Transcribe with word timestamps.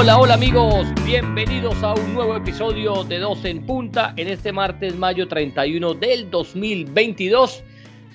Hola, 0.00 0.18
hola 0.18 0.32
amigos, 0.32 0.86
bienvenidos 1.04 1.82
a 1.82 1.92
un 1.92 2.14
nuevo 2.14 2.34
episodio 2.34 3.04
de 3.04 3.18
Dos 3.18 3.44
en 3.44 3.66
Punta 3.66 4.14
en 4.16 4.28
este 4.28 4.50
martes, 4.50 4.96
mayo 4.96 5.28
31 5.28 5.92
del 5.92 6.30
2022. 6.30 7.62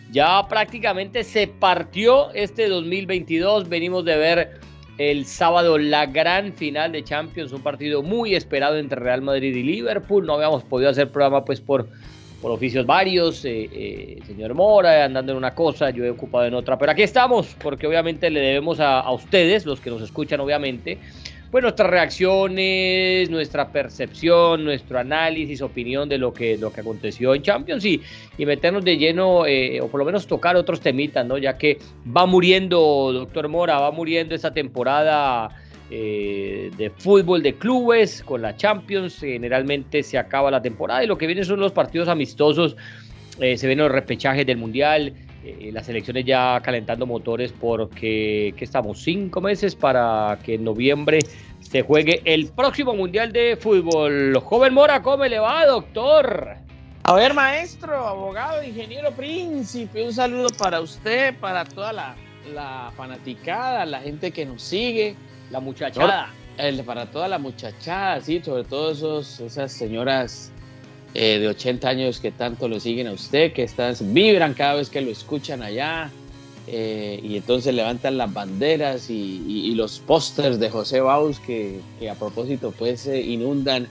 Ya 0.10 0.48
prácticamente 0.48 1.24
se 1.24 1.46
partió 1.46 2.32
este 2.34 2.70
2022, 2.70 3.70
venimos 3.70 4.04
de 4.04 4.18
ver 4.18 4.60
el 4.98 5.28
sábado 5.28 5.78
la 5.78 6.08
gran 6.08 6.54
final 6.54 6.92
de 6.92 7.04
Champions, 7.04 7.52
un 7.52 7.62
partido 7.62 8.02
muy 8.02 8.34
esperado 8.34 8.78
entre 8.78 9.00
Real 9.00 9.22
Madrid 9.22 9.56
y 9.56 9.62
Liverpool, 9.62 10.26
no 10.26 10.34
habíamos 10.34 10.64
podido 10.64 10.90
hacer 10.90 11.12
programa 11.12 11.46
pues 11.46 11.62
por, 11.62 11.88
por 12.42 12.50
oficios 12.50 12.88
varios, 12.88 13.46
eh, 13.46 13.70
eh, 13.72 14.20
señor 14.26 14.56
Mora 14.56 15.06
andando 15.06 15.34
en 15.34 15.38
una 15.38 15.54
cosa, 15.54 15.92
yo 15.92 16.04
he 16.04 16.10
ocupado 16.10 16.46
en 16.48 16.56
otra, 16.56 16.80
pero 16.80 16.94
aquí 16.94 17.04
estamos 17.04 17.56
porque 17.62 17.86
obviamente 17.86 18.32
le 18.32 18.40
debemos 18.40 18.80
a, 18.80 19.02
a 19.02 19.12
ustedes, 19.12 19.68
los 19.68 19.80
que 19.80 19.92
nos 19.92 20.02
escuchan 20.02 20.40
obviamente, 20.40 20.98
pues 21.52 21.62
nuestras 21.62 21.90
reacciones, 21.90 23.30
nuestra 23.30 23.72
percepción, 23.72 24.64
nuestro 24.64 25.00
análisis, 25.00 25.62
opinión 25.62 26.10
de 26.10 26.18
lo 26.18 26.34
que, 26.34 26.58
lo 26.58 26.72
que 26.72 26.82
aconteció 26.82 27.34
en 27.34 27.42
Champions 27.42 27.86
y, 27.86 28.02
y 28.38 28.46
meternos 28.46 28.84
de 28.84 28.98
lleno, 28.98 29.46
eh, 29.46 29.80
o 29.82 29.88
por 29.88 30.00
lo 30.00 30.06
menos 30.06 30.28
tocar 30.28 30.56
otros 30.56 30.82
temitas, 30.82 31.26
¿no? 31.26 31.38
Ya 31.38 31.58
que 31.58 31.78
va 32.06 32.26
muriendo, 32.26 33.12
doctor 33.14 33.48
Mora, 33.48 33.80
va 33.80 33.92
muriendo 33.92 34.36
esta 34.36 34.54
temporada 34.54 35.50
eh, 35.92 36.72
de 36.78 36.90
fútbol 36.90 37.44
de 37.44 37.54
clubes 37.54 38.24
con 38.24 38.42
la 38.42 38.58
Champions, 38.58 39.20
generalmente 39.20 40.02
se 40.02 40.18
acaba 40.18 40.50
la 40.50 40.60
temporada 40.62 41.04
y 41.04 41.08
lo 41.08 41.16
que 41.18 41.28
viene 41.28 41.44
son 41.44 41.60
los 41.60 41.72
partidos 41.72 42.08
amistosos, 42.08 42.76
eh, 43.40 43.56
se 43.56 43.68
ven 43.68 43.78
los 43.78 43.92
repechajes 43.92 44.48
del 44.48 44.58
Mundial, 44.58 45.14
eh, 45.46 45.70
las 45.72 45.88
elecciones 45.90 46.26
ya 46.26 46.60
calentando 46.64 47.06
motores 47.06 47.52
porque 47.52 48.54
que 48.58 48.66
estamos 48.66 49.04
cinco 49.04 49.42
meses 49.42 49.76
para 49.76 50.40
que 50.44 50.56
en 50.56 50.64
noviembre 50.64 51.20
se 51.60 51.84
juegue 51.84 52.22
el 52.26 52.48
próximo 52.48 52.96
Mundial 52.96 53.32
de 53.32 53.56
Fútbol. 53.56 54.36
Joven 54.44 54.74
Mora, 54.74 55.04
¿cómo 55.04 55.24
le 55.26 55.38
va, 55.38 55.66
doctor? 55.68 56.58
A 57.04 57.14
ver, 57.14 57.36
maestro, 57.36 58.08
abogado, 58.08 58.64
ingeniero, 58.64 59.12
príncipe, 59.12 60.04
un 60.04 60.14
saludo 60.14 60.48
para 60.58 60.82
usted, 60.82 61.36
para 61.40 61.64
toda 61.64 61.94
la, 61.94 62.16
la 62.52 62.92
fanaticada, 62.98 63.86
la 63.86 64.00
gente 64.00 64.32
que 64.32 64.48
nos 64.48 64.64
sigue. 64.64 65.16
La 65.52 65.60
muchachada. 65.60 66.34
El, 66.58 66.84
para 66.84 67.06
toda 67.12 67.28
la 67.28 67.38
muchachada, 67.38 68.20
sí, 68.22 68.42
sobre 68.44 68.64
todo 68.64 68.92
esos, 68.92 69.40
esas 69.42 69.72
señoras 69.72 70.52
eh, 71.18 71.40
de 71.40 71.48
80 71.48 71.88
años 71.88 72.20
que 72.20 72.32
tanto 72.32 72.68
lo 72.68 72.78
siguen 72.78 73.08
a 73.08 73.14
usted, 73.14 73.54
que 73.54 73.64
están, 73.64 73.96
vibran 74.14 74.54
cada 74.54 74.76
vez 74.76 74.90
que 74.90 75.00
lo 75.00 75.10
escuchan 75.10 75.64
allá. 75.64 76.12
Eh, 76.68 77.22
y 77.24 77.38
entonces 77.38 77.74
levantan 77.74 78.18
las 78.18 78.34
banderas 78.34 79.10
y, 79.10 79.42
y, 79.48 79.68
y 79.68 79.76
los 79.76 80.00
pósters 80.00 80.60
de 80.60 80.70
José 80.70 81.00
Baus 81.00 81.40
que, 81.40 81.80
a 82.10 82.16
propósito 82.16 82.74
pues 82.76 83.06
eh, 83.06 83.22
inundan 83.22 83.88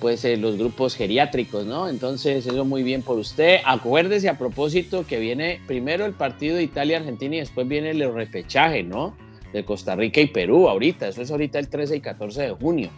pues 0.00 0.24
los 0.38 0.56
grupos 0.56 0.94
geriátricos, 0.94 1.66
¿no? 1.66 1.88
Entonces 1.88 2.46
eso 2.46 2.64
muy 2.64 2.82
bien 2.82 3.02
por 3.02 3.18
usted. 3.18 3.58
Acuérdese 3.64 4.28
a 4.28 4.38
propósito 4.38 5.06
que 5.06 5.18
viene 5.18 5.60
primero 5.66 6.06
el 6.06 6.12
partido 6.12 6.56
de 6.56 6.62
Italia-Argentina 6.62 7.36
y 7.36 7.40
después 7.40 7.68
viene 7.68 7.90
el 7.90 8.12
repechaje, 8.12 8.82
¿no? 8.82 9.14
De 9.52 9.64
Costa 9.64 9.96
Rica 9.96 10.20
y 10.20 10.28
Perú 10.28 10.68
ahorita, 10.68 11.08
eso 11.08 11.20
es 11.20 11.30
ahorita 11.30 11.58
el 11.58 11.68
13 11.68 11.96
y 11.96 12.00
14 12.00 12.42
de 12.42 12.50
junio. 12.52 12.90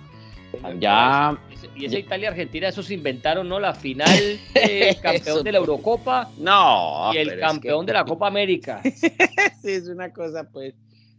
Ya. 0.80 1.38
Y 1.76 1.84
esa 1.84 1.98
Italia-Argentina, 1.98 2.68
eso 2.68 2.82
se 2.82 2.94
inventaron, 2.94 3.48
¿no? 3.48 3.60
La 3.60 3.74
final 3.74 4.08
del 4.54 4.98
campeón 5.00 5.44
de 5.44 5.52
la 5.52 5.58
Eurocopa. 5.58 6.30
No. 6.38 7.10
Y 7.12 7.18
el 7.18 7.38
campeón 7.38 7.80
es 7.80 7.86
que... 7.86 7.86
de 7.86 7.92
la 7.92 8.04
Copa 8.04 8.26
América. 8.26 8.82
sí, 9.62 9.70
es 9.70 9.88
una 9.88 10.12
cosa, 10.12 10.48
pues. 10.50 10.74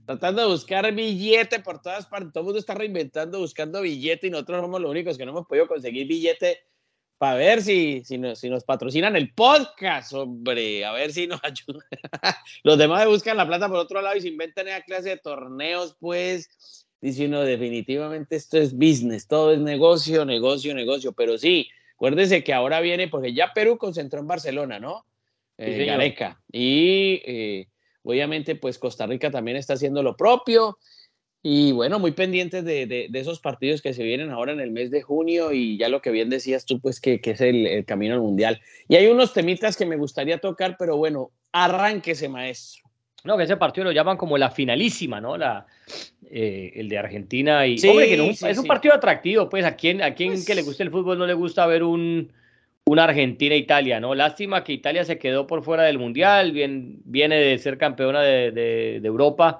Tratando 0.05 0.41
de 0.41 0.47
buscar 0.47 0.91
billete 0.93 1.59
por 1.59 1.81
todas 1.81 2.05
partes. 2.05 2.31
Todo 2.31 2.41
el 2.41 2.45
mundo 2.45 2.59
está 2.59 2.73
reinventando, 2.73 3.39
buscando 3.39 3.81
billete 3.81 4.27
y 4.27 4.29
nosotros 4.29 4.61
somos 4.61 4.81
los 4.81 4.89
únicos 4.89 5.17
que 5.17 5.25
no 5.25 5.31
hemos 5.31 5.45
podido 5.45 5.67
conseguir 5.67 6.07
billete 6.07 6.59
para 7.17 7.35
ver 7.35 7.61
si, 7.61 8.03
si, 8.05 8.17
nos, 8.17 8.39
si 8.39 8.49
nos 8.49 8.63
patrocinan 8.63 9.15
el 9.15 9.33
podcast, 9.33 10.13
hombre. 10.13 10.85
A 10.85 10.93
ver 10.93 11.11
si 11.11 11.27
nos 11.27 11.39
ayudan. 11.43 11.83
los 12.63 12.77
demás 12.77 13.05
buscan 13.05 13.37
la 13.37 13.45
plata 13.45 13.67
por 13.67 13.77
otro 13.77 14.01
lado 14.01 14.15
y 14.15 14.21
se 14.21 14.29
inventan 14.29 14.67
esa 14.67 14.81
clase 14.81 15.09
de 15.09 15.17
torneos, 15.17 15.95
pues 15.99 16.86
diciendo 17.01 17.41
definitivamente 17.43 18.35
esto 18.35 18.57
es 18.57 18.73
business, 18.73 19.27
todo 19.27 19.53
es 19.53 19.59
negocio, 19.59 20.25
negocio, 20.25 20.73
negocio, 20.73 21.13
pero 21.13 21.37
sí, 21.37 21.69
acuérdese 21.93 22.43
que 22.43 22.53
ahora 22.53 22.81
viene, 22.81 23.07
porque 23.07 23.33
ya 23.33 23.53
Perú 23.53 23.77
concentró 23.77 24.19
en 24.19 24.27
Barcelona, 24.27 24.79
¿no? 24.79 25.05
Eh, 25.57 25.77
sí, 25.79 25.85
Gareca. 25.85 26.41
Y 26.51 27.21
eh, 27.25 27.67
obviamente 28.03 28.55
pues 28.55 28.77
Costa 28.77 29.05
Rica 29.05 29.31
también 29.31 29.57
está 29.57 29.73
haciendo 29.73 30.03
lo 30.03 30.15
propio. 30.15 30.77
Y 31.43 31.71
bueno, 31.71 31.99
muy 31.99 32.11
pendientes 32.11 32.65
de, 32.65 32.87
de, 32.87 33.07
de, 33.09 33.19
esos 33.19 33.39
partidos 33.39 33.81
que 33.81 33.93
se 33.93 34.03
vienen 34.03 34.31
ahora 34.31 34.51
en 34.51 34.59
el 34.59 34.71
mes 34.71 34.91
de 34.91 35.01
junio 35.01 35.53
y 35.53 35.77
ya 35.77 35.87
lo 35.87 36.01
que 36.01 36.11
bien 36.11 36.29
decías 36.29 36.65
tú, 36.65 36.81
pues 36.81 36.99
que, 36.99 37.21
que 37.21 37.31
es 37.31 37.41
el, 37.41 37.67
el, 37.67 37.85
camino 37.85 38.15
al 38.15 38.21
mundial. 38.21 38.59
Y 38.89 38.95
hay 38.95 39.07
unos 39.07 39.33
temitas 39.33 39.77
que 39.77 39.85
me 39.85 39.97
gustaría 39.97 40.39
tocar, 40.39 40.75
pero 40.77 40.97
bueno, 40.97 41.31
arránquese, 41.51 42.27
maestro. 42.27 42.86
No, 43.23 43.35
que 43.35 43.43
ese 43.43 43.57
partido 43.57 43.85
lo 43.85 43.91
llaman 43.91 44.15
como 44.15 44.37
la 44.37 44.49
finalísima, 44.49 45.19
¿no? 45.19 45.37
La, 45.37 45.65
eh, 46.29 46.71
el 46.75 46.87
de 46.87 46.97
Argentina. 46.97 47.65
Y, 47.65 47.77
sí, 47.77 47.89
hombre, 47.89 48.07
que 48.07 48.17
no, 48.17 48.25
sí, 48.33 48.45
es 48.47 48.57
un 48.57 48.63
sí. 48.63 48.67
partido 48.67 48.93
atractivo, 48.93 49.49
pues, 49.49 49.65
a 49.65 49.75
quien, 49.75 50.01
a 50.01 50.13
quien 50.13 50.33
pues... 50.33 50.45
que 50.45 50.55
le 50.55 50.61
guste 50.61 50.83
el 50.83 50.91
fútbol 50.91 51.17
no 51.17 51.25
le 51.25 51.33
gusta 51.33 51.65
ver 51.65 51.83
un, 51.83 52.31
una 52.85 53.03
Argentina-Italia, 53.05 53.99
¿no? 53.99 54.15
Lástima 54.15 54.63
que 54.63 54.73
Italia 54.73 55.03
se 55.03 55.17
quedó 55.17 55.45
por 55.47 55.63
fuera 55.63 55.83
del 55.83 55.97
Mundial, 55.97 56.51
bien, 56.51 56.99
viene 57.05 57.37
de 57.37 57.57
ser 57.57 57.77
campeona 57.77 58.21
de, 58.21 58.51
de, 58.51 58.99
de 59.01 59.07
Europa. 59.07 59.59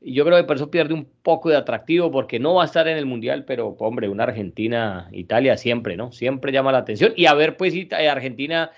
Y 0.00 0.12
yo 0.12 0.24
creo 0.24 0.36
que 0.36 0.44
por 0.44 0.56
eso 0.56 0.70
pierde 0.70 0.92
un 0.92 1.06
poco 1.22 1.48
de 1.48 1.56
atractivo, 1.56 2.10
porque 2.10 2.38
no 2.38 2.54
va 2.54 2.64
a 2.64 2.66
estar 2.66 2.86
en 2.88 2.98
el 2.98 3.06
Mundial, 3.06 3.44
pero, 3.46 3.68
hombre, 3.78 4.08
una 4.08 4.24
Argentina-Italia 4.24 5.56
siempre, 5.56 5.96
¿no? 5.96 6.12
Siempre 6.12 6.52
llama 6.52 6.72
la 6.72 6.78
atención. 6.78 7.12
Y 7.16 7.26
a 7.26 7.34
ver, 7.34 7.56
pues, 7.56 7.74
Argentina 7.92 8.70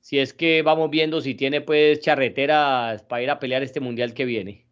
si 0.00 0.18
es 0.18 0.32
que 0.32 0.62
vamos 0.62 0.90
viendo 0.90 1.20
si 1.20 1.34
tiene 1.34 1.60
pues 1.60 2.00
charreteras 2.00 3.02
para 3.02 3.22
ir 3.22 3.30
a 3.30 3.38
pelear 3.38 3.62
este 3.62 3.80
mundial 3.80 4.14
que 4.14 4.24
viene. 4.24 4.66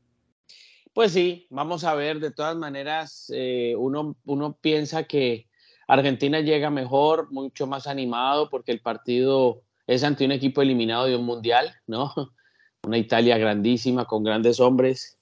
Pues 0.92 1.12
sí, 1.12 1.46
vamos 1.50 1.84
a 1.84 1.94
ver, 1.94 2.20
de 2.20 2.30
todas 2.30 2.56
maneras, 2.56 3.30
eh, 3.34 3.74
uno, 3.76 4.16
uno 4.24 4.56
piensa 4.58 5.04
que 5.04 5.46
Argentina 5.86 6.40
llega 6.40 6.70
mejor, 6.70 7.30
mucho 7.30 7.66
más 7.66 7.86
animado, 7.86 8.48
porque 8.48 8.72
el 8.72 8.80
partido 8.80 9.62
es 9.86 10.02
ante 10.04 10.24
un 10.24 10.32
equipo 10.32 10.62
eliminado 10.62 11.04
de 11.04 11.16
un 11.16 11.24
mundial, 11.24 11.74
¿no? 11.86 12.12
Una 12.82 12.98
Italia 12.98 13.36
grandísima, 13.36 14.06
con 14.06 14.24
grandes 14.24 14.58
hombres, 14.58 15.18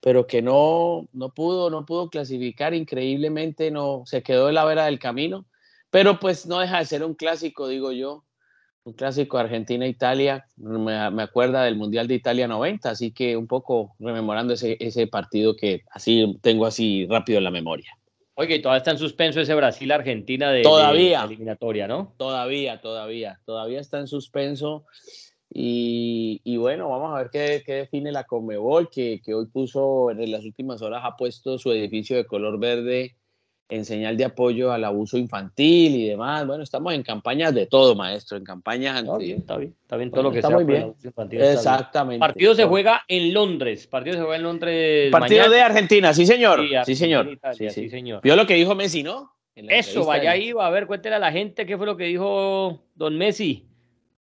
pero 0.00 0.26
que 0.26 0.42
no, 0.42 1.08
no 1.12 1.32
pudo, 1.32 1.70
no 1.70 1.86
pudo 1.86 2.10
clasificar 2.10 2.74
increíblemente, 2.74 3.70
no, 3.70 4.02
se 4.06 4.22
quedó 4.22 4.48
en 4.48 4.56
la 4.56 4.64
vera 4.64 4.86
del 4.86 4.98
camino, 4.98 5.46
pero 5.90 6.18
pues 6.18 6.46
no 6.46 6.58
deja 6.58 6.78
de 6.78 6.86
ser 6.86 7.04
un 7.04 7.14
clásico, 7.14 7.68
digo 7.68 7.92
yo, 7.92 8.24
un 8.84 8.92
clásico 8.94 9.38
Argentina-Italia, 9.38 10.46
me, 10.56 11.10
me, 11.10 11.22
acuerda 11.22 11.64
del 11.64 11.76
Mundial 11.76 12.08
de 12.08 12.14
Italia 12.14 12.48
90, 12.48 12.90
así 12.90 13.12
que 13.12 13.36
un 13.36 13.46
poco 13.46 13.94
rememorando 14.00 14.54
ese, 14.54 14.76
ese 14.80 15.06
partido 15.06 15.56
que 15.56 15.82
así 15.90 16.38
tengo 16.40 16.66
así 16.66 17.06
rápido 17.08 17.38
en 17.38 17.44
la 17.44 17.50
memoria. 17.50 17.96
Oye, 18.34 18.58
todavía 18.58 18.78
está 18.78 18.90
en 18.92 18.98
suspenso 18.98 19.40
ese 19.40 19.54
Brasil-Argentina 19.54 20.50
de, 20.50 20.62
todavía, 20.62 21.20
de 21.20 21.26
eliminatoria, 21.26 21.86
¿no? 21.86 22.14
Todavía, 22.16 22.80
todavía, 22.80 23.38
todavía 23.44 23.80
está 23.80 24.00
en 24.00 24.08
suspenso. 24.08 24.84
Y, 25.54 26.40
y 26.44 26.56
bueno, 26.56 26.88
vamos 26.88 27.12
a 27.14 27.18
ver 27.18 27.30
qué, 27.30 27.62
qué, 27.64 27.74
define 27.74 28.10
la 28.10 28.24
Comebol, 28.24 28.88
que, 28.88 29.20
que 29.22 29.34
hoy 29.34 29.46
puso, 29.46 30.10
en 30.10 30.32
las 30.32 30.44
últimas 30.44 30.80
horas 30.80 31.02
ha 31.04 31.16
puesto 31.16 31.58
su 31.58 31.70
edificio 31.72 32.16
de 32.16 32.24
color 32.24 32.58
verde 32.58 33.16
en 33.72 33.86
señal 33.86 34.18
de 34.18 34.26
apoyo 34.26 34.70
al 34.70 34.84
abuso 34.84 35.16
infantil 35.16 35.96
y 35.96 36.08
demás. 36.08 36.46
Bueno, 36.46 36.62
estamos 36.62 36.92
en 36.92 37.02
campañas 37.02 37.54
de 37.54 37.64
todo, 37.64 37.94
maestro, 37.94 38.36
en 38.36 38.44
campañas 38.44 38.98
anti... 38.98 39.08
Está 39.08 39.16
bien, 39.16 39.38
está 39.38 39.56
bien, 39.56 39.74
está 39.80 39.96
bien 39.96 40.10
todo 40.10 40.22
bueno, 40.22 40.28
lo 40.28 40.32
que 40.32 40.38
está 40.40 40.48
sea. 40.48 40.56
Muy 40.56 40.64
bien. 40.66 40.94
Infantil, 41.02 41.40
Exactamente. 41.40 42.14
El 42.16 42.20
partido 42.20 42.54
se 42.54 42.64
juega 42.66 43.02
en 43.08 43.32
Londres. 43.32 43.86
Partido 43.86 44.16
se 44.16 44.20
juega 44.20 44.36
en 44.36 44.42
Londres. 44.42 45.10
Partido 45.10 45.40
mañana. 45.40 45.56
de 45.56 45.62
Argentina, 45.62 46.12
sí, 46.12 46.26
señor. 46.26 46.58
Sí, 46.58 46.74
Argentina, 46.74 46.84
sí 46.84 46.96
señor. 46.96 47.32
Italia, 47.32 47.70
sí, 47.70 47.74
sí. 47.74 47.80
sí, 47.84 47.90
señor. 47.90 48.20
Vio 48.22 48.36
lo 48.36 48.46
que 48.46 48.54
dijo 48.54 48.74
Messi, 48.74 49.02
¿no? 49.02 49.32
Eso, 49.54 50.04
vaya 50.04 50.32
ahí, 50.32 50.52
va 50.52 50.66
a 50.66 50.70
ver, 50.70 50.86
cuéntele 50.86 51.16
a 51.16 51.18
la 51.18 51.32
gente 51.32 51.64
qué 51.64 51.76
fue 51.78 51.86
lo 51.86 51.96
que 51.96 52.04
dijo 52.04 52.84
don 52.94 53.16
Messi. 53.16 53.66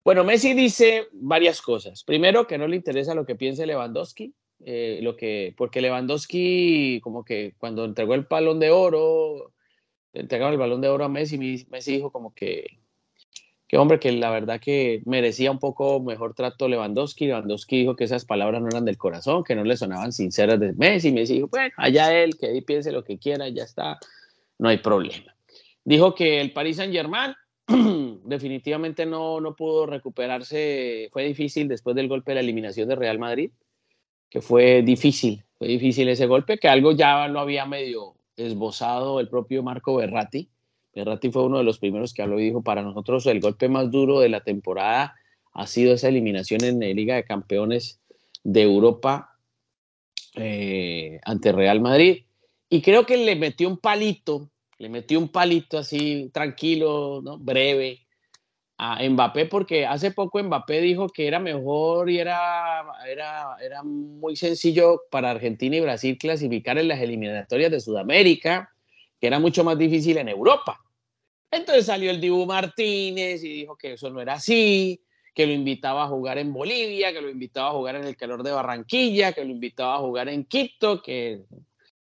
Bueno, 0.05 0.23
Messi 0.23 0.53
dice 0.53 1.07
varias 1.11 1.61
cosas. 1.61 2.05
Primero, 2.05 2.47
que 2.47 2.57
no 2.57 2.67
le 2.67 2.77
interesa 2.77 3.13
lo 3.13 3.25
que 3.25 3.35
piense 3.35 3.65
Lewandowski, 3.65 4.33
eh, 4.61 4.99
lo 5.01 5.15
que, 5.15 5.53
porque 5.57 5.81
Lewandowski, 5.81 6.99
como 7.01 7.23
que 7.23 7.53
cuando 7.57 7.85
entregó 7.85 8.13
el 8.13 8.25
palón 8.25 8.59
de 8.59 8.71
oro, 8.71 9.53
entregaron 10.13 10.53
el 10.53 10.59
balón 10.59 10.81
de 10.81 10.89
oro 10.89 11.05
a 11.05 11.09
Messi, 11.09 11.37
Messi 11.69 11.93
dijo 11.93 12.11
como 12.11 12.33
que, 12.33 12.79
que 13.67 13.77
hombre, 13.77 13.99
que 13.99 14.11
la 14.11 14.29
verdad 14.29 14.59
que 14.59 15.01
merecía 15.05 15.51
un 15.51 15.59
poco 15.59 15.99
mejor 15.99 16.33
trato 16.33 16.67
Lewandowski. 16.67 17.27
Lewandowski 17.27 17.79
dijo 17.79 17.95
que 17.95 18.05
esas 18.05 18.25
palabras 18.25 18.61
no 18.61 18.69
eran 18.69 18.85
del 18.85 18.97
corazón, 18.97 19.43
que 19.43 19.55
no 19.55 19.63
le 19.63 19.77
sonaban 19.77 20.13
sinceras 20.13 20.59
de 20.59 20.73
Messi. 20.73 21.11
Messi 21.11 21.35
dijo, 21.35 21.47
bueno, 21.47 21.73
allá 21.77 22.13
él, 22.13 22.37
que 22.37 22.47
ahí 22.47 22.61
piense 22.61 22.91
lo 22.91 23.03
que 23.03 23.17
quiera, 23.17 23.49
ya 23.49 23.63
está, 23.63 23.99
no 24.57 24.69
hay 24.69 24.77
problema. 24.77 25.35
Dijo 25.83 26.15
que 26.15 26.41
el 26.41 26.53
Paris 26.53 26.77
Saint 26.77 26.93
Germain 26.93 27.33
definitivamente 28.23 29.05
no, 29.05 29.41
no 29.41 29.55
pudo 29.55 29.85
recuperarse, 29.85 31.09
fue 31.11 31.25
difícil 31.25 31.67
después 31.67 31.95
del 31.95 32.07
golpe 32.07 32.31
de 32.31 32.35
la 32.35 32.41
eliminación 32.41 32.87
de 32.87 32.95
Real 32.95 33.19
Madrid, 33.19 33.51
que 34.35 34.41
fue 34.41 34.81
difícil, 34.81 35.45
fue 35.57 35.69
difícil 35.69 36.09
ese 36.09 36.25
golpe, 36.25 36.57
que 36.57 36.67
algo 36.67 36.91
ya 36.91 37.25
lo 37.29 37.39
había 37.39 37.65
medio 37.65 38.15
esbozado 38.35 39.21
el 39.21 39.29
propio 39.29 39.63
Marco 39.63 39.95
Berratti. 39.95 40.49
Berratti 40.93 41.31
fue 41.31 41.45
uno 41.45 41.59
de 41.59 41.63
los 41.63 41.79
primeros 41.79 42.13
que 42.13 42.21
habló 42.21 42.37
y 42.37 42.47
dijo, 42.47 42.61
para 42.61 42.81
nosotros 42.81 43.25
el 43.27 43.39
golpe 43.39 43.69
más 43.69 43.89
duro 43.91 44.19
de 44.19 44.27
la 44.27 44.41
temporada 44.41 45.15
ha 45.53 45.67
sido 45.67 45.93
esa 45.93 46.09
eliminación 46.09 46.65
en 46.65 46.81
la 46.81 46.87
Liga 46.87 47.15
de 47.15 47.23
Campeones 47.23 48.01
de 48.43 48.63
Europa 48.63 49.37
eh, 50.35 51.21
ante 51.23 51.53
Real 51.53 51.79
Madrid. 51.79 52.25
Y 52.69 52.81
creo 52.81 53.05
que 53.05 53.15
le 53.15 53.37
metió 53.37 53.69
un 53.69 53.77
palito, 53.77 54.49
le 54.79 54.89
metió 54.89 55.17
un 55.17 55.29
palito 55.29 55.77
así 55.77 56.29
tranquilo, 56.33 57.21
¿no? 57.23 57.37
breve, 57.37 58.04
a 58.77 59.01
Mbappé 59.07 59.45
porque 59.45 59.85
hace 59.85 60.11
poco 60.11 60.41
Mbappé 60.43 60.81
dijo 60.81 61.07
que 61.07 61.27
era 61.27 61.39
mejor 61.39 62.09
y 62.09 62.19
era, 62.19 62.83
era, 63.07 63.55
era 63.61 63.83
muy 63.83 64.35
sencillo 64.35 65.03
para 65.09 65.31
Argentina 65.31 65.77
y 65.77 65.81
Brasil 65.81 66.17
clasificar 66.17 66.77
en 66.77 66.89
las 66.89 66.99
eliminatorias 66.99 67.71
de 67.71 67.79
Sudamérica, 67.79 68.69
que 69.19 69.27
era 69.27 69.39
mucho 69.39 69.63
más 69.63 69.77
difícil 69.77 70.17
en 70.17 70.27
Europa. 70.27 70.79
Entonces 71.49 71.85
salió 71.85 72.11
el 72.11 72.19
Dibu 72.19 72.45
Martínez 72.45 73.43
y 73.43 73.49
dijo 73.49 73.77
que 73.77 73.93
eso 73.93 74.09
no 74.09 74.19
era 74.19 74.33
así, 74.33 75.01
que 75.33 75.45
lo 75.45 75.53
invitaba 75.53 76.03
a 76.03 76.07
jugar 76.07 76.37
en 76.37 76.51
Bolivia, 76.51 77.13
que 77.13 77.21
lo 77.21 77.29
invitaba 77.29 77.69
a 77.69 77.73
jugar 77.73 77.95
en 77.95 78.03
el 78.03 78.17
calor 78.17 78.43
de 78.43 78.51
Barranquilla, 78.51 79.31
que 79.31 79.45
lo 79.45 79.51
invitaba 79.51 79.95
a 79.95 79.99
jugar 79.99 80.27
en 80.27 80.43
Quito, 80.43 81.01
que 81.01 81.43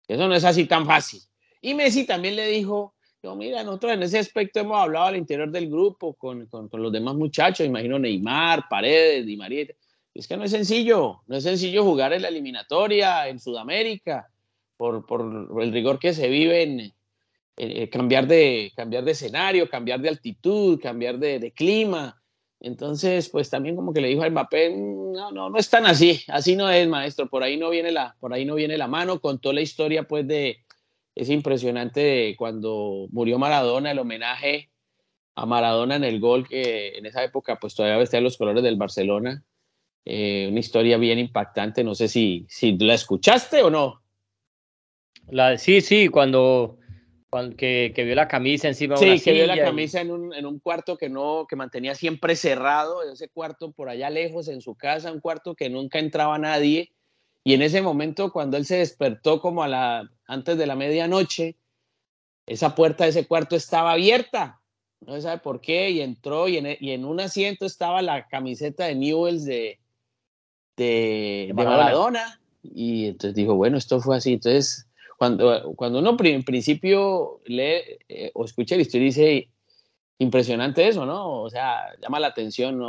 eso 0.09 0.29
no 0.29 0.35
es 0.35 0.45
así 0.45 0.65
tan 0.65 0.87
fácil. 0.87 1.21
Y 1.61 1.75
Messi 1.75 2.07
también 2.07 2.37
le 2.37 2.47
dijo 2.47 2.92
yo, 3.23 3.37
mira, 3.37 3.63
nosotros 3.63 3.93
en 3.93 4.03
ese 4.03 4.19
aspecto 4.19 4.61
hemos 4.61 4.77
hablado 4.79 5.07
al 5.07 5.17
interior 5.17 5.51
del 5.51 5.71
grupo 5.71 6.15
con, 6.15 6.47
con, 6.47 6.69
los 6.73 6.93
demás 6.93 7.15
muchachos, 7.15 7.65
imagino 7.65 7.99
Neymar, 7.99 8.65
Paredes, 8.69 9.25
Di 9.27 9.37
María. 9.37 9.67
Es 10.13 10.27
que 10.27 10.37
no 10.37 10.45
es 10.45 10.51
sencillo, 10.51 11.23
no 11.27 11.37
es 11.37 11.45
sencillo 11.45 11.85
jugar 11.85 12.13
en 12.13 12.23
la 12.23 12.29
eliminatoria 12.29 13.29
en 13.29 13.39
Sudamérica 13.39 14.29
por, 14.77 15.07
por 15.07 15.63
el 15.63 15.73
rigor 15.73 16.01
que 16.01 16.13
se 16.13 16.29
vive 16.29 16.63
en, 17.57 17.89
cambiar, 17.91 18.27
de, 18.27 18.73
cambiar 18.75 19.05
de 19.05 19.13
escenario, 19.13 19.71
cambiar 19.71 20.01
de 20.01 20.09
altitud, 20.09 20.81
cambiar 20.81 21.19
de, 21.19 21.53
clima. 21.53 22.21
Entonces, 22.59 23.29
pues 23.29 23.49
también 23.49 23.77
como 23.77 23.93
que 23.93 24.01
le 24.01 24.09
dijo 24.09 24.25
a 24.25 24.31
Mbappé, 24.31 24.71
no, 24.77 25.31
no, 25.31 25.49
no 25.49 25.59
es 25.59 25.71
tan 25.71 25.87
así, 25.87 26.23
así 26.29 26.57
no 26.57 26.69
es, 26.69 26.89
maestro, 26.89 27.29
por 27.29 27.43
ahí 27.43 27.57
no 27.57 27.71
viene 27.71 27.93
la, 27.93 28.17
por 28.21 28.35
ahí 28.35 28.45
no 28.45 28.57
viene 28.57 28.77
la 28.77 28.89
mano, 28.89 29.21
contó 29.21 29.53
la 29.53 29.61
historia 29.61 30.03
pues 30.05 30.27
de, 30.27 30.59
es 31.15 31.29
impresionante 31.29 32.35
cuando 32.39 33.07
murió 33.11 33.39
Maradona, 33.39 33.91
el 33.91 33.99
homenaje 33.99 34.71
a 35.35 35.47
Maradona 35.47 35.97
en 35.97 36.05
el 36.05 36.21
gol, 36.21 36.49
que 36.49 36.97
en 36.97 37.07
esa 37.07 37.23
época 37.25 37.59
pues 37.59 37.75
todavía 37.75 37.99
vestía 37.99 38.21
los 38.21 38.37
colores 38.37 38.63
del 38.63 38.77
Barcelona. 38.77 39.45
Eh, 40.05 40.49
una 40.51 40.61
historia 40.61 40.97
bien 40.97 41.19
impactante, 41.19 41.85
no 41.85 41.95
sé 41.95 42.09
si, 42.09 42.47
si 42.49 42.77
la 42.79 42.95
escuchaste 42.95 43.63
o 43.63 43.71
no. 43.71 44.03
La, 45.29 45.57
sí, 45.59 45.81
sí, 45.81 46.09
cuando, 46.09 46.79
cuando 47.31 47.57
que, 47.57 47.93
que, 47.95 48.05
vio 48.05 48.17
la 48.17 48.27
camisa 48.27 48.67
encima 48.67 48.99
de 48.99 49.19
Sí, 49.19 49.25
que 49.25 49.33
vio 49.33 49.47
la 49.47 49.57
camisa 49.57 50.01
en, 50.01 50.11
un, 50.11 50.35
en 50.35 50.45
un 50.45 50.59
cuarto 50.59 50.97
que 50.97 51.09
no, 51.09 51.47
que 51.49 51.55
mantenía 51.55 51.95
siempre 51.95 52.35
cerrado, 52.35 53.03
ese 53.05 53.29
cuarto 53.29 53.71
por 53.71 53.89
allá 53.89 54.11
lejos 54.11 54.49
en 54.49 54.61
su 54.61 54.75
casa, 54.75 55.13
un 55.13 55.21
cuarto 55.21 55.55
que 55.55 55.71
nunca 55.71 56.01
entraba 56.01 56.37
nadie 56.39 56.93
y 57.45 57.55
en 57.55 57.63
ese 57.63 57.83
momento, 57.83 58.33
cuando 58.33 58.57
él 58.57 58.67
se 58.67 58.79
despertó 58.79 59.41
como 59.41 59.63
a 59.63 59.69
la, 59.69 60.11
antes 60.27 60.57
de 60.57 60.67
la 60.67 60.77
medianoche, 60.77 61.57
esa 62.47 62.75
puerta 62.75 63.05
de 63.05 63.11
ese 63.11 63.27
cuarto 63.27 63.57
estaba 63.57 63.93
abierta. 63.93 64.61
No 65.01 65.21
sabe 65.21 65.39
por 65.39 65.61
qué, 65.61 65.91
y 65.91 66.01
entró 66.01 66.47
y 66.49 66.59
en, 66.59 66.77
y 66.79 66.93
en 66.93 67.05
un 67.05 67.21
asiento 67.21 67.67
estaba 67.67 68.03
la 68.03 68.29
camiseta 68.29 68.85
de 68.87 68.95
Newells 68.95 69.45
de, 69.45 69.81
de, 70.77 71.51
Maradona. 71.55 72.41
Y 72.63 73.07
entonces 73.07 73.35
dijo, 73.35 73.57
bueno, 73.57 73.77
esto 73.77 74.01
fue 74.01 74.17
así. 74.17 74.35
Entonces, 74.35 74.87
cuando, 75.19 75.73
cuando 75.75 75.99
uno 75.99 76.17
en 76.21 76.45
principio 76.45 77.41
lee 77.47 77.99
eh, 78.09 78.31
o 78.35 78.45
escucha 78.45 78.77
la 78.77 78.83
historia, 78.83 79.07
dice, 79.07 79.49
impresionante 80.19 80.87
eso, 80.87 81.05
¿no? 81.05 81.43
O 81.43 81.51
sea, 81.51 81.89
llama 82.01 82.21
la 82.21 82.29
atención. 82.29 82.79
¿no? 82.79 82.87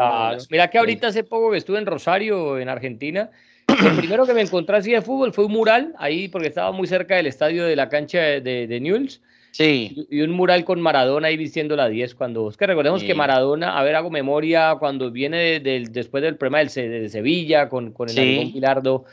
Mira 0.52 0.70
que 0.70 0.78
ahorita 0.78 1.08
hace 1.08 1.24
poco 1.24 1.50
que 1.50 1.58
estuve 1.58 1.80
en 1.80 1.88
Rosario, 1.88 2.60
en 2.60 2.70
Argentina, 2.70 3.32
lo 3.68 3.98
primero 3.98 4.26
que 4.26 4.34
me 4.34 4.42
encontré 4.42 4.78
así 4.78 4.92
de 4.92 5.02
fútbol 5.02 5.34
fue 5.34 5.46
un 5.46 5.54
mural, 5.54 5.94
ahí 5.98 6.28
porque 6.28 6.48
estaba 6.48 6.72
muy 6.72 6.88
cerca 6.88 7.16
del 7.16 7.28
estadio 7.28 7.66
de 7.66 7.76
la 7.76 7.90
cancha 7.90 8.20
de, 8.20 8.68
de 8.68 8.80
Newell's. 8.80 9.22
Sí. 9.54 10.08
Y 10.10 10.22
un 10.22 10.32
mural 10.32 10.66
con 10.66 10.82
Maradona 10.82 11.28
ahí 11.28 11.38
vistiendo 11.38 11.76
la 11.76 11.88
10 11.88 12.16
cuando... 12.16 12.50
Es 12.50 12.58
que 12.58 12.66
recordemos 12.66 13.04
que 13.04 13.14
Maradona, 13.14 13.78
a 13.78 13.84
ver, 13.84 13.96
hago 13.96 14.10
memoria, 14.10 14.78
cuando 14.80 15.12
viene 15.12 15.60
después 15.60 16.24
del 16.24 16.38
problema 16.38 16.68
de 16.68 17.08
Sevilla 17.08 17.70
con, 17.70 17.92
con 17.92 18.10
el 18.10 18.16
sí. 18.16 18.50
Pilardo, 18.52 19.06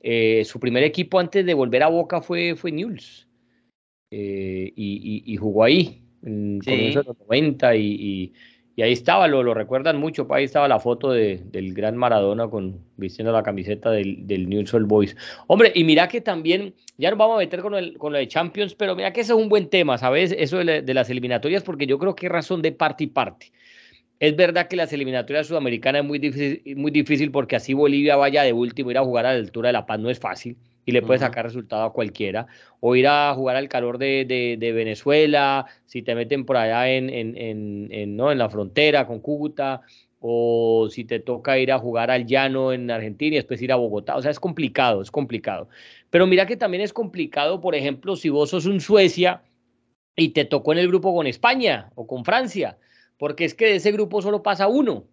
eh, 0.00 0.44
su 0.44 0.60
primer 0.60 0.84
equipo 0.84 1.18
antes 1.18 1.44
de 1.44 1.52
volver 1.52 1.82
a 1.82 1.88
Boca 1.88 2.22
fue, 2.22 2.54
fue 2.54 2.70
Newell's. 2.70 3.26
Eh, 4.12 4.72
y, 4.76 5.36
jugó 5.36 5.64
ahí, 5.64 6.00
en 6.22 6.60
sí. 6.64 6.92
los 6.92 7.06
90 7.06 7.74
y 7.74 7.82
y 7.82 8.32
ahí 8.82 8.92
estaba, 8.92 9.26
lo, 9.26 9.42
lo 9.42 9.54
recuerdan 9.54 9.96
mucho, 9.96 10.26
ahí 10.30 10.44
estaba 10.44 10.68
la 10.68 10.78
foto 10.78 11.10
de, 11.10 11.42
del 11.46 11.74
gran 11.74 11.96
Maradona 11.96 12.48
con, 12.48 12.78
vistiendo 12.96 13.32
la 13.32 13.42
camiseta 13.42 13.90
del, 13.90 14.26
del 14.26 14.48
News 14.48 14.72
Old 14.72 14.86
Boys. 14.86 15.16
Hombre, 15.48 15.72
y 15.74 15.84
mira 15.84 16.08
que 16.08 16.20
también, 16.20 16.74
ya 16.96 17.10
nos 17.10 17.18
vamos 17.18 17.36
a 17.36 17.38
meter 17.38 17.60
con, 17.60 17.74
el, 17.74 17.98
con 17.98 18.12
lo 18.12 18.18
de 18.18 18.28
Champions, 18.28 18.74
pero 18.74 18.94
mira 18.94 19.12
que 19.12 19.22
ese 19.22 19.32
es 19.32 19.38
un 19.38 19.48
buen 19.48 19.68
tema, 19.68 19.98
¿sabes? 19.98 20.34
Eso 20.38 20.58
de, 20.58 20.82
de 20.82 20.94
las 20.94 21.10
eliminatorias, 21.10 21.62
porque 21.62 21.86
yo 21.86 21.98
creo 21.98 22.14
que 22.14 22.26
es 22.26 22.32
razón 22.32 22.62
de 22.62 22.72
parte 22.72 23.04
y 23.04 23.08
parte. 23.08 23.50
Es 24.20 24.36
verdad 24.36 24.68
que 24.68 24.76
las 24.76 24.92
eliminatorias 24.92 25.46
sudamericanas 25.46 26.02
es 26.02 26.06
muy 26.06 26.18
difícil, 26.18 26.76
muy 26.76 26.90
difícil 26.90 27.30
porque 27.30 27.56
así 27.56 27.74
Bolivia 27.74 28.16
vaya 28.16 28.42
de 28.42 28.52
último, 28.52 28.90
ir 28.90 28.98
a 28.98 29.04
jugar 29.04 29.26
a 29.26 29.32
la 29.32 29.38
altura 29.38 29.68
de 29.68 29.72
La 29.72 29.86
Paz 29.86 30.00
no 30.00 30.10
es 30.10 30.18
fácil 30.18 30.56
y 30.88 30.92
le 30.92 31.02
puede 31.02 31.18
sacar 31.18 31.44
resultado 31.44 31.82
a 31.82 31.92
cualquiera. 31.92 32.46
O 32.80 32.96
ir 32.96 33.06
a 33.08 33.34
jugar 33.34 33.56
al 33.56 33.68
calor 33.68 33.98
de, 33.98 34.24
de, 34.58 34.72
Venezuela, 34.72 35.66
si 35.84 36.00
te 36.00 36.14
meten 36.14 36.46
por 36.46 36.56
allá 36.56 36.88
en, 36.88 37.10
en, 37.10 37.36
en, 37.90 38.16
¿no? 38.16 38.32
en 38.32 38.38
la 38.38 38.48
frontera 38.48 39.06
con 39.06 39.20
Cúcuta, 39.20 39.82
o 40.18 40.88
si 40.90 41.04
te 41.04 41.20
toca 41.20 41.58
ir 41.58 41.72
a 41.72 41.78
jugar 41.78 42.10
al 42.10 42.24
llano 42.24 42.72
en 42.72 42.90
Argentina 42.90 43.34
y 43.34 43.36
después 43.36 43.60
ir 43.60 43.70
a 43.70 43.76
Bogotá. 43.76 44.16
O 44.16 44.22
sea, 44.22 44.30
es 44.30 44.40
complicado, 44.40 45.02
es 45.02 45.10
complicado. 45.10 45.68
Pero 46.08 46.26
mira 46.26 46.46
que 46.46 46.56
también 46.56 46.82
es 46.82 46.94
complicado, 46.94 47.60
por 47.60 47.74
ejemplo, 47.74 48.16
si 48.16 48.30
vos 48.30 48.48
sos 48.48 48.64
un 48.64 48.80
Suecia 48.80 49.42
y 50.16 50.30
te 50.30 50.46
tocó 50.46 50.72
en 50.72 50.78
el 50.78 50.88
grupo 50.88 51.14
con 51.14 51.26
España 51.26 51.90
o 51.96 52.06
con 52.06 52.24
Francia, 52.24 52.78
porque 53.18 53.44
es 53.44 53.52
que 53.52 53.66
de 53.66 53.74
ese 53.74 53.92
grupo 53.92 54.22
solo 54.22 54.42
pasa 54.42 54.68
uno. 54.68 55.04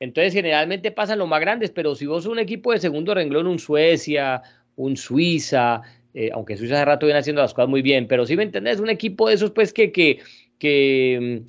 Entonces, 0.00 0.32
generalmente 0.32 0.90
pasan 0.90 1.20
los 1.20 1.28
más 1.28 1.40
grandes, 1.40 1.70
pero 1.70 1.94
si 1.94 2.06
vos 2.06 2.24
sos 2.24 2.32
un 2.32 2.40
equipo 2.40 2.72
de 2.72 2.80
segundo 2.80 3.14
renglón, 3.14 3.46
un 3.46 3.60
Suecia, 3.60 4.42
un 4.76 4.96
Suiza, 4.96 5.82
eh, 6.14 6.30
aunque 6.32 6.56
Suiza 6.56 6.74
hace 6.74 6.84
rato 6.84 7.06
viene 7.06 7.20
haciendo 7.20 7.42
las 7.42 7.54
cosas 7.54 7.68
muy 7.68 7.82
bien, 7.82 8.06
pero 8.06 8.26
si 8.26 8.36
me 8.36 8.42
entendés, 8.42 8.80
un 8.80 8.90
equipo 8.90 9.28
de 9.28 9.34
esos 9.34 9.50
pues 9.50 9.72
que, 9.72 9.92
que, 9.92 10.20
que, 10.58 11.42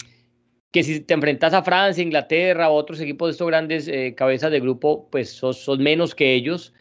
que 0.71 0.83
si 0.83 1.01
te 1.01 1.13
enfrentas 1.13 1.53
a 1.53 1.63
Francia, 1.63 2.03
Inglaterra 2.03 2.69
o 2.69 2.75
otros 2.75 2.99
equipos 3.01 3.27
de 3.27 3.31
estos 3.31 3.47
grandes 3.47 3.87
eh, 3.87 4.13
cabezas 4.15 4.51
de 4.51 4.59
grupo, 4.59 5.07
pues 5.11 5.29
sos, 5.29 5.67
menos 5.79 6.15
que 6.15 6.33
ellos. 6.33 6.73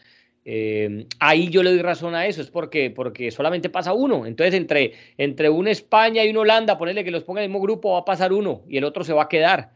Eh, 0.45 1.05
ahí 1.19 1.49
yo 1.49 1.63
le 1.63 1.71
doy 1.71 1.81
razón 1.81 2.15
a 2.15 2.25
eso, 2.25 2.41
es 2.41 2.49
porque, 2.49 2.89
porque 2.91 3.31
solamente 3.31 3.69
pasa 3.69 3.93
uno. 3.93 4.25
Entonces, 4.25 4.55
entre, 4.55 4.93
entre 5.17 5.49
una 5.49 5.71
España 5.71 6.23
y 6.25 6.29
una 6.29 6.41
Holanda, 6.41 6.77
ponerle 6.77 7.03
que 7.03 7.11
los 7.11 7.23
ponga 7.23 7.41
en 7.41 7.45
el 7.45 7.49
mismo 7.49 7.61
grupo, 7.61 7.93
va 7.93 7.99
a 7.99 8.05
pasar 8.05 8.33
uno 8.33 8.63
y 8.67 8.77
el 8.77 8.83
otro 8.83 9.03
se 9.03 9.13
va 9.13 9.23
a 9.23 9.29
quedar. 9.29 9.71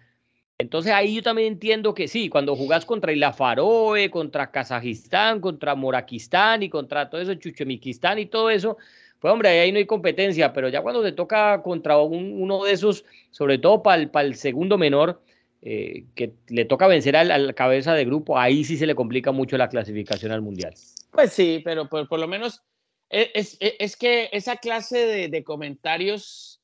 Entonces 0.59 0.91
ahí 0.91 1.15
yo 1.15 1.21
también 1.21 1.53
entiendo 1.53 1.93
que 1.93 2.07
sí, 2.07 2.29
cuando 2.29 2.55
jugás 2.55 2.83
contra 2.83 3.11
Isla 3.11 3.31
Faroe, 3.31 4.09
contra 4.09 4.49
Kazajistán, 4.49 5.39
contra 5.39 5.75
Morakistán 5.75 6.63
y 6.63 6.69
contra 6.69 7.11
todo 7.11 7.21
eso, 7.21 7.35
Chuchemikistán 7.35 8.17
y 8.17 8.25
todo 8.25 8.49
eso, 8.49 8.77
pues 9.19 9.31
hombre, 9.31 9.49
ahí 9.49 9.71
no 9.71 9.77
hay 9.77 9.85
competencia, 9.85 10.53
pero 10.53 10.67
ya 10.69 10.81
cuando 10.81 11.03
te 11.03 11.11
toca 11.11 11.61
contra 11.61 11.99
uno 11.99 12.63
de 12.63 12.71
esos, 12.71 13.05
sobre 13.29 13.59
todo 13.59 13.83
para 13.83 14.01
el, 14.01 14.09
el 14.11 14.35
segundo 14.35 14.79
menor, 14.79 15.21
eh, 15.61 16.05
que 16.15 16.33
le 16.47 16.65
toca 16.65 16.87
vencer 16.87 17.15
al, 17.15 17.29
al, 17.29 17.53
cabeza 17.53 17.93
de 17.93 18.05
grupo, 18.05 18.39
ahí 18.39 18.63
sí 18.63 18.77
se 18.77 18.87
le 18.87 18.95
complica 18.95 19.31
mucho 19.31 19.57
la 19.57 19.69
clasificación 19.69 20.31
al 20.31 20.41
Mundial. 20.41 20.73
Pues 21.11 21.33
sí, 21.33 21.61
pero 21.63 21.87
por, 21.87 22.07
por 22.07 22.19
lo 22.19 22.27
menos 22.27 22.63
e, 23.11 23.31
es, 23.35 23.57
es, 23.59 23.73
es, 23.77 23.95
que 23.95 24.29
esa 24.31 24.57
clase 24.57 25.29
de 25.29 25.43
comentarios 25.43 26.56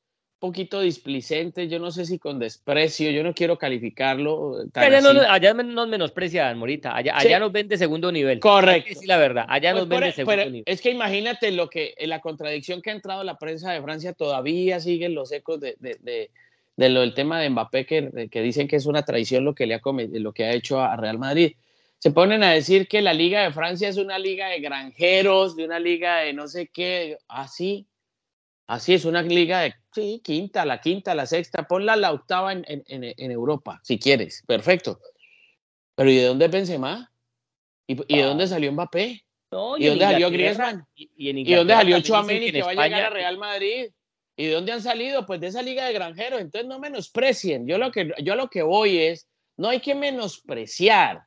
poquito 0.44 0.82
displicente, 0.82 1.70
yo 1.70 1.80
no 1.80 1.90
sé 1.90 2.06
si 2.06 2.20
con 2.20 2.38
desprecio, 2.38 3.10
yo 3.12 3.24
no 3.24 3.34
quiero 3.34 3.58
calificarlo. 3.58 4.58
allá, 4.74 5.00
no, 5.00 5.22
allá, 5.22 5.54
nos 5.54 5.88
menosprecian, 5.88 6.60
Morita, 6.60 6.94
allá, 6.94 7.16
allá 7.16 7.40
nos 7.40 7.54
ven 7.54 7.70
de 7.70 7.78
segundo 7.78 8.12
nivel. 8.12 8.42
Correcto. 8.42 9.00
Sí, 9.00 9.08
la 9.08 9.16
verdad, 9.16 9.46
allá 9.48 9.72
pues 9.72 9.84
nos 9.84 9.88
ven 9.88 10.02
de 10.02 10.12
segundo 10.12 10.46
nivel. 10.50 10.64
Es 10.66 10.82
que 10.82 10.92
imagínate 10.92 11.50
lo 11.52 11.70
que, 11.70 11.96
la 11.98 12.20
contradicción 12.20 12.82
que 12.82 12.90
ha 12.90 12.94
entrado 12.94 13.24
la 13.24 13.38
prensa 13.38 13.72
de 13.72 13.82
Francia, 13.82 14.12
todavía 14.12 14.82
siguen 14.82 15.16
los 15.16 15.32
ecos 15.32 15.62
de, 15.62 15.78
de, 15.80 15.98
de, 16.02 16.30
de 16.76 16.90
lo 16.90 17.00
del 17.00 17.14
tema 17.14 17.40
de 17.40 17.50
Mbappé, 17.50 17.86
que, 17.86 18.28
que, 18.30 18.42
dicen 18.42 18.68
que 18.68 18.76
es 18.76 18.86
una 18.86 19.04
traición 19.04 19.46
lo 19.46 19.56
que, 19.56 19.66
le 19.66 19.76
ha, 19.76 19.82
lo 19.86 20.34
que 20.34 20.44
ha 20.44 20.52
hecho 20.52 20.82
a 20.82 20.98
Real 20.98 21.20
Madrid. 21.20 21.54
Se 22.00 22.12
ponen 22.12 22.44
a 22.44 22.52
decir 22.52 22.90
que 22.90 23.02
la 23.02 23.14
Liga 23.14 23.44
de 23.44 23.54
Francia 23.54 23.88
es 23.88 23.96
una 23.96 24.20
liga 24.20 24.50
de 24.50 24.60
granjeros, 24.60 25.56
de 25.56 25.64
una 25.64 25.80
liga 25.80 26.18
de 26.18 26.34
no 26.34 26.50
sé 26.50 26.68
qué, 26.68 27.18
así. 27.30 27.88
Ah, 27.88 27.93
Así 28.68 28.94
es, 28.94 29.06
una 29.06 29.22
liga 29.22 29.62
de 29.62 29.74
sí, 29.92 30.22
quinta, 30.24 30.66
la 30.66 30.80
quinta, 30.80 31.14
la 31.14 31.26
sexta, 31.26 31.68
ponla 31.68 31.96
la 31.96 32.12
octava 32.12 32.54
en, 32.54 32.66
en, 32.68 32.84
en 32.88 33.32
Europa, 33.32 33.80
si 33.84 34.00
quieres, 34.00 34.44
perfecto. 34.48 35.00
Pero 35.96 36.10
¿y 36.10 36.16
de 36.16 36.26
dónde 36.26 36.48
Benzema? 36.48 37.12
¿Y, 37.88 37.94
¿Y, 38.08 38.18
de 38.18 38.24
dónde 38.24 38.48
salió 38.48 38.72
Mbappé? 38.72 39.24
¿Y, 39.78 39.86
dónde 39.86 40.06
salió 40.06 40.30
Griezmann? 40.30 40.88
¿Y, 40.96 41.54
dónde 41.54 41.74
salió 41.74 42.02
Chouameni 42.02 42.52
que, 42.52 42.64
va 42.64 42.72
a 42.72 42.74
llegar 42.74 43.04
a 43.04 43.10
Real 43.10 43.38
Madrid? 43.38 43.92
¿Y 44.36 44.48
de 44.48 44.54
dónde 44.54 44.72
han 44.72 44.82
salido? 44.82 45.26
Pues 45.26 45.40
de 45.40 45.48
esa 45.48 45.62
liga 45.62 45.86
de 45.86 45.94
granjeros. 45.94 46.42
Entonces 46.42 46.68
no 46.68 46.80
menosprecien. 46.80 47.68
Yo 47.68 47.78
lo 47.78 47.92
que, 47.92 48.12
yo 48.24 48.36
lo 48.36 48.50
que 48.50 48.64
voy 48.64 48.98
es, 48.98 49.28
no 49.58 49.70
hay 49.70 49.80
que 49.80 49.94
menospreciar, 49.94 51.22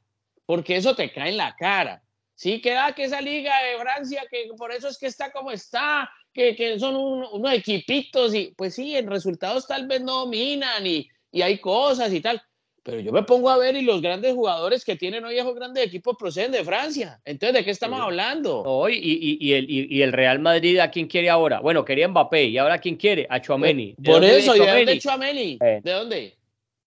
porque 0.44 0.76
eso 0.76 0.96
te 0.96 1.12
cae 1.12 1.30
en 1.30 1.36
la 1.36 1.54
cara. 1.54 2.02
Sí, 2.34 2.60
queda 2.60 2.92
que 2.94 3.04
esa 3.04 3.20
liga 3.20 3.54
de 3.62 3.78
Francia, 3.78 4.24
que 4.30 4.48
por 4.58 4.72
eso 4.72 4.88
es 4.88 4.98
que 4.98 5.06
está 5.06 5.30
como 5.30 5.52
está, 5.52 6.10
que, 6.36 6.54
que 6.54 6.78
son 6.78 6.94
unos 6.96 7.52
equipitos 7.54 8.34
y 8.34 8.52
pues 8.56 8.74
sí, 8.74 8.94
en 8.94 9.08
resultados 9.08 9.66
tal 9.66 9.86
vez 9.86 10.02
no 10.02 10.20
dominan 10.20 10.86
y, 10.86 11.08
y 11.32 11.40
hay 11.40 11.58
cosas 11.58 12.12
y 12.12 12.20
tal. 12.20 12.42
Pero 12.82 13.00
yo 13.00 13.10
me 13.10 13.22
pongo 13.22 13.48
a 13.48 13.56
ver 13.56 13.74
y 13.74 13.82
los 13.82 14.02
grandes 14.02 14.34
jugadores 14.34 14.84
que 14.84 14.96
tienen 14.96 15.24
hoy 15.24 15.38
esos 15.38 15.54
grandes 15.54 15.84
equipos 15.84 16.14
proceden 16.16 16.52
de 16.52 16.62
Francia. 16.62 17.20
Entonces, 17.24 17.54
¿de 17.54 17.64
qué 17.64 17.70
estamos 17.70 18.00
hablando? 18.00 18.62
Hoy 18.62 19.00
y, 19.02 19.38
y, 19.40 19.54
el, 19.54 19.68
y, 19.68 20.02
el, 20.02 20.12
Real 20.12 20.38
Madrid, 20.38 20.78
¿a 20.78 20.90
quién 20.90 21.08
quiere 21.08 21.30
ahora? 21.30 21.60
Bueno, 21.60 21.84
quería 21.84 22.06
Mbappé 22.06 22.44
y 22.44 22.58
ahora 22.58 22.78
¿quién 22.78 22.96
quiere? 22.96 23.26
A 23.28 23.40
Chuameni. 23.40 23.94
Por 24.04 24.22
eso, 24.22 24.54
¿y 24.54 24.60
de 24.60 24.66
dónde 24.66 24.98
Chuameni? 24.98 25.58
Eh. 25.60 25.80
¿De 25.82 25.90
dónde? 25.90 26.36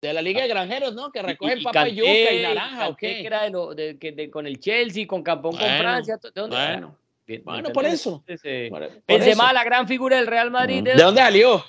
De 0.01 0.13
la 0.13 0.22
Liga 0.22 0.42
de 0.42 0.50
Granjeros, 0.50 0.94
¿no? 0.94 1.10
Que 1.10 1.24
recogen 1.24 1.63
papa, 1.63 1.88
yuca 1.88 2.34
y 2.34 2.44
naranja, 2.44 2.89
¿o 2.89 2.96
qué? 2.96 3.25
era 3.25 3.44
de 3.44 3.50
lo, 3.50 3.74
de, 3.74 3.94
de, 3.96 4.30
con 4.30 4.46
el 4.46 4.60
Chelsea, 4.60 5.08
con 5.08 5.24
Campón, 5.24 5.56
con 5.56 5.68
Francia. 5.80 6.18
¿De 6.22 6.30
dónde? 6.36 6.56
Bueno, 6.56 6.96
bueno 7.43 7.72
por 7.72 7.86
eso. 7.86 8.24
Benzema, 9.07 9.53
la 9.53 9.63
gran 9.63 9.88
figura 9.88 10.17
del 10.17 10.27
Real 10.27 10.51
Madrid. 10.51 10.84
¿De, 10.84 10.96
dónde 10.96 11.22
salió? 11.22 11.63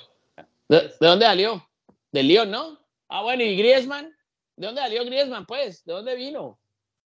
¿De, 0.67 0.81
¿De, 0.81 0.93
dónde 0.99 1.25
salió? 1.25 1.69
Del 2.11 2.27
Lyon, 2.27 2.51
¿no? 2.51 2.79
Ah, 3.07 3.21
bueno, 3.21 3.43
¿y 3.43 3.55
Griezmann? 3.57 4.15
¿De 4.55 4.67
dónde 4.67 4.81
salió 4.81 5.05
Griezmann, 5.05 5.45
pues? 5.45 5.83
¿De 5.85 5.93
dónde 5.93 6.15
vino? 6.15 6.59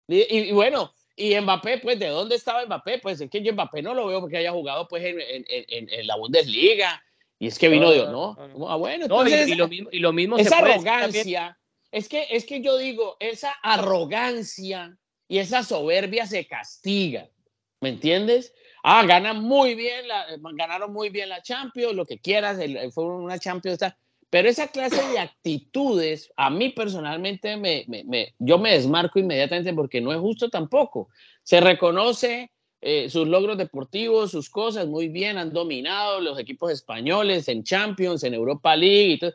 Y, 0.08 0.52
bueno, 0.52 0.94
y 1.16 1.40
Mbappé, 1.40 1.80
pues, 1.80 2.00
¿de 2.00 2.08
dónde 2.08 2.36
estaba 2.36 2.66
Mbappé? 2.66 3.00
Pues 3.00 3.22
es 3.22 3.30
que 3.30 3.42
yo 3.42 3.54
Mbappé 3.54 3.82
no 3.82 3.94
lo 3.94 4.08
veo 4.08 4.20
porque 4.20 4.38
haya 4.38 4.52
jugado, 4.52 4.88
pues, 4.88 5.04
en, 5.04 5.20
en, 5.20 5.46
en, 5.90 6.08
la 6.08 6.18
Bundesliga. 6.18 7.02
Y 7.40 7.48
es 7.48 7.60
que 7.60 7.70
vino 7.70 7.92
de, 7.92 8.06
¿no? 8.06 8.38
Ah, 8.68 8.76
bueno, 8.76 9.06
entonces, 9.06 9.48
y, 9.48 9.56
lo 9.56 9.68
mismo, 9.68 9.90
y 9.92 10.00
lo 10.00 10.14
mismo 10.14 10.38
esa 10.38 10.60
arrogancia, 10.60 11.58
es 11.92 12.10
que, 12.10 12.28
es 12.32 12.46
que 12.46 12.62
yo 12.62 12.78
digo, 12.78 13.18
esa 13.20 13.52
arrogancia 13.62 14.98
y 15.28 15.40
esa 15.40 15.64
soberbia 15.64 16.26
se 16.26 16.48
castiga, 16.48 17.30
¿me 17.84 17.90
entiendes? 17.90 18.54
Ah, 18.82 19.06
ganan 19.06 19.44
muy 19.44 19.76
bien, 19.76 20.08
la, 20.08 20.26
ganaron 20.56 20.92
muy 20.92 21.10
bien 21.10 21.30
la 21.30 21.42
Champions, 21.42 21.96
lo 21.96 22.06
que 22.06 22.18
quieras, 22.18 22.58
fue 22.94 23.06
una 23.06 23.38
Champions, 23.38 23.80
pero 24.30 24.50
esa 24.50 24.68
clase 24.68 25.06
de 25.10 25.20
actitudes, 25.20 26.32
a 26.36 26.50
mí 26.50 26.70
personalmente, 26.70 27.56
me, 27.56 27.86
me, 27.88 28.34
yo 28.40 28.58
me 28.58 28.72
desmarco 28.72 29.20
inmediatamente 29.20 29.74
porque 29.74 30.02
no 30.02 30.12
es 30.12 30.20
justo 30.20 30.50
tampoco. 30.50 31.10
Se 31.44 31.62
reconoce 31.62 32.50
eh, 32.82 33.10
sus 33.10 33.28
logros 33.28 33.58
deportivos, 33.58 34.32
sus 34.32 34.50
cosas, 34.50 34.88
muy 34.88 35.08
bien, 35.08 35.38
han 35.38 35.54
dominado 35.54 36.20
los 36.20 36.40
equipos 36.40 36.72
españoles 36.72 37.48
en 37.48 37.64
Champions, 37.64 38.24
en 38.24 38.34
Europa 38.34 38.76
League 38.76 39.14
y 39.14 39.20
todo. 39.20 39.34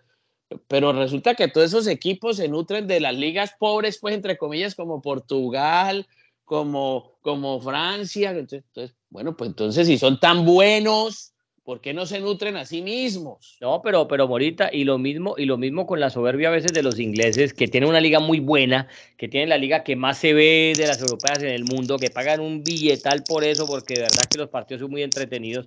Pero 0.66 0.92
resulta 0.92 1.34
que 1.34 1.48
todos 1.48 1.68
esos 1.68 1.86
equipos 1.86 2.38
se 2.38 2.48
nutren 2.48 2.86
de 2.86 3.00
las 3.00 3.14
ligas 3.14 3.54
pobres, 3.58 3.98
pues 3.98 4.14
entre 4.14 4.36
comillas, 4.36 4.74
como 4.74 5.00
Portugal, 5.00 6.06
como, 6.48 7.18
como 7.22 7.60
Francia. 7.60 8.30
Entonces, 8.30 8.96
bueno, 9.10 9.36
pues 9.36 9.50
entonces 9.50 9.86
si 9.86 9.98
son 9.98 10.18
tan 10.18 10.44
buenos, 10.44 11.34
¿Por 11.68 11.82
qué 11.82 11.92
no 11.92 12.06
se 12.06 12.18
nutren 12.18 12.56
a 12.56 12.64
sí 12.64 12.80
mismos? 12.80 13.58
No, 13.60 13.82
pero, 13.82 14.08
pero 14.08 14.26
Morita, 14.26 14.70
y 14.72 14.84
lo 14.84 14.96
mismo, 14.96 15.34
y 15.36 15.44
lo 15.44 15.58
mismo 15.58 15.86
con 15.86 16.00
la 16.00 16.08
soberbia 16.08 16.48
a 16.48 16.50
veces 16.50 16.72
de 16.72 16.82
los 16.82 16.98
ingleses, 16.98 17.52
que 17.52 17.68
tienen 17.68 17.90
una 17.90 18.00
liga 18.00 18.20
muy 18.20 18.40
buena, 18.40 18.88
que 19.18 19.28
tienen 19.28 19.50
la 19.50 19.58
liga 19.58 19.84
que 19.84 19.94
más 19.94 20.16
se 20.16 20.32
ve 20.32 20.72
de 20.74 20.86
las 20.86 21.02
europeas 21.02 21.42
en 21.42 21.50
el 21.50 21.64
mundo, 21.64 21.98
que 21.98 22.08
pagan 22.08 22.40
un 22.40 22.64
billetal 22.64 23.22
por 23.28 23.44
eso, 23.44 23.66
porque 23.66 23.92
de 23.96 24.00
verdad 24.00 24.22
que 24.30 24.38
los 24.38 24.48
partidos 24.48 24.80
son 24.80 24.90
muy 24.90 25.02
entretenidos. 25.02 25.66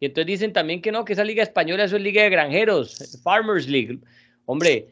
Y 0.00 0.06
entonces 0.06 0.26
dicen 0.26 0.52
también 0.52 0.82
que 0.82 0.90
no, 0.90 1.04
que 1.04 1.12
esa 1.12 1.22
liga 1.22 1.44
española 1.44 1.84
eso 1.84 1.94
es 1.94 2.02
liga 2.02 2.24
de 2.24 2.30
granjeros, 2.30 3.20
Farmers 3.22 3.68
League. 3.68 4.00
Hombre, 4.46 4.88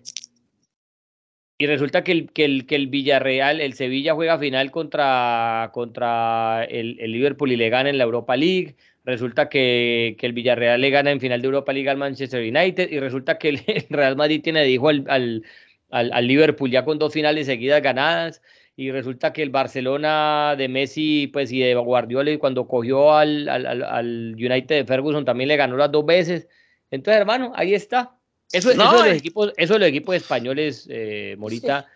y 1.59 1.67
resulta 1.67 2.05
que 2.05 2.13
el, 2.13 2.33
que 2.33 2.45
el, 2.45 2.67
que 2.67 2.77
el 2.77 2.89
Villarreal, 2.89 3.61
el 3.61 3.75
Sevilla 3.75 4.15
juega 4.15 4.39
final 4.39 4.71
contra, 4.71 5.71
contra 5.73 6.65
el, 6.65 6.99
el 7.01 7.13
Liverpool 7.13 7.53
y 7.53 7.57
le 7.57 7.71
gana 7.71 7.91
en 7.91 7.99
la 7.99 8.05
Europa 8.05 8.37
League 8.37 8.77
resulta 9.05 9.49
que, 9.49 10.17
el 10.21 10.33
Villarreal 10.33 10.81
le 10.81 10.91
gana 10.91 11.11
en 11.11 11.21
final 11.21 11.41
de 11.41 11.47
Europa 11.47 11.73
League 11.73 11.89
al 11.91 11.99
Manchester 11.99 12.41
United 12.43 12.91
y 12.91 12.99
resulta 13.01 13.39
que 13.39 13.51
el 13.51 13.59
Real 13.91 14.17
Madrid 14.17 14.41
tiene 14.43 14.65
dijo 14.65 14.89
al, 14.89 15.45
al, 15.91 16.27
Liverpool 16.27 16.71
ya 16.71 16.85
con 16.85 16.99
dos 16.99 17.13
finales 17.13 17.47
seguidas 17.47 17.83
ganadas 17.83 18.43
y 18.77 18.91
resulta 18.91 19.33
que 19.33 19.43
el 19.43 19.51
Barcelona 19.51 20.55
de 20.57 20.69
Messi 20.69 21.29
pues 21.29 21.53
y 21.53 21.61
de 21.61 21.75
Guardiola 21.75 22.37
cuando 22.39 22.67
cogió 22.67 23.15
al, 23.15 23.49
al, 23.49 24.35
United 24.37 24.77
de 24.77 24.85
Ferguson 24.85 25.25
también 25.25 25.49
le 25.49 25.57
ganó 25.57 25.77
las 25.77 25.93
dos 25.93 26.05
veces. 26.05 26.49
Entonces, 26.91 27.21
hermano, 27.21 27.53
ahí 27.55 27.75
está. 27.75 28.14
Eso, 28.53 28.71
eso, 28.71 28.83
de, 28.83 28.99
los 28.99 29.07
eh. 29.07 29.17
equipos, 29.17 29.53
eso 29.57 29.73
de 29.75 29.79
los 29.81 29.89
equipos 29.89 30.15
españoles, 30.15 30.87
eh, 30.91 31.35
Morita, 31.39 31.87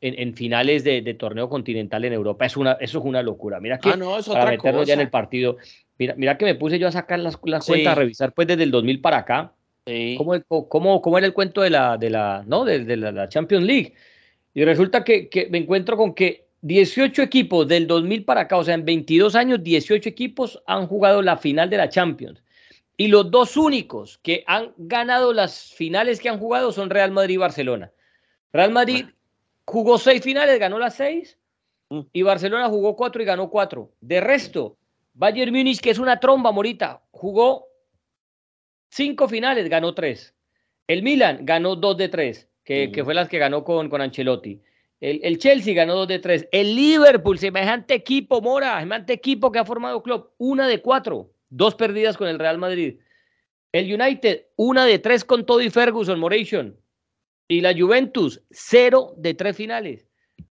en, 0.00 0.34
finales 0.34 0.84
de, 0.84 1.14
torneo 1.14 1.48
continental 1.48 2.04
en 2.04 2.12
Europa, 2.12 2.46
es 2.46 2.56
una, 2.56 2.72
eso 2.72 2.98
es 2.98 3.04
una 3.04 3.22
locura. 3.22 3.60
Mira 3.60 3.78
que 3.78 3.90
ah, 3.90 3.96
no, 3.96 4.18
es 4.18 4.28
para 4.28 4.52
meterlo 4.52 4.84
ya 4.84 4.94
en 4.94 5.00
el 5.00 5.10
partido, 5.10 5.56
Mira, 5.98 6.14
mira 6.16 6.38
que 6.38 6.44
me 6.44 6.54
puse 6.54 6.78
yo 6.78 6.86
a 6.86 6.92
sacar 6.92 7.18
las, 7.18 7.36
cuentas, 7.36 7.68
a 7.68 7.94
revisar 7.94 8.32
pues 8.32 8.46
desde 8.46 8.62
el 8.62 8.70
2000 8.70 9.00
para 9.00 9.18
acá. 9.18 9.52
¿Cómo, 10.16 10.34
cómo, 10.68 11.00
cómo, 11.00 11.18
era 11.18 11.26
el 11.26 11.32
cuento 11.32 11.62
de 11.62 11.70
la, 11.70 11.96
de 11.96 12.10
la, 12.10 12.44
¿no? 12.46 12.64
de, 12.64 12.96
la, 12.96 13.28
Champions 13.28 13.64
League? 13.64 13.94
Y 14.54 14.64
resulta 14.64 15.02
que, 15.02 15.28
que, 15.28 15.48
me 15.48 15.58
encuentro 15.58 15.96
con 15.96 16.14
que 16.14 16.46
18 16.60 17.22
equipos 17.22 17.66
del 17.66 17.86
2000 17.86 18.24
para 18.24 18.42
acá, 18.42 18.58
o 18.58 18.64
sea, 18.64 18.74
en 18.74 18.84
22 18.84 19.34
años, 19.34 19.62
18 19.62 20.08
equipos 20.08 20.62
han 20.66 20.86
jugado 20.86 21.22
la 21.22 21.38
final 21.38 21.70
de 21.70 21.78
la 21.78 21.88
Champions. 21.88 22.42
Y 23.00 23.08
los 23.08 23.30
dos 23.30 23.56
únicos 23.56 24.18
que 24.18 24.42
han 24.48 24.74
ganado 24.76 25.32
las 25.32 25.72
finales 25.72 26.20
que 26.20 26.28
han 26.28 26.40
jugado 26.40 26.72
son 26.72 26.90
Real 26.90 27.12
Madrid 27.12 27.34
y 27.34 27.38
Barcelona. 27.38 27.92
Real 28.52 28.72
Madrid 28.72 29.06
jugó 29.64 29.98
seis 29.98 30.20
finales, 30.20 30.58
ganó 30.58 30.80
las 30.80 30.96
seis, 30.96 31.38
mm. 31.90 32.00
y 32.12 32.22
Barcelona 32.22 32.68
jugó 32.68 32.96
cuatro 32.96 33.22
y 33.22 33.24
ganó 33.24 33.50
cuatro. 33.50 33.92
De 34.00 34.20
resto, 34.20 34.76
Bayern 35.14 35.52
Múnich, 35.52 35.80
que 35.80 35.90
es 35.90 36.00
una 36.00 36.18
tromba, 36.18 36.50
Morita, 36.50 37.00
jugó 37.12 37.68
cinco 38.90 39.28
finales, 39.28 39.68
ganó 39.68 39.94
tres. 39.94 40.34
El 40.88 41.04
Milan 41.04 41.40
ganó 41.42 41.76
dos 41.76 41.96
de 41.96 42.08
tres, 42.08 42.48
que, 42.64 42.90
fue 43.04 43.14
las 43.14 43.28
que 43.28 43.38
ganó 43.38 43.62
con, 43.62 43.88
con 43.88 44.00
Ancelotti. 44.00 44.60
El, 45.00 45.38
Chelsea 45.38 45.74
ganó 45.74 45.94
dos 45.94 46.08
de 46.08 46.18
tres. 46.18 46.48
El 46.50 46.74
Liverpool, 46.74 47.38
semejante 47.38 47.94
equipo, 47.94 48.40
Mora, 48.40 48.80
semejante 48.80 49.12
equipo 49.12 49.52
que 49.52 49.60
ha 49.60 49.64
formado 49.64 50.02
club, 50.02 50.30
una 50.38 50.66
de 50.66 50.80
cuatro, 50.82 51.30
dos 51.50 51.74
perdidas 51.74 52.16
con 52.16 52.28
el 52.28 52.38
Real 52.38 52.58
Madrid. 52.58 52.98
El 53.72 53.92
United, 53.92 54.46
una 54.56 54.86
de 54.86 54.98
tres 54.98 55.24
con 55.24 55.44
todo 55.44 55.60
y 55.60 55.70
Ferguson, 55.70 56.18
Moration. 56.18 56.76
Y 57.48 57.60
la 57.60 57.74
Juventus, 57.74 58.42
cero 58.50 59.14
de 59.16 59.34
tres 59.34 59.56
finales. 59.56 60.08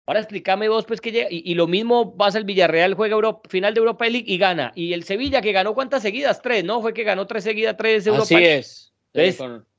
Ahora 0.07 0.21
explícame 0.21 0.69
vos, 0.69 0.85
pues 0.85 1.01
que 1.01 1.13
llega, 1.13 1.29
y, 1.31 1.55
lo 1.55 1.69
mismo 1.69 2.17
pasa 2.17 2.37
el 2.37 2.45
Villarreal, 2.45 2.95
juega 2.95 3.15
Europa, 3.15 3.49
final 3.49 3.73
de 3.73 3.79
Europa 3.79 4.09
League 4.09 4.25
y 4.27 4.37
gana. 4.37 4.73
Y 4.75 4.93
el 4.95 5.05
Sevilla, 5.05 5.41
que 5.41 5.53
ganó 5.53 5.75
cuántas 5.75 6.03
seguidas? 6.03 6.43
Tres, 6.43 6.65
¿no? 6.65 6.81
Fue 6.81 6.93
que 6.93 7.05
ganó 7.05 7.27
tres 7.27 7.45
seguidas, 7.45 7.77
tres 7.77 8.07
Europa 8.07 8.25
Así 8.25 8.45
es. 8.45 8.93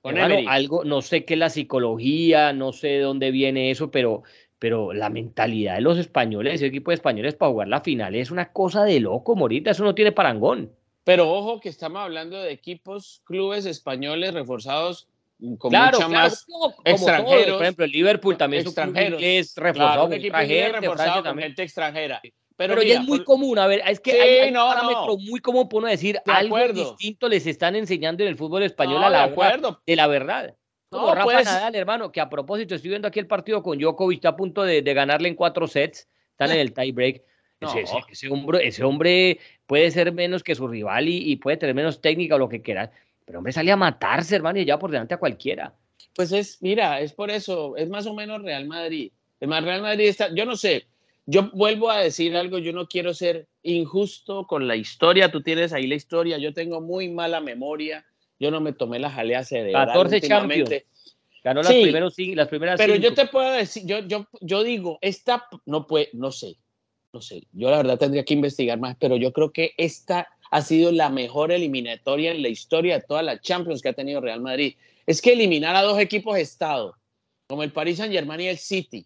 con, 0.01 0.17
algo, 0.17 0.85
no 0.85 1.01
sé 1.01 1.25
qué 1.25 1.33
es 1.33 1.39
la 1.39 1.49
psicología, 1.49 2.53
no 2.53 2.71
sé 2.71 2.87
de 2.87 2.99
dónde 3.01 3.31
viene 3.31 3.69
eso, 3.69 3.91
pero, 3.91 4.23
pero 4.59 4.93
la 4.93 5.09
mentalidad 5.09 5.75
de 5.75 5.81
los 5.81 5.97
españoles, 5.97 6.55
ese 6.55 6.67
equipo 6.67 6.91
de 6.91 6.95
españoles 6.95 7.35
para 7.35 7.51
jugar 7.51 7.67
la 7.67 7.81
final 7.81 8.15
es 8.15 8.31
una 8.31 8.53
cosa 8.53 8.85
de 8.85 9.01
loco, 9.01 9.35
Morita, 9.35 9.71
eso 9.71 9.83
no 9.83 9.93
tiene 9.93 10.13
parangón. 10.13 10.71
Pero 11.03 11.29
ojo 11.29 11.59
que 11.59 11.69
estamos 11.69 12.01
hablando 12.01 12.41
de 12.41 12.51
equipos, 12.51 13.21
clubes 13.25 13.65
españoles 13.65 14.33
reforzados 14.33 15.07
con 15.57 15.71
claro, 15.71 15.97
mucha 15.97 16.07
más 16.07 16.45
extranjeros. 16.85 17.55
por 17.55 17.63
ejemplo, 17.63 17.85
el 17.85 17.91
Liverpool 17.91 18.37
también 18.37 18.65
es 19.19 19.55
reforzado 19.55 20.09
con 20.09 20.11
gente, 20.11 21.23
con 21.23 21.37
gente 21.37 21.63
extranjera. 21.63 22.21
Pero, 22.55 22.81
ya 22.81 22.99
es 22.99 23.01
muy 23.01 23.23
común, 23.23 23.57
a 23.57 23.67
ver, 23.67 23.81
es 23.87 23.99
que 23.99 24.21
hay, 24.21 24.49
un 24.49 24.55
parámetro 24.55 25.17
muy 25.17 25.39
común 25.39 25.67
por 25.67 25.79
uno 25.79 25.89
decir 25.89 26.19
algo 26.25 26.57
distinto 26.69 27.27
les 27.27 27.47
están 27.47 27.75
enseñando 27.75 28.23
en 28.23 28.29
el 28.29 28.37
fútbol 28.37 28.63
español 28.63 29.03
a 29.03 29.09
la 29.09 29.27
de, 29.27 29.75
de 29.85 29.95
la 29.95 30.07
verdad. 30.07 30.55
Como 30.89 31.13
Rafa 31.13 31.23
pues. 31.23 31.45
Nadal, 31.45 31.75
hermano, 31.75 32.11
que 32.11 32.21
a 32.21 32.29
propósito, 32.29 32.75
estoy 32.75 32.89
viendo 32.89 33.07
aquí 33.07 33.19
el 33.19 33.25
partido 33.25 33.63
con 33.63 33.79
Djokovic, 33.79 34.17
está 34.17 34.29
a 34.29 34.35
punto 34.35 34.63
de, 34.63 34.83
de 34.83 34.93
ganarle 34.93 35.27
en 35.27 35.35
cuatro 35.35 35.67
sets, 35.67 36.07
están 36.29 36.51
en 36.51 36.59
el 36.59 36.73
tie 36.73 36.91
break. 36.91 37.23
Ese, 37.61 37.83
ese, 38.09 38.29
hombre, 38.29 38.67
ese 38.67 38.83
hombre 38.83 39.39
puede 39.65 39.89
ser 39.91 40.11
menos 40.11 40.43
que 40.43 40.53
su 40.53 40.67
rival 40.67 41.07
y, 41.07 41.31
y 41.31 41.37
puede 41.37 41.57
tener 41.57 41.73
menos 41.73 42.01
técnica 42.01 42.35
o 42.35 42.37
lo 42.37 42.49
que 42.49 42.61
quieras, 42.61 42.89
pero 43.25 43.39
hombre, 43.39 43.53
salía 43.53 43.73
a 43.73 43.77
matarse, 43.77 44.35
hermano, 44.35 44.59
y 44.59 44.65
ya 44.65 44.77
por 44.77 44.91
delante 44.91 45.13
a 45.13 45.17
cualquiera. 45.17 45.73
Pues 46.15 46.31
es, 46.31 46.61
mira, 46.61 46.99
es 46.99 47.13
por 47.13 47.31
eso, 47.31 47.75
es 47.77 47.89
más 47.89 48.05
o 48.05 48.13
menos 48.13 48.41
Real 48.41 48.65
Madrid. 48.67 49.11
Es 49.39 49.47
más, 49.47 49.63
Real 49.63 49.81
Madrid 49.81 50.07
está, 50.07 50.33
yo 50.33 50.45
no 50.45 50.55
sé, 50.55 50.85
yo 51.25 51.49
vuelvo 51.53 51.89
a 51.89 51.99
decir 51.99 52.35
algo, 52.35 52.57
yo 52.57 52.73
no 52.73 52.87
quiero 52.87 53.13
ser 53.13 53.47
injusto 53.63 54.45
con 54.45 54.67
la 54.67 54.75
historia, 54.75 55.31
tú 55.31 55.41
tienes 55.41 55.73
ahí 55.73 55.87
la 55.87 55.95
historia, 55.95 56.37
yo 56.37 56.53
tengo 56.53 56.81
muy 56.81 57.09
mala 57.09 57.39
memoria, 57.39 58.05
yo 58.39 58.51
no 58.51 58.59
me 58.59 58.73
tomé 58.73 58.99
la 58.99 59.09
jalea 59.09 59.43
celebrar 59.43 59.87
14 59.87 60.21
Champions. 60.21 60.69
Ganó 61.43 61.61
las, 61.61 61.73
primeros, 61.73 62.15
las 62.17 62.47
primeras 62.47 62.77
Pero 62.77 62.95
yo 62.95 63.13
te 63.13 63.27
puedo 63.27 63.51
decir, 63.51 63.83
yo, 63.85 63.99
yo, 63.99 64.27
yo 64.39 64.63
digo, 64.63 64.97
esta 65.01 65.45
no 65.65 65.87
puede, 65.87 66.09
no 66.13 66.31
sé, 66.31 66.55
no 67.13 67.21
sé, 67.21 67.43
yo 67.53 67.69
la 67.69 67.77
verdad 67.77 67.99
tendría 67.99 68.25
que 68.25 68.33
investigar 68.33 68.79
más, 68.79 68.97
pero 68.99 69.15
yo 69.15 69.31
creo 69.31 69.53
que 69.53 69.73
esta 69.77 70.27
ha 70.49 70.61
sido 70.61 70.91
la 70.91 71.09
mejor 71.09 71.51
eliminatoria 71.51 72.31
en 72.31 72.41
la 72.41 72.49
historia 72.49 72.95
de 72.95 73.05
todas 73.05 73.23
las 73.23 73.39
Champions 73.41 73.81
que 73.81 73.89
ha 73.89 73.93
tenido 73.93 74.19
Real 74.19 74.41
Madrid. 74.41 74.75
Es 75.05 75.21
que 75.21 75.33
eliminar 75.33 75.75
a 75.75 75.83
dos 75.83 75.99
equipos 75.99 76.37
Estado, 76.37 76.97
como 77.47 77.61
el 77.61 77.71
Paris 77.71 77.97
Saint 77.97 78.11
Germain 78.11 78.41
y 78.41 78.47
el 78.47 78.57
City, 78.57 79.05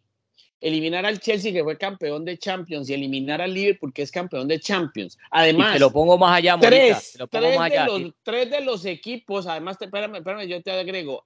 eliminar 0.61 1.05
al 1.05 1.19
Chelsea 1.19 1.51
que 1.51 1.63
fue 1.63 1.77
campeón 1.77 2.23
de 2.23 2.37
Champions 2.37 2.89
y 2.89 2.93
eliminar 2.93 3.41
al 3.41 3.53
Liverpool 3.53 3.93
que 3.93 4.03
es 4.03 4.11
campeón 4.11 4.47
de 4.47 4.59
Champions. 4.59 5.17
Además, 5.29 5.73
te 5.73 5.79
lo 5.79 5.91
pongo 5.91 6.17
más 6.17 6.37
allá, 6.37 6.57
tres, 6.59 7.17
De 7.29 7.85
los, 7.85 8.13
tres 8.23 8.49
de 8.49 8.61
los 8.61 8.85
equipos, 8.85 9.47
además, 9.47 9.77
espérame, 9.81 10.15
espérame, 10.15 10.47
yo 10.47 10.61
te 10.61 10.71
agrego, 10.71 11.25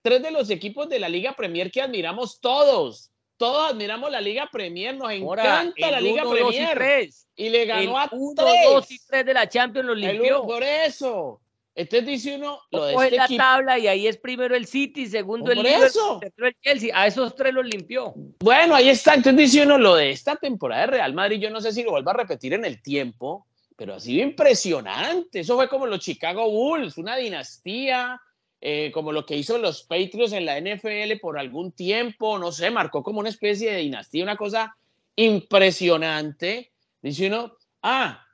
tres 0.00 0.22
de 0.22 0.30
los 0.30 0.48
equipos 0.50 0.88
de 0.88 1.00
la 1.00 1.08
Liga 1.08 1.34
Premier 1.34 1.72
que 1.72 1.82
admiramos 1.82 2.40
todos. 2.40 3.10
Todos 3.40 3.70
admiramos 3.70 4.10
la 4.10 4.20
Liga 4.20 4.50
Premier, 4.52 4.94
nos 4.94 5.10
encanta 5.10 5.90
la 5.90 5.98
Liga 5.98 6.24
Premier. 6.28 7.08
Y, 7.34 7.48
le 7.48 7.64
ganó 7.64 7.98
a 7.98 8.06
uno, 8.12 8.34
tres. 8.36 8.64
dos 8.66 8.90
y 8.90 8.98
tres 9.06 9.24
de 9.24 9.32
la 9.32 9.48
Champions 9.48 9.86
los 9.86 9.96
limpió. 9.96 10.42
por 10.42 10.62
eso. 10.62 11.40
Entonces 11.74 12.06
dice 12.06 12.36
uno 12.36 12.60
lo 12.70 12.84
de 12.84 12.92
este 12.92 13.16
la 13.16 13.28
tabla 13.28 13.78
y 13.78 13.88
ahí 13.88 14.06
es 14.06 14.18
primero 14.18 14.54
el 14.54 14.66
City, 14.66 15.06
segundo 15.06 15.50
el 15.52 15.62
Liverpool, 15.62 16.20
el 16.36 16.56
Chelsea. 16.60 16.90
A 16.94 17.06
esos 17.06 17.34
tres 17.34 17.54
los 17.54 17.64
limpió. 17.64 18.12
Bueno, 18.40 18.74
ahí 18.74 18.90
está. 18.90 19.14
Entonces 19.14 19.50
dice 19.50 19.64
uno 19.64 19.78
lo 19.78 19.94
de 19.94 20.10
esta 20.10 20.36
temporada 20.36 20.82
de 20.82 20.86
Real 20.88 21.14
Madrid. 21.14 21.40
Yo 21.40 21.48
no 21.48 21.62
sé 21.62 21.72
si 21.72 21.82
lo 21.82 21.92
vuelva 21.92 22.12
a 22.12 22.16
repetir 22.16 22.52
en 22.52 22.66
el 22.66 22.82
tiempo, 22.82 23.46
pero 23.74 23.94
ha 23.94 24.00
sido 24.00 24.22
impresionante. 24.22 25.40
Eso 25.40 25.56
fue 25.56 25.66
como 25.66 25.86
los 25.86 26.00
Chicago 26.00 26.50
Bulls, 26.50 26.98
una 26.98 27.16
dinastía 27.16 28.20
eh, 28.60 28.90
como 28.92 29.12
lo 29.12 29.24
que 29.24 29.36
hizo 29.36 29.56
los 29.56 29.84
Patriots 29.84 30.32
en 30.32 30.44
la 30.44 30.60
NFL 30.60 31.18
por 31.20 31.38
algún 31.38 31.72
tiempo, 31.72 32.38
no 32.38 32.52
sé, 32.52 32.70
marcó 32.70 33.02
como 33.02 33.20
una 33.20 33.30
especie 33.30 33.72
de 33.72 33.78
dinastía, 33.78 34.22
una 34.22 34.36
cosa 34.36 34.76
impresionante. 35.16 36.72
Dice 37.00 37.28
uno, 37.28 37.56
ah, 37.82 38.26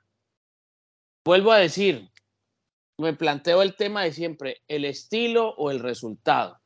vuelvo 1.23 1.51
a 1.51 1.59
decir, 1.59 2.09
me 2.97 3.13
planteo 3.13 3.61
el 3.61 3.75
tema 3.75 4.03
de 4.03 4.11
siempre, 4.11 4.63
el 4.67 4.83
estilo 4.85 5.49
o 5.57 5.71
el 5.71 5.79
resultado. 5.79 6.59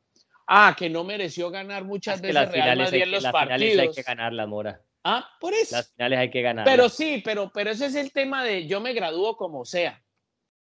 Ah, 0.47 0.75
que 0.77 0.89
no 0.89 1.03
mereció 1.03 1.51
ganar 1.51 1.85
muchas 1.85 2.19
veces 2.19 2.51
Real 2.51 2.77
Madrid 2.77 3.03
en 3.03 3.11
los 3.11 3.23
las 3.23 3.31
partidos. 3.31 3.59
Finales 3.59 3.79
hay 3.79 3.95
que 3.95 4.01
ganar 4.01 4.33
la 4.33 4.47
Mora. 4.47 4.81
Ah, 5.03 5.29
por 5.39 5.53
eso. 5.53 5.75
Las 5.75 5.91
finales 5.93 6.19
hay 6.19 6.29
que 6.29 6.41
ganar. 6.41 6.65
Pero 6.65 6.89
sí, 6.89 7.21
pero, 7.23 7.51
pero 7.53 7.71
ese 7.71 7.85
es 7.85 7.95
el 7.95 8.11
tema 8.11 8.43
de 8.43 8.67
yo 8.67 8.81
me 8.81 8.93
gradúo 8.93 9.37
como 9.37 9.65
sea. 9.65 10.03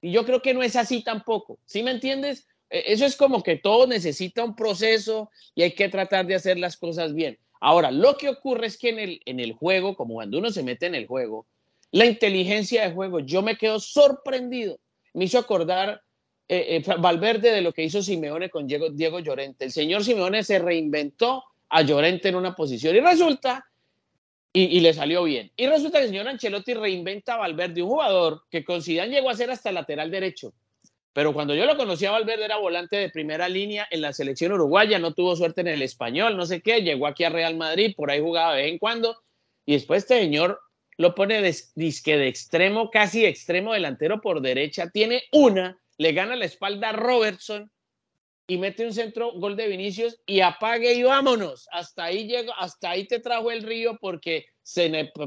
Y 0.00 0.10
yo 0.10 0.24
creo 0.24 0.42
que 0.42 0.54
no 0.54 0.62
es 0.62 0.74
así 0.74 1.02
tampoco. 1.02 1.58
¿Sí 1.64 1.82
me 1.82 1.90
entiendes? 1.90 2.48
E-, 2.70 2.92
eso 2.92 3.06
es 3.06 3.16
como 3.16 3.42
que 3.42 3.56
todo 3.56 3.86
necesita 3.86 4.44
un 4.44 4.54
proceso 4.54 5.30
y 5.54 5.62
hay 5.62 5.72
que 5.72 5.88
tratar 5.88 6.26
de 6.26 6.34
hacer 6.34 6.58
las 6.58 6.76
cosas 6.76 7.14
bien. 7.14 7.38
Ahora, 7.60 7.90
lo 7.90 8.16
que 8.16 8.28
ocurre 8.28 8.66
es 8.66 8.78
que 8.78 8.90
en 8.90 8.98
el, 8.98 9.20
en 9.24 9.40
el 9.40 9.52
juego, 9.52 9.96
como 9.96 10.14
cuando 10.14 10.38
uno 10.38 10.50
se 10.50 10.62
mete 10.62 10.86
en 10.86 10.94
el 10.94 11.06
juego, 11.06 11.46
la 11.90 12.04
inteligencia 12.04 12.82
de 12.82 12.94
juego, 12.94 13.20
yo 13.20 13.42
me 13.42 13.56
quedo 13.56 13.80
sorprendido. 13.80 14.78
Me 15.14 15.24
hizo 15.24 15.38
acordar 15.38 16.02
eh, 16.46 16.82
eh, 16.86 16.94
Valverde 16.98 17.50
de 17.50 17.62
lo 17.62 17.72
que 17.72 17.82
hizo 17.82 18.02
Simeone 18.02 18.50
con 18.50 18.66
Diego, 18.66 19.18
Llorente. 19.20 19.64
El 19.64 19.72
señor 19.72 20.04
Simeone 20.04 20.44
se 20.44 20.58
reinventó 20.58 21.44
a 21.68 21.82
Llorente 21.82 22.28
en 22.28 22.36
una 22.36 22.54
posición 22.54 22.94
y 22.94 23.00
resulta, 23.00 23.66
y, 24.52 24.64
y, 24.64 24.80
le 24.80 24.94
salió 24.94 25.24
bien, 25.24 25.50
y 25.56 25.66
resulta 25.66 25.98
que 25.98 26.04
el 26.04 26.10
señor 26.10 26.28
Ancelotti 26.28 26.72
reinventa 26.72 27.34
a 27.34 27.38
Valverde, 27.38 27.82
un 27.82 27.90
jugador 27.90 28.42
que 28.50 28.64
con 28.64 28.80
llegó 28.80 29.28
a 29.28 29.34
ser 29.34 29.50
hasta 29.50 29.70
lateral 29.72 30.10
derecho 30.10 30.54
pero 31.12 31.32
cuando 31.32 31.54
yo 31.54 31.64
lo 31.66 31.76
conocí 31.76 32.06
a 32.06 32.12
Valverde 32.12 32.44
era 32.44 32.58
volante 32.58 32.96
de 32.96 33.10
primera 33.10 33.48
línea 33.48 33.86
en 33.90 34.02
la 34.02 34.12
selección 34.12 34.52
uruguaya, 34.52 34.98
no 34.98 35.14
tuvo 35.14 35.36
suerte 35.36 35.62
en 35.62 35.68
el 35.68 35.82
español, 35.82 36.36
no 36.36 36.46
sé 36.46 36.60
qué, 36.60 36.82
llegó 36.82 37.06
aquí 37.06 37.24
a 37.24 37.30
Real 37.30 37.56
Madrid, 37.56 37.94
por 37.96 38.10
ahí 38.10 38.20
jugaba 38.20 38.54
de 38.54 38.62
vez 38.62 38.72
en 38.72 38.78
cuando, 38.78 39.16
y 39.66 39.72
después 39.72 40.04
este 40.04 40.20
señor 40.20 40.60
lo 40.96 41.14
pone 41.14 41.40
de, 41.40 41.56
disque 41.74 42.16
de 42.16 42.28
extremo, 42.28 42.90
casi 42.90 43.24
extremo 43.24 43.72
delantero 43.72 44.20
por 44.20 44.40
derecha, 44.40 44.90
tiene 44.90 45.22
una, 45.32 45.78
le 45.96 46.12
gana 46.12 46.36
la 46.36 46.44
espalda 46.44 46.90
a 46.90 46.92
Robertson 46.92 47.70
y 48.50 48.56
mete 48.56 48.84
un 48.84 48.94
centro, 48.94 49.32
gol 49.32 49.56
de 49.56 49.68
Vinicius 49.68 50.18
y 50.24 50.40
apague 50.40 50.94
y 50.94 51.02
vámonos. 51.02 51.68
Hasta 51.70 52.04
ahí 52.04 52.26
llegó, 52.26 52.52
hasta 52.56 52.90
ahí 52.90 53.06
te 53.06 53.20
trajo 53.20 53.50
el 53.50 53.62
río 53.62 53.98
porque 54.00 54.46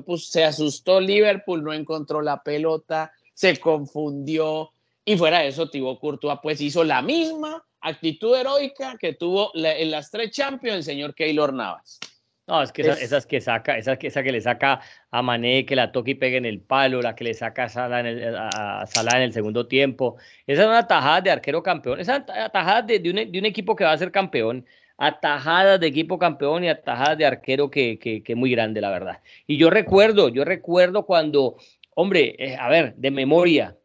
pues, 0.06 0.28
se 0.28 0.44
asustó 0.44 1.00
Liverpool, 1.00 1.64
no 1.64 1.72
encontró 1.72 2.22
la 2.22 2.42
pelota, 2.42 3.14
se 3.34 3.58
confundió, 3.58 4.72
y 5.06 5.18
fuera 5.18 5.40
de 5.40 5.48
eso, 5.48 5.70
Thibaut 5.70 6.00
Courtois 6.00 6.40
pues 6.42 6.62
hizo 6.62 6.84
la 6.84 7.02
misma 7.02 7.64
actitud 7.82 8.36
heroica 8.36 8.98
que 9.00 9.14
tuvo 9.14 9.52
en 9.56 9.92
las 9.92 10.12
tres 10.12 10.32
Champions 10.32 10.78
el 10.78 10.84
señor 10.84 11.16
Keylor 11.16 11.54
Navas. 11.54 12.00
No, 12.48 12.62
es 12.62 12.72
que 12.72 12.82
esas, 12.82 13.26
que 13.26 13.40
saca, 13.40 13.78
esa, 13.78 13.94
esa, 13.94 14.24
que 14.24 14.32
le 14.32 14.42
saca 14.42 14.82
a 15.10 15.22
Mané, 15.22 15.66
que 15.66 15.76
la 15.76 15.92
toque 15.92 16.12
y 16.12 16.16
pegue 16.16 16.38
en 16.38 16.46
el 16.46 16.60
palo, 16.60 17.02
la 17.02 17.16
que 17.16 17.24
le 17.24 17.34
saca 17.34 17.66
a 17.66 17.70
Salah 17.70 18.02
en 18.02 18.06
el, 18.08 18.36
a 18.36 18.86
en 19.16 19.22
el 19.22 19.32
segundo 19.32 19.68
tiempo. 19.68 20.18
Esas 20.46 20.66
son 20.66 20.74
atajadas 20.74 21.24
de 21.24 21.32
arquero 21.32 21.64
campeón, 21.64 22.00
esas 22.00 22.24
atajadas 22.30 22.88
de, 22.88 23.00
de, 23.00 23.10
un, 23.10 23.32
de 23.32 23.40
un 23.40 23.46
equipo 23.46 23.76
que 23.76 23.86
va 23.86 23.94
a 23.94 23.98
ser 23.98 24.12
campeón, 24.12 24.66
atajadas 24.98 25.80
de 25.80 25.88
equipo 25.88 26.20
campeón 26.20 26.64
y 26.64 26.70
atajadas 26.70 27.18
de 27.18 27.26
arquero 27.26 27.72
que, 27.72 27.98
que, 27.98 28.22
que 28.22 28.36
muy 28.36 28.52
grande, 28.52 28.82
la 28.82 28.90
verdad. 28.90 29.20
Y 29.48 29.58
yo 29.58 29.70
recuerdo, 29.70 30.28
yo 30.28 30.44
recuerdo 30.44 31.06
cuando, 31.06 31.56
hombre, 31.96 32.36
eh, 32.38 32.58
a 32.60 32.68
ver, 32.70 32.96
de 32.96 33.12
memoria, 33.12 33.78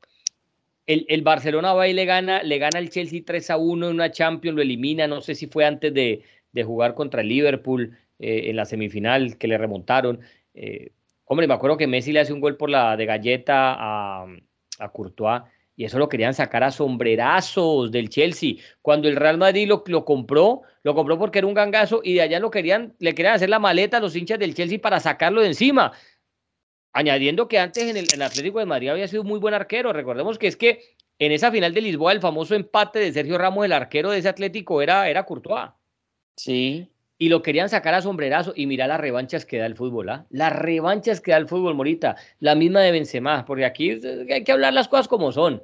el, 0.86 1.22
Barcelona 1.22 1.72
va 1.72 1.88
y 1.88 1.92
le 1.92 2.04
gana, 2.04 2.42
le 2.42 2.58
gana 2.58 2.78
el 2.78 2.90
Chelsea 2.90 3.22
3 3.24 3.50
a 3.50 3.56
1 3.56 3.88
en 3.88 3.94
una 3.94 4.10
Champions, 4.10 4.56
lo 4.56 4.62
elimina, 4.62 5.06
no 5.06 5.20
sé 5.20 5.34
si 5.34 5.46
fue 5.46 5.64
antes 5.64 5.92
de, 5.92 6.22
jugar 6.64 6.94
contra 6.94 7.20
el 7.20 7.28
Liverpool 7.28 7.98
eh, 8.18 8.44
en 8.46 8.56
la 8.56 8.64
semifinal 8.64 9.36
que 9.36 9.48
le 9.48 9.58
remontaron. 9.58 10.20
Eh, 10.54 10.92
hombre, 11.26 11.46
me 11.46 11.52
acuerdo 11.52 11.76
que 11.76 11.86
Messi 11.86 12.12
le 12.12 12.20
hace 12.20 12.32
un 12.32 12.40
gol 12.40 12.56
por 12.56 12.70
la 12.70 12.96
de 12.96 13.04
galleta 13.04 13.74
a, 13.78 14.26
a 14.78 14.88
Courtois 14.88 15.42
y 15.76 15.84
eso 15.84 15.98
lo 15.98 16.08
querían 16.08 16.32
sacar 16.32 16.64
a 16.64 16.70
sombrerazos 16.70 17.90
del 17.90 18.08
Chelsea. 18.08 18.54
Cuando 18.80 19.08
el 19.08 19.16
Real 19.16 19.36
Madrid 19.36 19.68
lo, 19.68 19.84
lo, 19.86 20.06
compró, 20.06 20.62
lo 20.82 20.94
compró 20.94 21.18
porque 21.18 21.38
era 21.38 21.46
un 21.46 21.52
gangazo 21.52 22.00
y 22.02 22.14
de 22.14 22.22
allá 22.22 22.40
lo 22.40 22.50
querían, 22.50 22.94
le 22.98 23.14
querían 23.14 23.34
hacer 23.34 23.50
la 23.50 23.58
maleta 23.58 23.98
a 23.98 24.00
los 24.00 24.16
hinchas 24.16 24.38
del 24.38 24.54
Chelsea 24.54 24.78
para 24.80 24.98
sacarlo 24.98 25.42
de 25.42 25.48
encima. 25.48 25.92
Añadiendo 26.96 27.46
que 27.46 27.58
antes 27.58 27.84
en 27.84 27.98
el, 27.98 28.22
Atlético 28.22 28.58
de 28.58 28.64
Madrid 28.64 28.88
había 28.88 29.06
sido 29.06 29.22
muy 29.22 29.38
buen 29.38 29.52
arquero. 29.52 29.92
Recordemos 29.92 30.38
que 30.38 30.46
es 30.46 30.56
que 30.56 30.80
en 31.18 31.30
esa 31.30 31.52
final 31.52 31.74
de 31.74 31.82
Lisboa, 31.82 32.12
el 32.12 32.20
famoso 32.20 32.54
empate 32.54 32.98
de 33.00 33.12
Sergio 33.12 33.36
Ramos, 33.36 33.66
el 33.66 33.74
arquero 33.74 34.10
de 34.10 34.18
ese 34.18 34.30
Atlético, 34.30 34.80
era, 34.80 35.06
era 35.06 35.26
Courtois. 35.26 35.72
Sí. 36.36 36.88
Y 37.18 37.28
lo 37.28 37.42
querían 37.42 37.68
sacar 37.68 37.92
a 37.92 38.00
sombrerazo. 38.00 38.54
Y 38.56 38.66
mira 38.66 38.86
las 38.86 38.98
revanchas 38.98 39.44
que 39.44 39.58
da 39.58 39.66
el 39.66 39.76
fútbol, 39.76 40.08
¿ah? 40.08 40.24
Las 40.30 40.56
revanchas 40.56 41.20
que 41.20 41.32
da 41.32 41.36
el 41.36 41.48
fútbol, 41.48 41.74
Morita. 41.74 42.16
La 42.40 42.54
misma 42.54 42.80
de 42.80 42.92
Benzema, 42.92 43.44
porque 43.44 43.66
aquí 43.66 44.00
hay 44.32 44.42
que 44.42 44.52
hablar 44.52 44.72
las 44.72 44.88
cosas 44.88 45.06
como 45.06 45.32
son. 45.32 45.62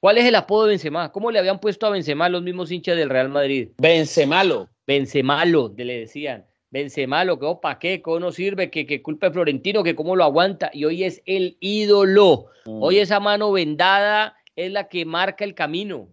¿Cuál 0.00 0.18
es 0.18 0.26
el 0.26 0.34
apodo 0.34 0.64
de 0.64 0.72
Benzema? 0.72 1.12
¿Cómo 1.12 1.30
le 1.30 1.38
habían 1.38 1.60
puesto 1.60 1.86
a 1.86 1.90
Benzema 1.90 2.28
los 2.28 2.42
mismos 2.42 2.70
hinchas 2.70 2.98
del 2.98 3.08
Real 3.08 3.30
Madrid? 3.30 3.70
Benzemalo. 3.78 4.68
Benzemalo, 4.86 5.72
le 5.78 6.00
decían. 6.00 6.44
Benzema, 6.74 7.24
lo 7.24 7.38
que, 7.38 7.46
¿para 7.62 7.78
qué? 7.78 8.02
¿Cómo 8.02 8.18
no 8.18 8.32
sirve? 8.32 8.68
Que, 8.68 8.84
que 8.84 9.00
culpa 9.00 9.28
de 9.28 9.32
Florentino, 9.32 9.84
que 9.84 9.94
cómo 9.94 10.16
lo 10.16 10.24
aguanta. 10.24 10.72
Y 10.72 10.84
hoy 10.84 11.04
es 11.04 11.22
el 11.24 11.56
ídolo. 11.60 12.46
Mm. 12.66 12.82
Hoy 12.82 12.98
esa 12.98 13.20
mano 13.20 13.52
vendada 13.52 14.36
es 14.56 14.72
la 14.72 14.88
que 14.88 15.04
marca 15.04 15.44
el 15.44 15.54
camino. 15.54 16.08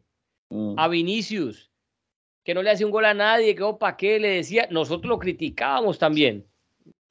Mm. 0.52 0.76
A 0.78 0.88
Vinicius, 0.88 1.72
que 2.44 2.54
no 2.54 2.62
le 2.62 2.70
hace 2.70 2.86
un 2.86 2.92
gol 2.92 3.06
a 3.06 3.16
nadie, 3.16 3.56
que, 3.56 3.64
¿para 3.80 3.98
qué? 3.98 4.20
Le 4.20 4.28
decía, 4.28 4.68
nosotros 4.70 5.10
lo 5.10 5.18
criticábamos 5.18 5.98
también. 5.98 6.46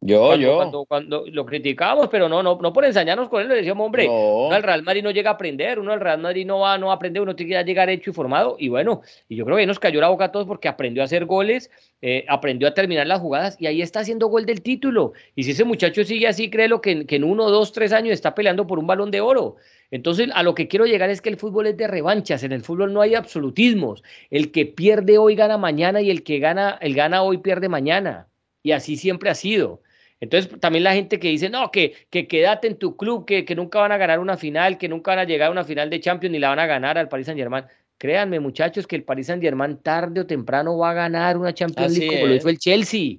Yo, 0.02 0.34
yo. 0.36 0.86
Cuando, 0.88 1.24
lo 1.26 1.44
criticábamos, 1.44 2.08
pero 2.08 2.26
no, 2.28 2.42
no, 2.42 2.58
no 2.60 2.72
por 2.72 2.86
ensañarnos 2.86 3.28
con 3.28 3.42
él, 3.42 3.48
le 3.48 3.56
decíamos, 3.56 3.84
hombre, 3.84 4.08
uno 4.08 4.54
al 4.54 4.62
Real 4.62 4.82
Madrid 4.82 5.02
no 5.02 5.10
llega 5.10 5.30
a 5.30 5.34
aprender, 5.34 5.78
uno 5.78 5.92
al 5.92 6.00
Real 6.00 6.18
Madrid 6.18 6.46
no 6.46 6.60
va, 6.60 6.78
no 6.78 6.90
a 6.90 6.94
aprender, 6.94 7.20
uno 7.22 7.36
tiene 7.36 7.54
que 7.54 7.64
llegar 7.64 7.90
hecho 7.90 8.10
y 8.10 8.14
formado. 8.14 8.56
Y 8.58 8.68
bueno, 8.68 9.02
y 9.28 9.36
yo 9.36 9.44
creo 9.44 9.58
que 9.58 9.66
nos 9.66 9.78
cayó 9.78 10.00
la 10.00 10.08
boca 10.08 10.26
a 10.26 10.32
todos 10.32 10.46
porque 10.46 10.68
aprendió 10.68 11.02
a 11.02 11.04
hacer 11.04 11.26
goles, 11.26 11.70
eh, 12.00 12.24
aprendió 12.28 12.66
a 12.68 12.72
terminar 12.72 13.06
las 13.06 13.20
jugadas 13.20 13.56
y 13.60 13.66
ahí 13.66 13.82
está 13.82 14.00
haciendo 14.00 14.28
gol 14.28 14.46
del 14.46 14.62
título. 14.62 15.12
Y 15.36 15.44
si 15.44 15.50
ese 15.50 15.64
muchacho 15.64 16.02
sigue 16.04 16.26
así, 16.26 16.48
créelo 16.48 16.80
que, 16.80 17.04
que 17.04 17.16
en 17.16 17.24
uno, 17.24 17.50
dos, 17.50 17.72
tres 17.72 17.92
años 17.92 18.14
está 18.14 18.34
peleando 18.34 18.66
por 18.66 18.78
un 18.78 18.86
balón 18.86 19.10
de 19.10 19.20
oro. 19.20 19.56
Entonces, 19.90 20.30
a 20.32 20.42
lo 20.42 20.54
que 20.54 20.66
quiero 20.66 20.86
llegar 20.86 21.10
es 21.10 21.20
que 21.20 21.28
el 21.28 21.36
fútbol 21.36 21.66
es 21.66 21.76
de 21.76 21.88
revanchas, 21.88 22.42
en 22.42 22.52
el 22.52 22.62
fútbol 22.62 22.94
no 22.94 23.02
hay 23.02 23.14
absolutismos. 23.16 24.02
El 24.30 24.50
que 24.50 24.64
pierde 24.64 25.18
hoy 25.18 25.34
gana 25.34 25.58
mañana 25.58 26.00
y 26.00 26.10
el 26.10 26.22
que 26.22 26.38
gana, 26.38 26.78
el 26.80 26.94
gana 26.94 27.22
hoy 27.22 27.38
pierde 27.38 27.68
mañana. 27.68 28.28
Y 28.62 28.72
así 28.72 28.96
siempre 28.96 29.28
ha 29.28 29.34
sido. 29.34 29.82
Entonces, 30.20 30.61
también 30.61 30.85
la 30.85 30.94
gente 30.94 31.18
que 31.18 31.28
dice, 31.28 31.48
no, 31.48 31.70
que, 31.70 31.94
que 32.11 32.28
quédate 32.28 32.68
en 32.68 32.76
tu 32.76 32.96
club, 32.96 33.24
que, 33.24 33.46
que 33.46 33.54
nunca 33.54 33.80
van 33.80 33.92
a 33.92 33.96
ganar 33.96 34.20
una 34.20 34.37
final, 34.37 34.76
que 34.76 34.88
nunca 34.88 35.12
van 35.12 35.20
a 35.20 35.24
llegar 35.24 35.48
a 35.48 35.52
una 35.52 35.64
final 35.64 35.88
de 35.88 35.98
Champions 35.98 36.33
ni 36.33 36.38
la 36.38 36.50
van 36.50 36.59
a 36.59 36.66
ganar 36.66 36.98
al 36.98 37.09
Paris 37.09 37.26
Saint 37.26 37.38
Germain. 37.38 37.64
Créanme, 37.96 38.40
muchachos, 38.40 38.87
que 38.87 38.96
el 38.96 39.02
Paris 39.02 39.26
Saint 39.26 39.42
Germain 39.42 39.78
tarde 39.78 40.20
o 40.20 40.26
temprano 40.26 40.76
va 40.76 40.90
a 40.90 40.94
ganar 40.94 41.37
una 41.37 41.52
Champions 41.52 41.98
League 41.98 42.14
como 42.14 42.26
lo 42.28 42.35
hizo 42.35 42.48
el 42.48 42.59
Chelsea. 42.59 43.16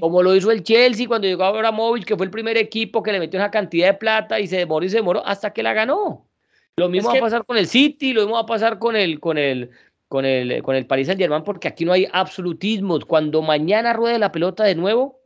Como 0.00 0.22
lo 0.22 0.34
hizo 0.34 0.50
el 0.50 0.62
Chelsea 0.62 1.06
cuando 1.06 1.26
llegó 1.26 1.44
Abramovich, 1.44 2.04
que 2.04 2.16
fue 2.16 2.26
el 2.26 2.30
primer 2.30 2.56
equipo 2.56 3.02
que 3.02 3.12
le 3.12 3.20
metió 3.20 3.40
esa 3.40 3.50
cantidad 3.50 3.86
de 3.88 3.94
plata 3.94 4.40
y 4.40 4.46
se 4.46 4.56
demoró 4.56 4.84
y 4.84 4.90
se 4.90 4.96
demoró 4.96 5.26
hasta 5.26 5.52
que 5.52 5.62
la 5.62 5.72
ganó. 5.74 6.26
Lo 6.76 6.88
mismo 6.88 7.10
va 7.10 7.18
a 7.18 7.20
pasar 7.20 7.44
con 7.44 7.56
el 7.56 7.66
City, 7.66 8.12
lo 8.12 8.20
mismo 8.22 8.34
va 8.34 8.42
a 8.42 8.46
pasar 8.46 8.78
con 8.78 8.96
el, 8.96 9.18
con 9.18 9.36
el, 9.36 9.70
con 10.08 10.24
el, 10.24 10.62
con 10.62 10.76
el 10.76 10.86
Paris 10.86 11.06
Saint 11.06 11.20
Germain, 11.20 11.42
porque 11.42 11.68
aquí 11.68 11.84
no 11.84 11.92
hay 11.92 12.06
absolutismos. 12.12 13.04
Cuando 13.04 13.42
mañana 13.42 13.92
ruede 13.94 14.18
la 14.18 14.30
pelota 14.30 14.64
de 14.64 14.74
nuevo, 14.74 15.17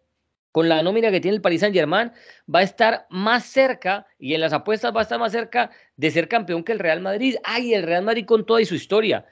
con 0.53 0.69
la 0.69 0.83
nómina 0.83 1.11
que 1.11 1.21
tiene 1.21 1.37
el 1.37 1.43
Paris 1.43 1.61
Saint 1.61 1.75
Germain, 1.75 2.13
va 2.55 2.61
a 2.61 2.63
estar 2.63 3.07
más 3.11 3.45
cerca, 3.45 4.07
y 4.19 4.35
en 4.35 4.41
las 4.43 4.53
apuestas 4.53 4.95
va 4.95 5.01
a 5.01 5.03
estar 5.03 5.19
más 5.19 5.33
cerca 5.33 5.71
de 5.97 6.11
ser 6.11 6.29
campeón 6.29 6.63
que 6.63 6.73
el 6.73 6.79
Real 6.79 7.01
Madrid. 7.01 7.37
Ay, 7.43 7.75
el 7.75 7.83
Real 7.83 8.05
Madrid 8.05 8.27
con 8.27 8.47
toda 8.47 8.65
su 8.65 8.75
historia. 8.75 9.27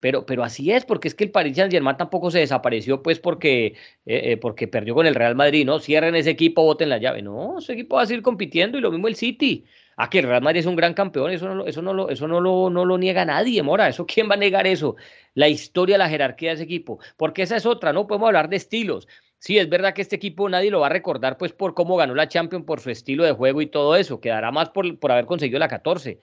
Pero, 0.00 0.26
pero 0.26 0.44
así 0.44 0.70
es, 0.70 0.84
porque 0.84 1.08
es 1.08 1.14
que 1.14 1.24
el 1.24 1.30
Paris 1.30 1.56
Saint 1.56 1.72
Germain 1.72 1.96
tampoco 1.96 2.30
se 2.30 2.38
desapareció, 2.38 3.02
pues 3.02 3.18
porque, 3.18 3.68
eh, 4.04 4.32
eh, 4.32 4.36
porque 4.36 4.68
perdió 4.68 4.94
con 4.94 5.06
el 5.06 5.14
Real 5.14 5.34
Madrid, 5.34 5.64
¿no? 5.64 5.78
Cierren 5.80 6.14
ese 6.14 6.28
equipo, 6.28 6.62
voten 6.62 6.90
la 6.90 6.98
llave. 6.98 7.22
No, 7.22 7.58
ese 7.58 7.72
equipo 7.72 7.96
va 7.96 8.02
a 8.02 8.06
seguir 8.06 8.22
compitiendo 8.22 8.76
y 8.76 8.82
lo 8.82 8.90
mismo 8.90 9.08
el 9.08 9.16
City. 9.16 9.64
Ah, 9.96 10.10
que 10.10 10.18
el 10.18 10.26
Real 10.26 10.42
Madrid 10.42 10.60
es 10.60 10.66
un 10.66 10.76
gran 10.76 10.92
campeón, 10.92 11.30
eso 11.30 11.54
no, 11.54 11.66
eso 11.66 11.80
no, 11.80 11.94
lo, 11.94 12.10
eso 12.10 12.28
no, 12.28 12.40
lo, 12.40 12.68
no 12.68 12.84
lo 12.84 12.98
niega 12.98 13.24
nadie, 13.24 13.62
Mora. 13.62 13.88
¿Eso 13.88 14.04
quién 14.06 14.28
va 14.28 14.34
a 14.34 14.36
negar 14.36 14.66
eso? 14.66 14.96
La 15.34 15.48
historia, 15.48 15.96
la 15.96 16.08
jerarquía 16.08 16.50
de 16.50 16.56
ese 16.56 16.64
equipo. 16.64 16.98
Porque 17.16 17.42
esa 17.42 17.56
es 17.56 17.64
otra, 17.64 17.92
¿no? 17.92 18.06
Podemos 18.06 18.26
hablar 18.26 18.48
de 18.50 18.56
estilos. 18.56 19.08
Sí, 19.44 19.58
es 19.58 19.68
verdad 19.68 19.92
que 19.92 20.00
este 20.00 20.16
equipo 20.16 20.48
nadie 20.48 20.70
lo 20.70 20.80
va 20.80 20.86
a 20.86 20.88
recordar 20.88 21.36
pues 21.36 21.52
por 21.52 21.74
cómo 21.74 21.96
ganó 21.96 22.14
la 22.14 22.28
Champions, 22.28 22.64
por 22.64 22.80
su 22.80 22.88
estilo 22.88 23.24
de 23.24 23.32
juego 23.32 23.60
y 23.60 23.66
todo 23.66 23.94
eso. 23.94 24.18
Quedará 24.18 24.50
más 24.50 24.70
por, 24.70 24.98
por 24.98 25.12
haber 25.12 25.26
conseguido 25.26 25.58
la 25.58 25.68
14 25.68 26.18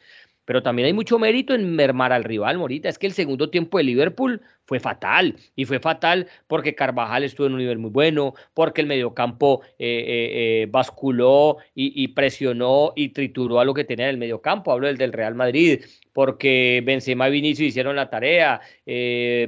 pero 0.45 0.63
también 0.63 0.87
hay 0.87 0.93
mucho 0.93 1.19
mérito 1.19 1.53
en 1.53 1.75
mermar 1.75 2.11
al 2.11 2.23
rival, 2.23 2.57
Morita. 2.57 2.89
Es 2.89 2.97
que 2.97 3.07
el 3.07 3.13
segundo 3.13 3.49
tiempo 3.49 3.77
de 3.77 3.85
Liverpool 3.85 4.41
fue 4.65 4.79
fatal, 4.79 5.37
y 5.55 5.65
fue 5.65 5.79
fatal 5.79 6.27
porque 6.47 6.75
Carvajal 6.75 7.23
estuvo 7.23 7.47
en 7.47 7.53
un 7.53 7.59
nivel 7.59 7.77
muy 7.77 7.89
bueno, 7.89 8.33
porque 8.53 8.81
el 8.81 8.87
mediocampo 8.87 9.61
eh, 9.79 9.87
eh, 9.87 10.63
eh, 10.63 10.67
basculó 10.69 11.57
y, 11.73 12.07
presionó 12.09 12.93
y 12.95 13.09
trituró 13.09 13.59
a 13.59 13.65
lo 13.65 13.73
que 13.73 13.83
tenía 13.83 14.05
en 14.07 14.11
el 14.11 14.17
mediocampo. 14.17 14.71
Hablo 14.71 14.87
del 14.87 14.97
del 14.97 15.13
Real 15.13 15.35
Madrid, 15.35 15.83
porque 16.13 16.81
Benzema 16.85 17.29
y 17.29 17.31
Vinicius 17.31 17.69
hicieron 17.69 17.95
la 17.95 18.09
tarea, 18.09 18.61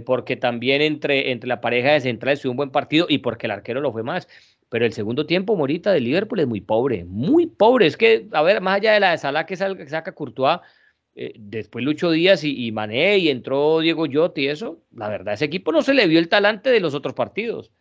porque 0.06 0.36
también 0.38 0.82
entre, 0.82 1.32
entre 1.32 1.48
la 1.48 1.62
pareja 1.62 1.92
de 1.92 2.02
centrales 2.02 2.42
fue 2.42 2.52
un 2.52 2.58
buen 2.58 2.72
partido 2.72 3.06
y 3.10 3.20
porque 3.20 3.48
el 3.48 3.52
arquero 3.52 3.82
lo 3.82 3.92
fue 3.92 4.04
más 4.04 4.28
pero 4.74 4.88
el 4.88 4.94
segundo 4.94 5.28
tiempo, 5.28 5.56
Morita, 5.56 5.92
de 5.92 6.00
Liverpool 6.00 6.40
es 6.40 6.48
muy 6.48 6.60
pobre, 6.60 7.06
muy 7.06 7.46
pobre. 7.46 7.86
Es 7.86 7.96
que, 7.96 8.28
a 8.32 8.42
ver, 8.42 8.60
más 8.60 8.78
allá 8.78 8.94
de 8.94 9.02
la 9.02 9.12
de 9.12 9.20
Salah 9.20 9.46
que 9.46 9.56
saca 9.56 10.16
Courtois, 10.16 10.62
eh, 11.14 11.34
después 11.38 11.86
Lucho 11.86 12.10
Díaz 12.10 12.44
y, 12.44 12.66
y, 12.66 12.72
Mané 12.72 13.20
y 13.20 13.30
entró 13.30 13.82
Diego 13.82 14.08
Yot 14.08 14.36
y 14.40 14.48
eso, 14.48 14.82
la 14.96 15.10
verdad, 15.10 15.36
ese 15.36 15.46
equipo 15.46 15.72
no 15.72 15.84
se 15.84 15.94
le 15.94 16.08
vio 16.08 16.18
el 16.18 16.28
talante 16.28 16.72
de 16.72 16.80
los 16.80 16.96
otros 16.96 17.14
partidos. 17.14 17.72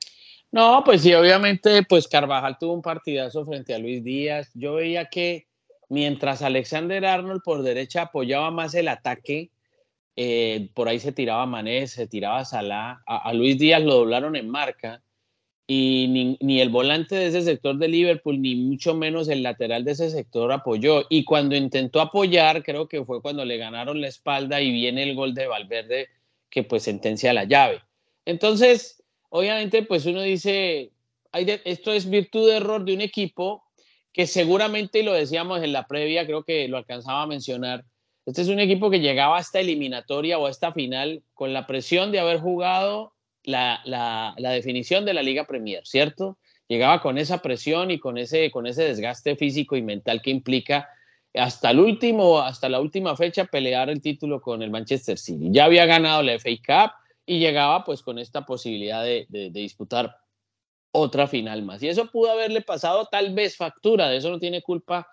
No, 0.50 0.82
pues 0.84 1.00
sí, 1.00 1.14
obviamente, 1.14 1.82
pues 1.88 2.06
Carvajal 2.06 2.58
tuvo 2.60 2.74
un 2.74 2.82
partidazo 2.82 3.46
frente 3.46 3.72
a 3.72 3.78
Luis 3.78 4.04
Díaz. 4.04 4.50
Yo 4.52 4.74
veía 4.74 5.06
que 5.06 5.46
mientras 5.92 6.40
Alexander 6.40 7.04
Arnold 7.04 7.42
por 7.44 7.62
derecha 7.62 8.02
apoyaba 8.02 8.50
más 8.50 8.74
el 8.74 8.88
ataque, 8.88 9.50
eh, 10.16 10.70
por 10.72 10.88
ahí 10.88 10.98
se 10.98 11.12
tiraba 11.12 11.44
Mané, 11.44 11.86
se 11.86 12.06
tiraba 12.06 12.46
Salah, 12.46 13.02
a 13.06 13.32
Luis 13.34 13.58
Díaz 13.58 13.82
lo 13.82 13.96
doblaron 13.96 14.34
en 14.34 14.48
marca 14.48 15.02
y 15.66 16.36
ni, 16.40 16.60
el 16.60 16.70
volante 16.70 17.14
de 17.14 17.26
ese 17.26 17.42
sector 17.42 17.76
de 17.76 17.88
Liverpool, 17.88 18.40
ni 18.40 18.54
mucho 18.56 18.94
menos 18.94 19.28
el 19.28 19.42
lateral 19.42 19.84
de 19.84 19.92
ese 19.92 20.10
sector 20.10 20.50
apoyó. 20.50 21.04
Y 21.08 21.24
cuando 21.24 21.56
intentó 21.56 22.00
apoyar, 22.00 22.62
creo 22.62 22.88
que 22.88 23.04
fue 23.04 23.22
cuando 23.22 23.44
le 23.44 23.58
ganaron 23.58 24.00
la 24.00 24.08
espalda 24.08 24.60
y 24.60 24.72
viene 24.72 25.02
el 25.02 25.14
gol 25.14 25.34
de 25.34 25.46
Valverde 25.46 26.08
que 26.50 26.64
pues 26.64 26.82
sentencia 26.82 27.32
la 27.32 27.44
llave. 27.44 27.80
Entonces, 28.24 29.02
obviamente, 29.30 29.82
pues 29.82 30.04
uno 30.06 30.22
dice, 30.22 30.90
esto 31.32 31.92
es 31.92 32.10
virtud 32.10 32.48
de 32.48 32.56
error 32.56 32.84
de 32.84 32.94
un 32.94 33.00
equipo 33.00 33.64
que 34.12 34.26
seguramente, 34.26 35.02
lo 35.02 35.12
decíamos 35.12 35.62
en 35.62 35.72
la 35.72 35.86
previa, 35.86 36.26
creo 36.26 36.44
que 36.44 36.68
lo 36.68 36.76
alcanzaba 36.76 37.22
a 37.22 37.26
mencionar, 37.26 37.84
este 38.24 38.42
es 38.42 38.48
un 38.48 38.60
equipo 38.60 38.90
que 38.90 39.00
llegaba 39.00 39.38
a 39.38 39.40
esta 39.40 39.58
eliminatoria 39.58 40.38
o 40.38 40.46
a 40.46 40.50
esta 40.50 40.72
final 40.72 41.22
con 41.34 41.52
la 41.52 41.66
presión 41.66 42.12
de 42.12 42.20
haber 42.20 42.38
jugado 42.38 43.14
la, 43.42 43.80
la, 43.84 44.34
la, 44.38 44.50
definición 44.50 45.04
de 45.04 45.14
la 45.14 45.22
Liga 45.22 45.44
Premier, 45.44 45.84
¿cierto? 45.84 46.38
Llegaba 46.68 47.00
con 47.00 47.18
esa 47.18 47.42
presión 47.42 47.90
y 47.90 47.98
con 47.98 48.18
ese, 48.18 48.52
con 48.52 48.68
ese 48.68 48.84
desgaste 48.84 49.34
físico 49.34 49.76
y 49.76 49.82
mental 49.82 50.22
que 50.22 50.30
implica 50.30 50.88
hasta 51.34 51.70
el 51.70 51.80
último, 51.80 52.40
hasta 52.40 52.68
la 52.68 52.80
última 52.80 53.16
fecha 53.16 53.46
pelear 53.46 53.90
el 53.90 54.00
título 54.00 54.40
con 54.40 54.62
el 54.62 54.70
Manchester 54.70 55.18
City. 55.18 55.48
Ya 55.50 55.64
había 55.64 55.86
ganado 55.86 56.22
la 56.22 56.38
FA 56.38 56.50
Cup 56.64 56.92
y 57.26 57.40
llegaba 57.40 57.84
pues 57.84 58.02
con 58.02 58.20
esta 58.20 58.46
posibilidad 58.46 59.02
de, 59.02 59.26
de 59.28 59.50
disputar 59.50 60.21
otra 60.92 61.26
final 61.26 61.62
más. 61.62 61.82
Y 61.82 61.88
eso 61.88 62.10
pudo 62.10 62.30
haberle 62.30 62.60
pasado 62.60 63.08
tal 63.10 63.34
vez 63.34 63.56
factura, 63.56 64.08
de 64.08 64.18
eso 64.18 64.30
no 64.30 64.38
tiene 64.38 64.62
culpa 64.62 65.08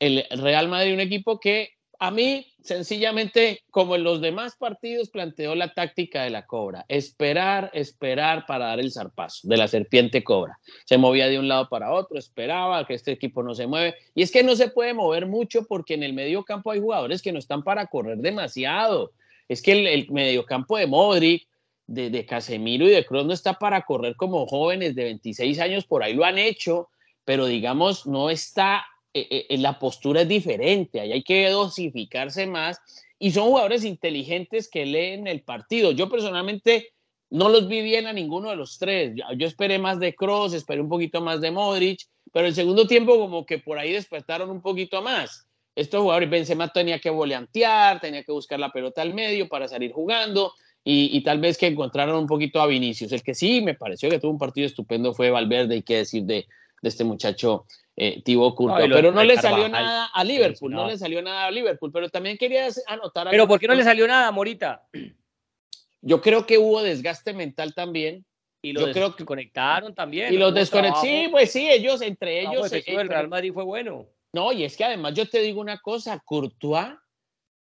el 0.00 0.26
Real 0.30 0.68
Madrid, 0.68 0.94
un 0.94 1.00
equipo 1.00 1.38
que 1.38 1.70
a 1.98 2.10
mí, 2.10 2.46
sencillamente, 2.60 3.62
como 3.70 3.94
en 3.94 4.04
los 4.04 4.20
demás 4.20 4.56
partidos, 4.56 5.10
planteó 5.10 5.54
la 5.54 5.72
táctica 5.72 6.24
de 6.24 6.30
la 6.30 6.46
cobra. 6.46 6.84
Esperar, 6.88 7.70
esperar 7.72 8.46
para 8.46 8.66
dar 8.66 8.80
el 8.80 8.92
zarpazo 8.92 9.48
de 9.48 9.56
la 9.56 9.68
serpiente 9.68 10.24
cobra. 10.24 10.58
Se 10.84 10.98
movía 10.98 11.28
de 11.28 11.38
un 11.38 11.48
lado 11.48 11.68
para 11.68 11.92
otro, 11.92 12.18
esperaba 12.18 12.86
que 12.86 12.94
este 12.94 13.12
equipo 13.12 13.42
no 13.42 13.54
se 13.54 13.66
mueve. 13.66 13.94
Y 14.14 14.22
es 14.22 14.30
que 14.30 14.42
no 14.42 14.56
se 14.56 14.68
puede 14.68 14.92
mover 14.92 15.26
mucho 15.26 15.64
porque 15.66 15.94
en 15.94 16.02
el 16.02 16.12
medio 16.12 16.44
campo 16.44 16.70
hay 16.70 16.80
jugadores 16.80 17.22
que 17.22 17.32
no 17.32 17.38
están 17.38 17.62
para 17.62 17.86
correr 17.86 18.18
demasiado. 18.18 19.12
Es 19.48 19.62
que 19.62 19.72
el, 19.72 19.86
el 19.86 20.10
mediocampo 20.10 20.76
de 20.76 20.86
Modric, 20.86 21.46
de, 21.86 22.26
Casemiro 22.26 22.86
y 22.86 22.90
de 22.90 23.04
Kroos 23.04 23.26
no 23.26 23.32
está 23.32 23.54
para 23.54 23.82
correr 23.82 24.16
como 24.16 24.46
jóvenes 24.46 24.94
de 24.94 25.04
26 25.04 25.58
años, 25.60 25.84
por 25.84 26.02
ahí 26.02 26.14
lo 26.14 26.24
han 26.24 26.38
hecho, 26.38 26.88
pero 27.24 27.46
digamos, 27.46 28.06
no 28.06 28.30
está 28.30 28.84
eh, 29.12 29.46
eh, 29.48 29.58
la 29.58 29.78
postura 29.78 30.22
es 30.22 30.28
diferente, 30.28 31.00
ahí 31.00 31.12
hay 31.12 31.22
que 31.22 31.48
dosificarse 31.48 32.46
más 32.46 32.80
y 33.18 33.30
son 33.30 33.44
jugadores 33.44 33.84
inteligentes 33.84 34.68
que 34.68 34.86
leen 34.86 35.26
el 35.26 35.42
partido. 35.42 35.92
Yo 35.92 36.08
personalmente 36.08 36.92
no 37.30 37.48
los 37.48 37.68
vi 37.68 37.80
bien 37.82 38.06
a 38.06 38.12
ninguno 38.12 38.50
de 38.50 38.56
los 38.56 38.78
tres. 38.78 39.14
Yo, 39.36 39.46
esperé 39.46 39.78
más 39.78 39.98
de 39.98 40.14
Cross, 40.14 40.52
esperé 40.54 40.80
un 40.80 40.88
poquito 40.88 41.20
más 41.20 41.40
de 41.40 41.50
Modric, 41.50 42.00
pero 42.32 42.46
el 42.46 42.54
segundo 42.54 42.86
tiempo 42.86 43.18
como 43.18 43.46
que 43.46 43.58
por 43.58 43.78
ahí 43.78 43.92
despertaron 43.92 44.50
un 44.50 44.60
poquito 44.60 45.00
más. 45.00 45.46
Estos 45.76 46.02
jugadores, 46.02 46.30
Benzema 46.30 46.68
tenía 46.68 46.98
que 46.98 47.10
volantear, 47.10 48.00
tenía 48.00 48.22
que 48.22 48.32
buscar 48.32 48.60
la 48.60 48.70
pelota 48.70 49.02
al 49.02 49.14
medio 49.14 49.48
para 49.48 49.68
salir 49.68 49.92
jugando 49.92 50.52
y, 50.84 51.16
y, 51.16 51.22
tal 51.22 51.40
vez 51.40 51.56
que 51.56 51.66
encontraron 51.66 52.16
un 52.16 52.26
poquito 52.26 52.60
a 52.60 52.66
Vinicius. 52.66 53.10
El 53.12 53.22
que 53.22 53.34
sí 53.34 53.62
me 53.62 53.74
pareció 53.74 54.10
que 54.10 54.18
tuvo 54.18 54.32
un 54.32 54.38
partido 54.38 54.66
estupendo 54.66 55.14
fue 55.14 55.30
Valverde, 55.30 55.76
hay 55.76 55.82
que 55.82 55.96
decir 55.96 56.24
de, 56.24 56.46
de 56.82 56.88
este 56.88 57.04
muchacho 57.04 57.64
eh, 57.96 58.22
Thibaut 58.22 58.56
pero 58.56 59.12
no 59.12 59.22
le 59.22 59.36
salió 59.36 59.68
nada 59.68 60.06
a 60.06 60.24
Liverpool, 60.24 60.72
no. 60.72 60.88
le 60.88 60.98
salió 60.98 61.22
nada 61.22 61.46
a 61.46 61.50
Liverpool, 61.50 61.92
pero 61.92 62.08
también 62.08 62.36
quería 62.36 62.68
anotar... 62.86 63.28
Pero 63.30 63.48
¿por 63.48 63.60
qué 63.60 63.68
no 63.68 63.74
le 63.74 63.84
salió 63.84 64.06
nada, 64.06 64.30
Morita? 64.30 64.86
Yo 66.02 66.20
creo 66.20 66.44
que 66.44 66.58
hubo 66.58 66.82
desgaste 66.82 67.32
mental 67.32 67.74
también. 67.74 68.26
Y 68.60 68.72
lo 68.72 68.86
Yo 68.86 68.92
creo 68.92 69.16
que 69.16 69.24
conectaron 69.24 69.94
también. 69.94 70.32
Y 70.32 70.36
los 70.36 70.52
desconectaron. 70.52 71.02
Sí, 71.02 71.28
pues 71.30 71.52
sí, 71.52 71.70
ellos, 71.70 72.02
entre 72.02 72.40
ellos. 72.40 72.54
No, 72.54 72.68
pues 72.68 72.84
el 72.86 73.08
Real 73.08 73.28
Madrid 73.28 73.52
fue 73.52 73.64
bueno. 73.64 74.06
No, 74.32 74.52
y 74.52 74.64
es 74.64 74.76
que 74.76 74.84
además 74.84 75.14
yo 75.14 75.28
te 75.28 75.40
digo 75.40 75.60
una 75.60 75.78
cosa, 75.78 76.20
Courtois 76.24 76.88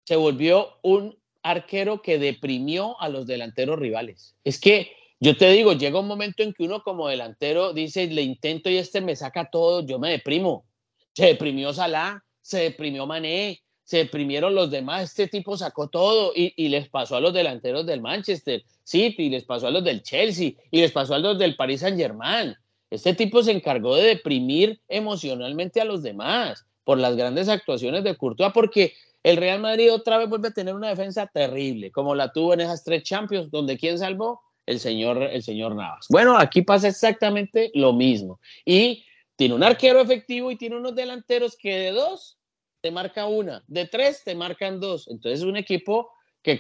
se 0.06 0.16
volvió 0.16 0.78
un 0.82 1.18
arquero 1.44 2.02
que 2.02 2.18
deprimió 2.18 3.00
a 3.00 3.08
los 3.08 3.26
delanteros 3.26 3.78
rivales. 3.78 4.34
Es 4.42 4.58
que 4.58 4.90
yo 5.20 5.36
te 5.36 5.50
digo, 5.50 5.74
llega 5.74 6.00
un 6.00 6.08
momento 6.08 6.42
en 6.42 6.52
que 6.52 6.64
uno 6.64 6.82
como 6.82 7.06
delantero 7.06 7.72
dice, 7.72 8.06
le 8.08 8.22
intento 8.22 8.70
y 8.70 8.78
este 8.78 9.00
me 9.00 9.14
saca 9.14 9.48
todo, 9.50 9.86
yo 9.86 9.98
me 9.98 10.10
deprimo. 10.10 10.64
Se 11.12 11.26
deprimió 11.26 11.72
Salah, 11.72 12.24
se 12.40 12.58
deprimió 12.60 13.06
Mané, 13.06 13.62
se 13.84 13.98
deprimieron 13.98 14.54
los 14.54 14.70
demás, 14.70 15.10
este 15.10 15.28
tipo 15.28 15.56
sacó 15.56 15.88
todo 15.88 16.32
y, 16.34 16.54
y, 16.56 16.68
les 16.68 16.88
pasó 16.88 17.16
a 17.16 17.20
los 17.20 17.34
delanteros 17.34 17.86
del 17.86 18.00
Manchester 18.00 18.64
City, 18.82 19.28
les 19.28 19.44
pasó 19.44 19.66
a 19.66 19.70
los 19.70 19.84
del 19.84 20.02
Chelsea 20.02 20.52
y 20.70 20.80
les 20.80 20.90
pasó 20.90 21.14
a 21.14 21.18
los 21.18 21.38
del 21.38 21.56
Paris 21.56 21.80
Saint 21.80 21.98
Germain. 21.98 22.56
Este 22.90 23.12
tipo 23.12 23.42
se 23.42 23.52
encargó 23.52 23.96
de 23.96 24.04
deprimir 24.04 24.80
emocionalmente 24.88 25.80
a 25.80 25.84
los 25.84 26.02
demás 26.02 26.64
por 26.84 26.98
las 26.98 27.16
grandes 27.16 27.48
actuaciones 27.48 28.04
de 28.04 28.16
Courtois, 28.16 28.52
porque 28.52 28.94
el 29.24 29.36
Real 29.36 29.60
Madrid 29.60 29.92
otra 29.92 30.18
vez 30.18 30.28
vuelve 30.28 30.48
a 30.48 30.52
tener 30.52 30.74
una 30.74 30.90
defensa 30.90 31.26
terrible, 31.26 31.90
como 31.90 32.14
la 32.14 32.32
tuvo 32.32 32.54
en 32.54 32.60
esas 32.60 32.84
tres 32.84 33.02
Champions, 33.02 33.50
donde 33.50 33.76
¿quién 33.76 33.98
salvó? 33.98 34.40
el 34.66 34.80
señor, 34.80 35.22
el 35.22 35.42
señor 35.42 35.74
Navas. 35.74 36.06
Bueno, 36.08 36.36
aquí 36.36 36.62
pasa 36.62 36.88
exactamente 36.88 37.70
lo 37.74 37.92
mismo. 37.92 38.40
Y 38.64 39.04
tiene 39.36 39.54
un 39.54 39.62
arquero 39.62 40.00
efectivo 40.00 40.50
y 40.50 40.56
tiene 40.56 40.76
unos 40.76 40.94
delanteros 40.94 41.56
que 41.56 41.76
de 41.76 41.90
dos 41.92 42.38
te 42.80 42.90
marca 42.90 43.26
una, 43.26 43.64
de 43.66 43.86
tres 43.86 44.22
te 44.24 44.34
marcan 44.34 44.80
dos. 44.80 45.08
Entonces 45.08 45.40
es 45.40 45.46
un 45.46 45.56
equipo 45.56 46.10
que, 46.42 46.58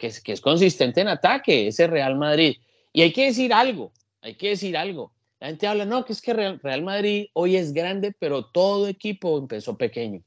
es 0.00 0.40
consistente 0.40 1.00
en 1.00 1.08
ataque, 1.08 1.68
ese 1.68 1.86
Real 1.86 2.16
Madrid. 2.16 2.56
Y 2.92 3.02
hay 3.02 3.12
que 3.12 3.26
decir 3.26 3.52
algo, 3.52 3.92
hay 4.20 4.36
que 4.36 4.50
decir 4.50 4.76
algo. 4.76 5.12
La 5.40 5.48
gente 5.48 5.66
habla, 5.66 5.84
no, 5.84 6.04
que 6.04 6.12
es 6.12 6.22
que 6.22 6.32
Real 6.32 6.82
Madrid 6.82 7.26
hoy 7.34 7.56
es 7.56 7.72
grande, 7.72 8.14
pero 8.18 8.46
todo 8.46 8.88
equipo 8.88 9.36
empezó 9.36 9.76
pequeño. 9.76 10.22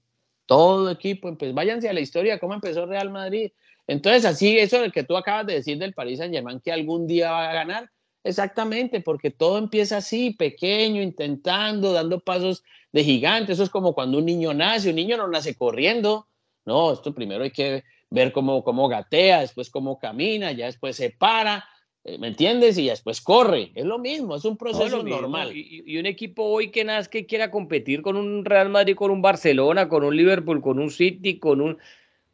Todo 0.47 0.89
equipo 0.89 1.29
empezó. 1.29 1.53
Váyanse 1.53 1.89
a 1.89 1.93
la 1.93 1.99
historia, 1.99 2.39
cómo 2.39 2.55
empezó 2.55 2.87
Real 2.87 3.11
Madrid. 3.11 3.51
Entonces, 3.85 4.25
así, 4.25 4.57
eso 4.57 4.79
que 4.91 5.03
tú 5.03 5.15
acabas 5.15 5.45
de 5.45 5.53
decir 5.53 5.77
del 5.77 5.93
Paris 5.93 6.17
Saint 6.17 6.33
Germain, 6.33 6.59
que 6.59 6.71
algún 6.71 7.05
día 7.05 7.31
va 7.31 7.49
a 7.49 7.53
ganar, 7.53 7.91
exactamente, 8.23 9.01
porque 9.01 9.29
todo 9.29 9.57
empieza 9.57 9.97
así, 9.97 10.31
pequeño, 10.31 11.01
intentando, 11.01 11.93
dando 11.93 12.19
pasos 12.19 12.63
de 12.91 13.03
gigante. 13.03 13.53
Eso 13.53 13.63
es 13.63 13.69
como 13.69 13.93
cuando 13.93 14.17
un 14.17 14.25
niño 14.25 14.53
nace, 14.53 14.89
un 14.89 14.95
niño 14.95 15.17
no 15.17 15.27
nace 15.27 15.55
corriendo, 15.55 16.27
no, 16.65 16.91
esto 16.91 17.13
primero 17.13 17.43
hay 17.43 17.51
que 17.51 17.83
ver 18.09 18.31
cómo, 18.31 18.63
cómo 18.63 18.87
gatea, 18.87 19.41
después 19.41 19.69
cómo 19.69 19.99
camina, 19.99 20.51
ya 20.51 20.65
después 20.65 20.95
se 20.95 21.11
para. 21.11 21.65
Eh, 22.07 22.17
¿me 22.17 22.29
entiendes? 22.29 22.77
Y 22.77 22.87
después 22.87 23.19
corre, 23.19 23.71
es 23.75 23.83
lo 23.83 23.99
mismo, 23.99 24.37
es 24.37 24.45
un 24.45 24.55
proceso 24.55 25.03
normal. 25.03 25.51
Y, 25.53 25.97
un 25.97 26.05
equipo 26.05 26.43
hoy 26.43 26.71
que 26.71 26.85
nada 26.85 27.03
que 27.03 27.25
quiera 27.25 27.51
competir 27.51 28.01
con 28.01 28.15
un 28.15 28.45
Real 28.45 28.69
Madrid, 28.69 28.95
con 28.95 29.11
un 29.11 29.21
Barcelona, 29.21 29.89
con 29.89 30.05
un 30.05 30.15
Liverpool, 30.15 30.61
con 30.61 30.79
un 30.79 30.89
City, 30.89 31.37
con 31.37 31.59
un... 31.59 31.77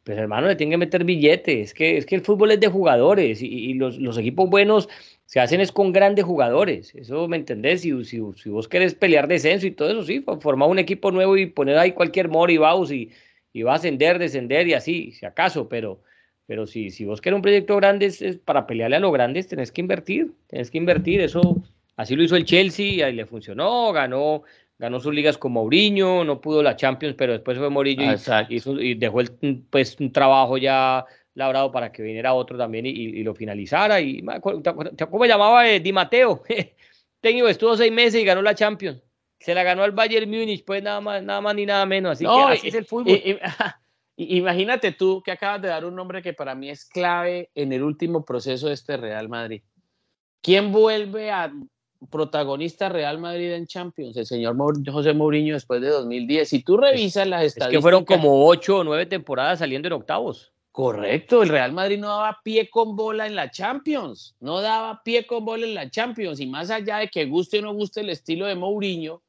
Pues 0.04 0.16
hermano, 0.16 0.46
le 0.46 0.54
tienen 0.54 0.72
que 0.72 0.76
meter 0.76 1.02
billetes, 1.02 1.70
es 1.70 1.74
que, 1.74 1.96
es 1.96 2.06
que 2.06 2.14
el 2.14 2.20
fútbol 2.20 2.52
es 2.52 2.60
de 2.60 2.68
jugadores 2.68 3.42
y, 3.42 3.72
los, 3.74 3.98
los, 3.98 4.18
equipos 4.18 4.48
buenos 4.50 4.88
se 5.24 5.40
hacen 5.40 5.60
es 5.60 5.72
con 5.72 5.92
grandes 5.92 6.26
jugadores, 6.26 6.94
eso 6.94 7.26
me 7.26 7.38
entendés, 7.38 7.80
si, 7.80 8.04
si, 8.04 8.20
si 8.36 8.50
vos 8.50 8.68
querés 8.68 8.94
pelear 8.94 9.28
descenso 9.28 9.66
y 9.66 9.70
todo 9.70 9.90
eso, 9.90 10.04
sí, 10.04 10.22
formar 10.40 10.68
un 10.68 10.78
equipo 10.78 11.10
nuevo 11.10 11.38
y 11.38 11.46
poner 11.46 11.78
ahí 11.78 11.92
cualquier 11.92 12.28
Mori, 12.28 12.58
Baus 12.58 12.92
y, 12.92 13.12
y 13.54 13.62
va 13.62 13.72
a 13.72 13.76
ascender, 13.76 14.18
descender 14.18 14.68
y 14.68 14.74
así, 14.74 15.12
si 15.12 15.24
acaso, 15.24 15.70
pero 15.70 16.02
pero 16.46 16.66
si, 16.66 16.90
si 16.90 17.04
vos 17.04 17.20
querés 17.20 17.36
un 17.36 17.42
proyecto 17.42 17.76
grande, 17.76 18.06
es, 18.06 18.22
para 18.44 18.66
pelearle 18.66 18.96
a 18.96 19.00
los 19.00 19.12
grandes, 19.12 19.48
tenés 19.48 19.72
que 19.72 19.80
invertir, 19.80 20.32
tenés 20.46 20.70
que 20.70 20.78
invertir. 20.78 21.20
Eso, 21.20 21.62
así 21.96 22.16
lo 22.16 22.22
hizo 22.22 22.36
el 22.36 22.44
Chelsea, 22.44 22.86
y 22.86 23.02
ahí 23.02 23.14
le 23.14 23.26
funcionó, 23.26 23.92
ganó, 23.92 24.42
ganó 24.78 25.00
sus 25.00 25.14
ligas 25.14 25.38
con 25.38 25.52
Mourinho, 25.52 26.24
no 26.24 26.40
pudo 26.40 26.62
la 26.62 26.76
Champions, 26.76 27.14
pero 27.16 27.32
después 27.32 27.58
fue 27.58 27.70
Mourinho 27.70 28.14
y, 28.48 28.94
dejó 28.94 29.20
el, 29.20 29.30
pues, 29.70 29.96
un 30.00 30.12
trabajo 30.12 30.58
ya 30.58 31.06
labrado 31.34 31.72
para 31.72 31.90
que 31.90 32.02
viniera 32.02 32.34
otro 32.34 32.58
también 32.58 32.86
y, 32.86 33.22
lo 33.22 33.34
finalizara. 33.34 34.00
Y, 34.00 34.24
¿Cómo 34.40 35.26
llamaba 35.26 35.68
eh, 35.68 35.80
Di 35.80 35.92
Mateo? 35.92 36.42
Técnico, 37.20 37.48
estuvo 37.48 37.74
seis 37.76 37.90
meses 37.90 38.20
y 38.20 38.24
ganó 38.24 38.42
la 38.42 38.54
Champions. 38.54 39.02
Se 39.40 39.54
la 39.54 39.62
ganó 39.62 39.82
al 39.82 39.92
Bayern 39.92 40.30
Múnich, 40.30 40.64
pues 40.64 40.82
nada 40.82 41.00
más, 41.00 41.22
nada 41.22 41.40
más 41.40 41.54
ni 41.54 41.66
nada 41.66 41.84
menos. 41.86 42.12
Así 42.12 42.24
que 42.24 42.52
así 42.52 42.68
es 42.68 42.74
el 42.74 42.84
fútbol. 42.84 43.18
Imagínate 44.16 44.92
tú 44.92 45.22
que 45.22 45.32
acabas 45.32 45.60
de 45.60 45.68
dar 45.68 45.84
un 45.84 45.96
nombre 45.96 46.22
que 46.22 46.32
para 46.32 46.54
mí 46.54 46.70
es 46.70 46.84
clave 46.84 47.50
en 47.54 47.72
el 47.72 47.82
último 47.82 48.24
proceso 48.24 48.68
de 48.68 48.74
este 48.74 48.96
Real 48.96 49.28
Madrid. 49.28 49.62
¿Quién 50.40 50.72
vuelve 50.72 51.30
a 51.30 51.52
protagonista 52.10 52.88
Real 52.88 53.18
Madrid 53.18 53.52
en 53.52 53.66
Champions? 53.66 54.16
El 54.16 54.26
señor 54.26 54.56
José 54.86 55.14
Mourinho 55.14 55.54
después 55.54 55.80
de 55.80 55.88
2010. 55.88 56.48
Si 56.48 56.62
tú 56.62 56.76
revisas 56.76 57.26
las 57.26 57.44
estadísticas... 57.44 57.68
Es 57.68 57.78
que 57.78 57.82
fueron 57.82 58.04
como 58.04 58.46
ocho 58.46 58.78
o 58.78 58.84
nueve 58.84 59.06
temporadas 59.06 59.58
saliendo 59.58 59.88
en 59.88 59.94
octavos. 59.94 60.52
Correcto, 60.70 61.42
el 61.44 61.50
Real 61.50 61.72
Madrid 61.72 61.98
no 61.98 62.08
daba 62.08 62.40
pie 62.42 62.68
con 62.68 62.96
bola 62.96 63.28
en 63.28 63.36
la 63.36 63.48
Champions, 63.48 64.34
no 64.40 64.60
daba 64.60 65.02
pie 65.04 65.24
con 65.24 65.44
bola 65.44 65.66
en 65.66 65.74
la 65.74 65.88
Champions 65.88 66.40
y 66.40 66.48
más 66.48 66.68
allá 66.68 66.98
de 66.98 67.08
que 67.08 67.26
guste 67.26 67.60
o 67.60 67.62
no 67.62 67.74
guste 67.74 68.00
el 68.00 68.10
estilo 68.10 68.46
de 68.46 68.56
Mourinho, 68.56 69.22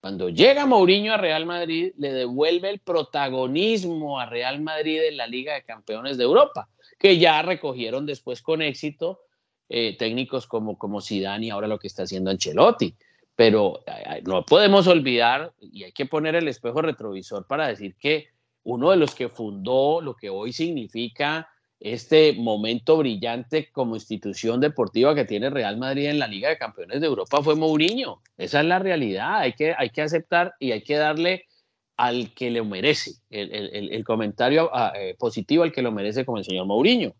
cuando 0.00 0.30
llega 0.30 0.64
Mourinho 0.64 1.12
a 1.12 1.18
Real 1.18 1.44
Madrid, 1.44 1.92
le 1.98 2.12
devuelve 2.12 2.70
el 2.70 2.78
protagonismo 2.78 4.18
a 4.18 4.26
Real 4.26 4.60
Madrid 4.60 5.02
en 5.02 5.18
la 5.18 5.26
Liga 5.26 5.54
de 5.54 5.62
Campeones 5.62 6.16
de 6.16 6.24
Europa, 6.24 6.68
que 6.98 7.18
ya 7.18 7.42
recogieron 7.42 8.06
después 8.06 8.40
con 8.40 8.62
éxito 8.62 9.20
eh, 9.68 9.96
técnicos 9.98 10.46
como, 10.46 10.78
como 10.78 11.02
Zidane 11.02 11.46
y 11.46 11.50
ahora 11.50 11.68
lo 11.68 11.78
que 11.78 11.86
está 11.86 12.04
haciendo 12.04 12.30
Ancelotti. 12.30 12.94
Pero 13.36 13.80
no 14.24 14.44
podemos 14.44 14.86
olvidar, 14.86 15.52
y 15.60 15.84
hay 15.84 15.92
que 15.92 16.06
poner 16.06 16.34
el 16.34 16.48
espejo 16.48 16.82
retrovisor 16.82 17.46
para 17.46 17.68
decir 17.68 17.94
que 17.96 18.28
uno 18.64 18.90
de 18.90 18.96
los 18.96 19.14
que 19.14 19.28
fundó 19.28 20.00
lo 20.00 20.14
que 20.14 20.30
hoy 20.30 20.52
significa 20.52 21.48
este 21.80 22.34
momento 22.34 22.98
brillante 22.98 23.70
como 23.72 23.96
institución 23.96 24.60
deportiva 24.60 25.14
que 25.14 25.24
tiene 25.24 25.48
Real 25.48 25.78
Madrid 25.78 26.10
en 26.10 26.18
la 26.18 26.28
Liga 26.28 26.50
de 26.50 26.58
Campeones 26.58 27.00
de 27.00 27.06
Europa 27.06 27.42
fue 27.42 27.56
Mourinho. 27.56 28.20
Esa 28.36 28.60
es 28.60 28.66
la 28.66 28.78
realidad, 28.78 29.38
hay 29.38 29.54
que, 29.54 29.74
hay 29.76 29.88
que 29.88 30.02
aceptar 30.02 30.54
y 30.58 30.72
hay 30.72 30.82
que 30.82 30.96
darle 30.96 31.46
al 31.96 32.32
que 32.34 32.50
lo 32.50 32.64
merece, 32.64 33.12
el, 33.30 34.04
comentario 34.04 34.70
ah, 34.72 34.92
eh, 34.96 35.16
positivo 35.18 35.64
al 35.64 35.72
que 35.72 35.82
lo 35.82 35.92
merece 35.92 36.24
como 36.24 36.38
el 36.38 36.44
señor 36.44 36.66
Mourinho. 36.66 37.14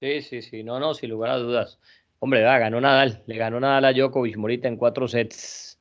Sí, 0.00 0.22
sí, 0.22 0.42
sí, 0.42 0.62
no, 0.62 0.78
no, 0.78 0.94
sin 0.94 1.10
lugar 1.10 1.30
a 1.30 1.38
dudas. 1.38 1.78
Hombre, 2.18 2.42
ganó 2.42 2.80
Nadal, 2.80 3.22
le 3.26 3.36
ganó 3.36 3.60
Nadal 3.60 3.84
a 3.84 3.92
Djokovic 3.92 4.36
Morita 4.36 4.68
en 4.68 4.76
cuatro 4.76 5.08
sets. 5.08 5.78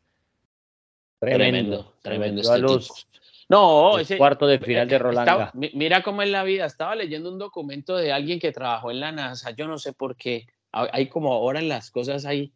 Tremendo, 1.19 1.93
tremendo. 2.01 2.41
tremendo 2.41 2.77
este 2.77 3.05
no, 3.47 3.99
ese 3.99 4.17
cuarto 4.17 4.47
de 4.47 4.59
final 4.59 4.87
de 4.87 4.97
Roland. 4.97 5.51
mira 5.53 6.01
cómo 6.01 6.21
es 6.21 6.29
la 6.29 6.43
vida. 6.43 6.65
Estaba 6.65 6.95
leyendo 6.95 7.31
un 7.31 7.37
documento 7.37 7.95
de 7.95 8.11
alguien 8.11 8.39
que 8.39 8.51
trabajó 8.51 8.91
en 8.91 8.99
la 8.99 9.11
NASA. 9.11 9.51
Yo 9.51 9.67
no 9.67 9.77
sé 9.77 9.93
por 9.93 10.15
qué. 10.15 10.47
Hay 10.71 11.07
como 11.07 11.31
ahora 11.31 11.59
en 11.59 11.69
las 11.69 11.91
cosas 11.91 12.25
hay 12.25 12.51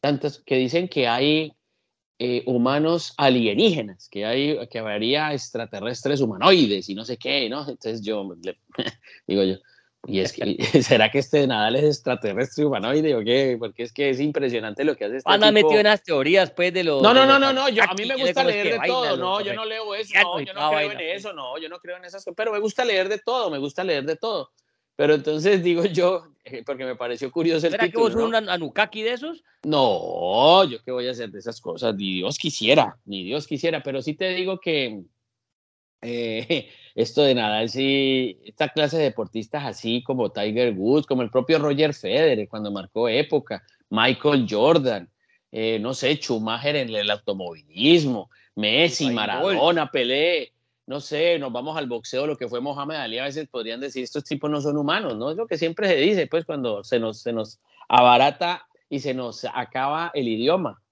tantas 0.00 0.38
que 0.38 0.56
dicen 0.56 0.88
que 0.88 1.08
hay 1.08 1.54
eh, 2.18 2.44
humanos 2.46 3.14
alienígenas, 3.16 4.08
que 4.08 4.24
hay 4.24 4.68
que 4.68 4.78
habría 4.78 5.32
extraterrestres 5.32 6.20
humanoides 6.20 6.88
y 6.88 6.94
no 6.94 7.04
sé 7.04 7.16
qué, 7.16 7.48
¿no? 7.48 7.60
Entonces 7.60 8.02
yo 8.02 8.24
digo 9.26 9.42
yo, 9.42 9.56
y 10.06 10.20
es 10.20 10.32
que, 10.32 10.56
¿será 10.82 11.10
que 11.10 11.18
este 11.18 11.46
Nadal 11.46 11.76
es 11.76 11.84
extraterrestre 11.84 12.64
humanoide 12.64 13.14
o 13.14 13.24
qué? 13.24 13.56
Porque 13.58 13.84
es 13.84 13.92
que 13.92 14.10
es 14.10 14.20
impresionante 14.20 14.84
lo 14.84 14.96
que 14.96 15.06
hace 15.06 15.18
este 15.18 15.30
Ana 15.30 15.52
metido 15.52 15.78
en 15.78 15.84
las 15.84 16.02
teorías, 16.02 16.50
pues, 16.50 16.72
de 16.72 16.84
los... 16.84 17.02
No, 17.02 17.14
no, 17.14 17.26
no, 17.26 17.38
no, 17.38 17.52
no, 17.52 17.68
yo, 17.68 17.82
a 17.82 17.94
mí 17.94 18.04
me 18.06 18.16
gusta 18.16 18.44
leer 18.44 18.80
de 18.80 18.86
todo, 18.86 19.16
no, 19.16 19.40
yo 19.40 19.54
no 19.54 19.64
leo 19.64 19.94
eso, 19.94 20.14
no, 20.20 20.40
yo 20.40 20.52
no 20.52 20.70
creo 20.70 20.92
en 20.92 21.00
eso, 21.00 21.32
no, 21.32 21.58
yo 21.58 21.68
no 21.68 21.78
creo 21.78 21.96
en 21.96 22.04
esas 22.04 22.24
pero 22.36 22.52
me 22.52 22.58
gusta 22.58 22.84
leer 22.84 23.08
de 23.08 23.18
todo, 23.18 23.50
me 23.50 23.58
gusta 23.58 23.84
leer 23.84 24.04
de 24.04 24.16
todo. 24.16 24.50
Pero 24.96 25.14
entonces 25.14 25.62
digo 25.62 25.84
yo, 25.86 26.28
eh, 26.44 26.62
porque 26.64 26.84
me 26.84 26.96
pareció 26.96 27.30
curioso 27.30 27.66
el 27.66 27.72
¿Será 27.72 27.88
que 27.88 27.98
vos 27.98 28.14
un 28.14 28.34
Anukaki 28.34 29.02
de 29.02 29.12
esos? 29.12 29.42
No, 29.64 30.64
yo 30.64 30.82
qué 30.82 30.92
voy 30.92 31.08
a 31.08 31.12
hacer 31.12 31.30
de 31.30 31.38
esas 31.38 31.60
cosas, 31.60 31.94
ni 31.94 32.14
Dios 32.14 32.38
quisiera, 32.38 32.96
ni 33.04 33.24
Dios 33.24 33.46
quisiera, 33.46 33.82
pero 33.82 34.02
sí 34.02 34.14
te 34.14 34.30
digo 34.30 34.60
que 34.60 35.02
eh, 36.04 36.68
esto 36.94 37.22
de 37.22 37.34
Nadal, 37.34 37.68
sí, 37.68 38.38
esta 38.44 38.68
clase 38.68 38.98
de 38.98 39.04
deportistas 39.04 39.64
así 39.64 40.02
como 40.02 40.30
Tiger 40.30 40.74
Woods, 40.74 41.06
como 41.06 41.22
el 41.22 41.30
propio 41.30 41.58
Roger 41.58 41.94
Federer 41.94 42.48
cuando 42.48 42.70
marcó 42.70 43.08
época, 43.08 43.64
Michael 43.90 44.46
Jordan, 44.48 45.08
eh, 45.50 45.78
no 45.80 45.94
sé, 45.94 46.16
Schumacher 46.16 46.76
en 46.76 46.94
el 46.94 47.10
automovilismo, 47.10 48.30
Messi, 48.56 49.10
Maradona, 49.10 49.90
Pelé, 49.90 50.52
no 50.86 51.00
sé, 51.00 51.38
nos 51.38 51.52
vamos 51.52 51.76
al 51.76 51.86
boxeo, 51.86 52.26
lo 52.26 52.36
que 52.36 52.48
fue 52.48 52.60
Mohamed 52.60 52.96
Ali, 52.96 53.18
a 53.18 53.24
veces 53.24 53.48
podrían 53.48 53.80
decir, 53.80 54.04
estos 54.04 54.24
tipos 54.24 54.50
no 54.50 54.60
son 54.60 54.76
humanos, 54.76 55.16
¿no? 55.16 55.30
Es 55.30 55.36
lo 55.36 55.46
que 55.46 55.56
siempre 55.56 55.88
se 55.88 55.96
dice, 55.96 56.26
pues 56.26 56.44
cuando 56.44 56.84
se 56.84 56.98
nos, 56.98 57.20
se 57.20 57.32
nos 57.32 57.60
abarata 57.88 58.66
y 58.88 59.00
se 59.00 59.14
nos 59.14 59.46
acaba 59.54 60.10
el 60.14 60.28
idioma. 60.28 60.82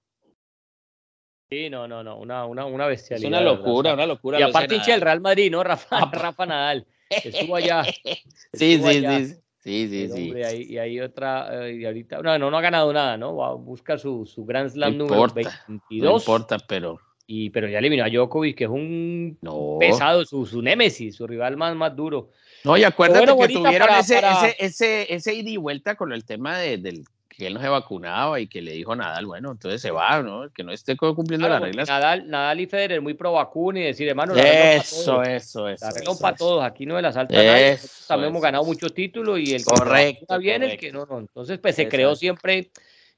Sí, 1.53 1.69
no, 1.69 1.87
no, 1.87 2.03
no, 2.03 2.17
una, 2.17 2.45
una, 2.47 2.65
una 2.65 2.87
bestialidad. 2.87 3.31
Es 3.31 3.37
una 3.37 3.41
locura, 3.41 3.93
una 3.93 4.07
locura. 4.07 4.39
Y 4.39 4.41
aparte 4.41 4.75
hincha 4.75 4.95
el 4.95 5.01
Real 5.01 5.21
Madrid, 5.21 5.51
¿no? 5.51 5.63
Rafa, 5.63 5.99
ah, 5.99 6.09
Rafa 6.11 6.47
Nadal, 6.47 6.87
estuvo 7.09 7.55
allá. 7.55 7.83
sí, 7.83 8.23
sí, 8.53 8.79
sí. 8.81 9.35
Sí, 9.59 9.87
sí, 9.87 10.09
sí. 10.09 10.33
y 10.67 10.77
hay 10.77 10.99
otra, 10.99 11.67
eh, 11.67 11.75
y 11.75 11.85
ahorita, 11.85 12.21
no, 12.21 12.37
no, 12.37 12.51
no 12.51 12.57
ha 12.57 12.61
ganado 12.61 12.91
nada, 12.91 13.15
¿no? 13.17 13.35
Va, 13.35 13.53
busca 13.53 13.97
su, 13.97 14.25
su 14.25 14.43
Grand 14.43 14.69
Slam 14.69 14.97
número 14.97 15.27
22. 15.27 15.79
No 15.89 16.17
importa, 16.17 16.57
pero. 16.67 16.99
Y, 17.27 17.49
pero 17.51 17.69
ya 17.69 17.77
eliminó 17.77 18.03
a 18.03 18.09
Djokovic, 18.09 18.57
que 18.57 18.63
es 18.65 18.69
un 18.69 19.37
pesado, 19.79 20.25
su, 20.25 20.45
su 20.45 20.61
némesis, 20.61 21.15
su 21.15 21.27
rival 21.27 21.55
más, 21.55 21.75
más 21.75 21.95
duro. 21.95 22.31
No, 22.65 22.75
y 22.75 22.83
acuérdate 22.83 23.27
que 23.27 23.53
tuvieron 23.53 23.89
ese, 23.91 24.17
ese, 24.17 24.55
ese, 24.59 25.13
ese 25.13 25.33
ida 25.33 25.51
y 25.51 25.57
vuelta 25.57 25.95
con 25.95 26.11
el 26.11 26.25
tema 26.25 26.57
de, 26.57 26.77
del 26.79 27.05
que 27.43 27.47
él 27.47 27.53
no 27.55 27.61
se 27.61 27.67
vacunaba 27.67 28.39
y 28.39 28.47
que 28.47 28.61
le 28.61 28.71
dijo 28.71 28.95
Nadal, 28.95 29.25
bueno, 29.25 29.51
entonces 29.51 29.81
se 29.81 29.91
va, 29.91 30.21
¿no? 30.23 30.49
Que 30.51 30.63
no 30.63 30.71
esté 30.71 30.95
cumpliendo 30.95 31.49
las 31.49 31.61
reglas. 31.61 31.89
Nadal, 31.89 32.29
Nadal 32.29 32.61
y 32.61 32.67
Federer 32.67 33.01
muy 33.01 33.15
pro 33.15 33.33
vacuna 33.33 33.81
y 33.81 33.83
decir, 33.83 34.07
hermano, 34.07 34.33
eso, 34.33 35.21
eso, 35.23 35.67
eso. 35.67 35.85
La 35.85 36.15
para 36.21 36.37
todos, 36.37 36.63
aquí 36.63 36.85
no 36.85 36.95
de 36.95 37.01
las 37.01 37.17
altas. 37.17 38.05
También 38.07 38.29
hemos 38.29 38.41
ganado 38.41 38.63
muchos 38.63 38.93
títulos 38.93 39.39
y 39.39 39.53
el 39.53 39.65
correcto, 39.65 40.25
que 40.35 40.37
bien, 40.37 40.63
el 40.63 40.77
que 40.77 40.93
no, 40.93 41.05
no. 41.05 41.19
Entonces, 41.19 41.59
pues 41.59 41.75
se 41.75 41.89
creó 41.89 42.15
siempre. 42.15 42.69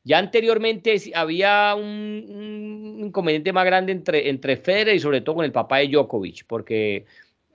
Ya 0.04 0.20
anteriormente 0.20 0.96
había 1.14 1.76
un, 1.76 3.02
inconveniente 3.06 3.54
más 3.54 3.66
grande 3.66 3.92
entre, 3.92 4.30
entre 4.30 4.58
Federer 4.58 4.96
y 4.96 5.00
sobre 5.00 5.22
todo 5.22 5.36
con 5.38 5.46
el 5.46 5.52
papá 5.52 5.78
de 5.78 5.88
Djokovic, 5.88 6.46
porque 6.48 7.06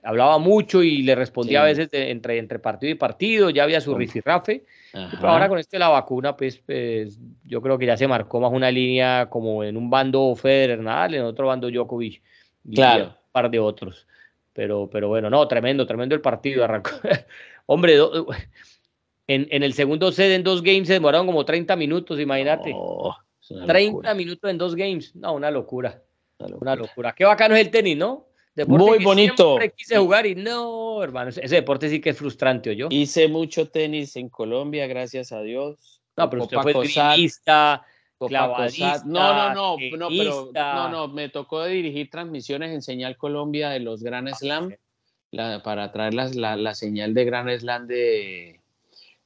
hablaba 0.03 0.37
mucho 0.37 0.83
y 0.83 1.01
le 1.01 1.15
respondía 1.15 1.61
a 1.61 1.65
veces 1.65 1.89
entre, 1.91 2.37
entre 2.37 2.59
partido 2.59 2.91
y 2.91 2.95
partido, 2.95 3.49
ya 3.49 3.63
había 3.63 3.81
su 3.81 3.93
rifirrafe. 3.95 4.63
Pero 4.91 5.29
ahora 5.29 5.47
con 5.47 5.57
este 5.57 5.77
de 5.77 5.79
la 5.79 5.89
vacuna, 5.89 6.35
pues, 6.35 6.57
pues, 6.57 7.19
yo 7.43 7.61
creo 7.61 7.77
que 7.77 7.85
ya 7.85 7.95
se 7.95 8.07
marcó 8.07 8.39
más 8.39 8.51
una 8.51 8.69
línea 8.69 9.29
como 9.29 9.63
en 9.63 9.77
un 9.77 9.89
bando 9.89 10.35
Federer 10.35 10.79
Nadal, 10.79 11.15
en 11.15 11.23
otro 11.23 11.47
bando 11.47 11.69
Djokovic 11.69 12.21
y 12.65 12.75
claro. 12.75 13.05
un 13.05 13.13
par 13.31 13.49
de 13.49 13.59
otros. 13.59 14.07
Pero, 14.53 14.89
pero 14.91 15.07
bueno, 15.07 15.29
no, 15.29 15.47
tremendo, 15.47 15.87
tremendo 15.87 16.13
el 16.13 16.21
partido. 16.21 16.63
Arrancó. 16.63 16.91
Hombre, 17.67 17.97
en, 19.27 19.47
en, 19.49 19.63
el 19.63 19.73
segundo 19.73 20.11
set 20.11 20.31
en 20.31 20.43
dos 20.43 20.61
games 20.61 20.87
se 20.87 20.93
demoraron 20.93 21.25
como 21.25 21.45
30 21.45 21.75
minutos, 21.77 22.19
imagínate. 22.19 22.75
30 23.65 24.13
minutos 24.13 24.49
en 24.49 24.57
dos 24.57 24.75
games. 24.75 25.15
No, 25.15 25.33
una 25.33 25.49
locura. 25.51 26.01
Una 26.37 26.49
locura. 26.49 26.71
Una 26.71 26.75
locura. 26.75 27.13
Qué 27.15 27.23
bacano 27.23 27.55
es 27.55 27.61
el 27.61 27.71
tenis, 27.71 27.95
¿no? 27.95 28.27
Muy 28.67 29.03
bonito. 29.03 29.57
Quise 29.75 29.97
jugar 29.97 30.25
y 30.25 30.35
no, 30.35 31.01
hermano, 31.03 31.29
ese 31.29 31.55
deporte 31.55 31.89
sí 31.89 32.01
que 32.01 32.11
es 32.11 32.17
frustrante, 32.17 32.75
yo. 32.75 32.87
Hice 32.89 33.27
mucho 33.27 33.69
tenis 33.69 34.15
en 34.15 34.29
Colombia, 34.29 34.87
gracias 34.87 35.31
a 35.31 35.41
Dios. 35.41 36.01
No, 36.17 36.29
pero 36.29 36.43
usted 36.43 36.57
fue 36.57 36.73
clavadista, 38.27 39.01
no, 39.05 39.33
no, 39.33 39.53
no, 39.53 39.77
no, 39.97 40.09
pero 40.09 40.51
no, 40.53 40.89
no, 40.89 41.07
me 41.07 41.29
tocó 41.29 41.65
dirigir 41.65 42.09
transmisiones 42.09 42.71
en 42.71 42.81
Señal 42.81 43.17
Colombia 43.17 43.69
de 43.69 43.79
los 43.79 44.03
Gran 44.03 44.27
ah, 44.27 44.35
Slam, 44.35 44.75
para 45.63 45.91
traer 45.91 46.13
la, 46.13 46.55
la, 46.55 46.75
señal 46.75 47.13
de 47.13 47.25
Gran 47.25 47.59
Slam 47.59 47.87
de, 47.87 48.60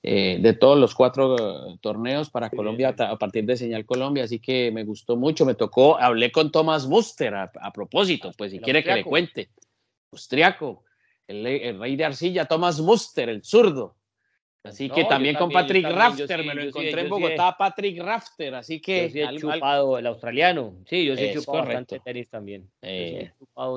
eh, 0.08 0.38
de 0.40 0.54
todos 0.54 0.78
los 0.78 0.94
cuatro 0.94 1.36
eh, 1.36 1.78
torneos 1.82 2.30
para 2.30 2.52
Colombia 2.52 2.94
a 2.96 3.18
partir 3.18 3.44
de 3.44 3.58
Señal 3.58 3.88
Colombia, 3.88 4.26
así 4.26 4.38
que 4.38 4.70
me 4.72 4.84
gustó 4.84 5.16
mucho, 5.16 5.48
me 5.48 5.56
tocó, 5.56 5.98
hablé 5.98 6.32
con 6.32 6.52
Thomas 6.52 6.86
Buster 6.86 7.34
a, 7.34 7.72
propósito, 7.74 8.32
pues 8.38 8.52
si 8.52 8.60
quiere 8.60 8.84
que 8.84 8.94
le 8.94 9.04
cuente, 9.04 9.50
austriaco, 10.12 10.84
el, 11.28 11.80
rey 11.80 11.96
de 11.96 12.06
arcilla, 12.06 12.46
Thomas 12.46 12.80
Buster, 12.80 13.30
el 13.30 13.44
zurdo. 13.44 13.96
Así 14.62 14.92
que 14.92 15.06
también, 15.06 15.38
con 15.38 15.50
Patrick 15.50 15.88
Rafter, 15.90 16.46
me 16.46 16.54
lo 16.54 16.62
encontré 16.62 17.02
en 17.02 17.10
Bogotá, 17.10 17.56
Patrick 17.58 18.00
Rafter, 18.00 18.54
así 18.54 18.80
que... 18.80 19.08
Yo 19.08 19.10
sí 19.10 19.22
he 19.22 19.40
chupado 19.40 19.98
el 19.98 20.06
australiano, 20.06 20.76
sí, 20.88 21.04
yo 21.04 21.16
sí 21.16 21.24
he 21.24 21.34
chupado 21.34 21.64
bastante 21.64 22.00
tenis 22.00 22.30
también. 22.30 22.70
Eh, 22.84 23.32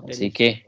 así 0.06 0.30
que... 0.30 0.66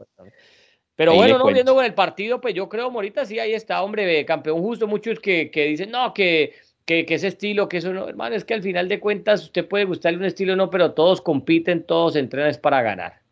Pero 1.00 1.14
bueno, 1.14 1.38
no, 1.38 1.46
viendo 1.46 1.74
con 1.74 1.82
el 1.82 1.94
partido, 1.94 2.42
pues 2.42 2.52
yo 2.52 2.68
creo, 2.68 2.90
Morita, 2.90 3.24
sí, 3.24 3.38
ahí 3.38 3.54
está, 3.54 3.82
hombre, 3.82 4.22
campeón 4.26 4.60
justo. 4.60 4.86
Muchos 4.86 5.18
que, 5.18 5.50
que 5.50 5.64
dicen, 5.64 5.90
no, 5.90 6.12
que, 6.12 6.52
que, 6.84 7.06
ese 7.08 7.28
estilo, 7.28 7.70
que 7.70 7.78
eso 7.78 7.90
no, 7.94 8.06
hermano, 8.06 8.36
es 8.36 8.44
que 8.44 8.52
al 8.52 8.60
final 8.60 8.86
de 8.86 9.00
cuentas 9.00 9.44
usted 9.44 9.66
puede 9.66 9.86
gustarle 9.86 10.18
un 10.18 10.26
estilo, 10.26 10.56
no, 10.56 10.68
pero 10.68 10.92
todos 10.92 11.22
compiten, 11.22 11.84
todos 11.84 12.16
entrenan 12.16 12.54
para 12.60 12.82
ganar. 12.82 13.22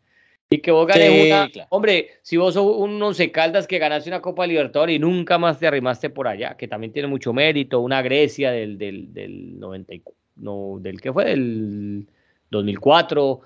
Y 0.49 0.61
que 0.61 0.71
vos 0.71 0.87
ganes 0.87 1.27
una. 1.27 1.67
Hombre, 1.69 2.09
si 2.23 2.37
vos 2.37 2.55
sos 2.55 2.75
un 2.75 2.99
once 3.03 3.31
caldas 3.31 3.67
que 3.67 3.77
ganaste 3.77 4.09
una 4.09 4.19
Copa 4.19 4.47
Libertadores 4.47 4.95
y 4.95 4.99
nunca 4.99 5.37
más 5.37 5.59
te 5.59 5.67
arrimaste 5.67 6.09
por 6.09 6.27
allá, 6.27 6.57
que 6.57 6.67
también 6.67 6.91
tiene 6.91 7.07
mucho 7.07 7.33
mérito, 7.33 7.81
una 7.81 8.01
Grecia 8.01 8.49
del, 8.49 8.79
del, 8.79 9.13
del 9.13 9.59
90, 9.59 9.93
no, 10.37 10.77
del 10.79 10.99
que 10.99 11.13
fue, 11.13 11.25
del 11.25 12.07
2004 12.49 13.41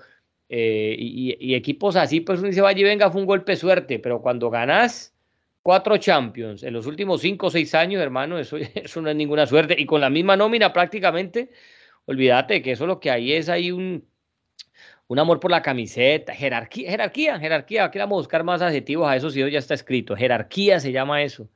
eh, 0.48 0.96
y, 0.98 1.54
equipos 1.54 1.96
así, 1.96 2.20
pues 2.20 2.38
uno 2.38 2.48
dice, 2.48 2.60
vaya 2.60 2.80
y 2.80 2.84
venga, 2.84 3.10
fue 3.10 3.20
un 3.20 3.26
golpe 3.26 3.56
suerte, 3.56 3.98
pero 3.98 4.20
cuando 4.20 4.50
ganas 4.50 5.14
cuatro 5.62 5.96
Champions 5.96 6.62
en 6.62 6.74
los 6.74 6.86
últimos 6.86 7.22
cinco 7.22 7.46
o 7.46 7.50
seis 7.50 7.74
años, 7.74 8.02
hermano, 8.02 8.38
eso, 8.38 8.56
eso 8.74 9.00
no 9.02 9.10
es 9.10 9.16
ninguna 9.16 9.46
suerte. 9.46 9.74
Y 9.78 9.86
con 9.86 10.00
la 10.00 10.10
misma 10.10 10.36
nómina 10.36 10.72
prácticamente, 10.72 11.50
olvídate 12.06 12.62
que 12.62 12.72
eso 12.72 12.86
lo 12.86 13.00
que 13.00 13.10
hay 13.10 13.32
es 13.32 13.48
ahí 13.48 13.72
un, 13.72 14.06
un 15.08 15.18
amor 15.18 15.40
por 15.40 15.50
la 15.50 15.62
camiseta, 15.62 16.34
jerarquía, 16.34 16.90
jerarquía, 16.90 17.38
jerarquía, 17.38 17.84
aquí 17.84 17.98
vamos 17.98 18.18
buscar 18.18 18.44
más 18.44 18.62
adjetivos 18.62 19.08
a 19.08 19.16
eso 19.16 19.30
si 19.30 19.40
ya 19.50 19.58
está 19.58 19.74
escrito, 19.74 20.16
jerarquía 20.16 20.80
se 20.80 20.92
llama 20.92 21.22
eso, 21.22 21.48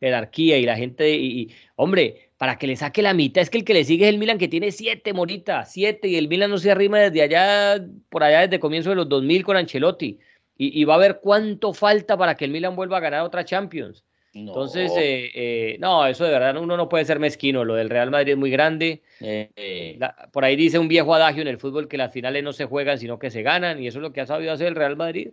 jerarquía 0.00 0.58
y 0.58 0.64
la 0.64 0.76
gente, 0.76 1.10
y 1.10 1.54
hombre, 1.76 2.30
para 2.40 2.56
que 2.56 2.66
le 2.66 2.74
saque 2.74 3.02
la 3.02 3.12
mitad. 3.12 3.42
Es 3.42 3.50
que 3.50 3.58
el 3.58 3.64
que 3.66 3.74
le 3.74 3.84
sigue 3.84 4.06
es 4.06 4.14
el 4.14 4.18
Milan 4.18 4.38
que 4.38 4.48
tiene 4.48 4.72
siete, 4.72 5.12
Morita, 5.12 5.66
siete, 5.66 6.08
y 6.08 6.16
el 6.16 6.26
Milan 6.26 6.50
no 6.50 6.56
se 6.56 6.70
arrima 6.70 6.98
desde 6.98 7.20
allá, 7.20 7.84
por 8.08 8.24
allá 8.24 8.40
desde 8.40 8.58
comienzo 8.58 8.88
de 8.88 8.96
los 8.96 9.10
2000 9.10 9.44
con 9.44 9.58
Ancelotti. 9.58 10.18
Y, 10.56 10.84
va 10.84 10.94
a 10.94 10.98
ver 10.98 11.20
cuánto 11.22 11.74
falta 11.74 12.16
para 12.16 12.34
que 12.34 12.46
el 12.46 12.50
Milan 12.50 12.76
vuelva 12.76 12.96
a 12.96 13.00
ganar 13.00 13.22
otra 13.22 13.44
Champions. 13.44 14.04
Entonces, 14.32 14.90
eh, 14.96 15.30
eh, 15.34 15.76
no, 15.80 16.06
eso 16.06 16.24
de 16.24 16.30
verdad 16.30 16.56
uno 16.56 16.78
no 16.78 16.88
puede 16.88 17.04
ser 17.04 17.18
mezquino. 17.18 17.64
Lo 17.64 17.74
del 17.74 17.90
Real 17.90 18.10
Madrid 18.10 18.32
es 18.32 18.38
muy 18.38 18.50
grande. 18.50 19.02
Eh, 19.20 19.98
por 20.32 20.44
ahí 20.44 20.56
dice 20.56 20.78
un 20.78 20.88
viejo 20.88 21.14
adagio 21.14 21.42
en 21.42 21.48
el 21.48 21.58
fútbol 21.58 21.88
que 21.88 21.98
las 21.98 22.12
finales 22.12 22.42
no 22.42 22.54
se 22.54 22.64
juegan, 22.64 22.98
sino 22.98 23.18
que 23.18 23.30
se 23.30 23.42
ganan. 23.42 23.82
Y 23.82 23.86
eso 23.86 23.98
es 23.98 24.02
lo 24.02 24.12
que 24.12 24.20
ha 24.20 24.26
sabido 24.26 24.52
hacer 24.52 24.68
el 24.68 24.76
Real 24.76 24.96
Madrid. 24.96 25.30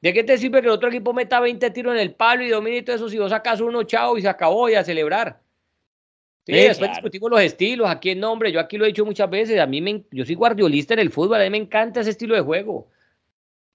¿De 0.00 0.12
qué 0.12 0.22
te 0.22 0.38
sirve 0.38 0.60
que 0.60 0.68
el 0.68 0.72
otro 0.72 0.88
equipo 0.88 1.12
meta 1.12 1.40
20 1.40 1.70
tiros 1.70 1.94
en 1.94 2.00
el 2.00 2.14
palo 2.14 2.42
y 2.44 2.48
domine 2.48 2.78
y 2.78 2.82
todo 2.82 2.96
eso 2.96 3.08
si 3.08 3.18
vos 3.18 3.30
sacas 3.30 3.60
uno, 3.60 3.82
chao, 3.82 4.16
y 4.16 4.22
se 4.22 4.28
acabó 4.28 4.68
y 4.68 4.74
a 4.74 4.84
celebrar? 4.84 5.40
Sí, 6.46 6.54
después 6.54 6.90
discutimos 6.90 7.30
los 7.30 7.40
estilos, 7.42 7.90
aquí 7.90 8.10
en 8.10 8.20
nombre, 8.20 8.50
yo 8.50 8.58
aquí 8.60 8.78
lo 8.78 8.84
he 8.84 8.88
dicho 8.88 9.04
muchas 9.04 9.28
veces, 9.28 9.60
a 9.60 9.66
mí 9.66 9.82
me, 9.82 10.04
yo 10.10 10.24
soy 10.24 10.34
guardiolista 10.34 10.94
en 10.94 11.00
el 11.00 11.10
fútbol, 11.10 11.40
a 11.40 11.44
mí 11.44 11.50
me 11.50 11.58
encanta 11.58 12.00
ese 12.00 12.10
estilo 12.10 12.34
de 12.34 12.40
juego. 12.40 12.88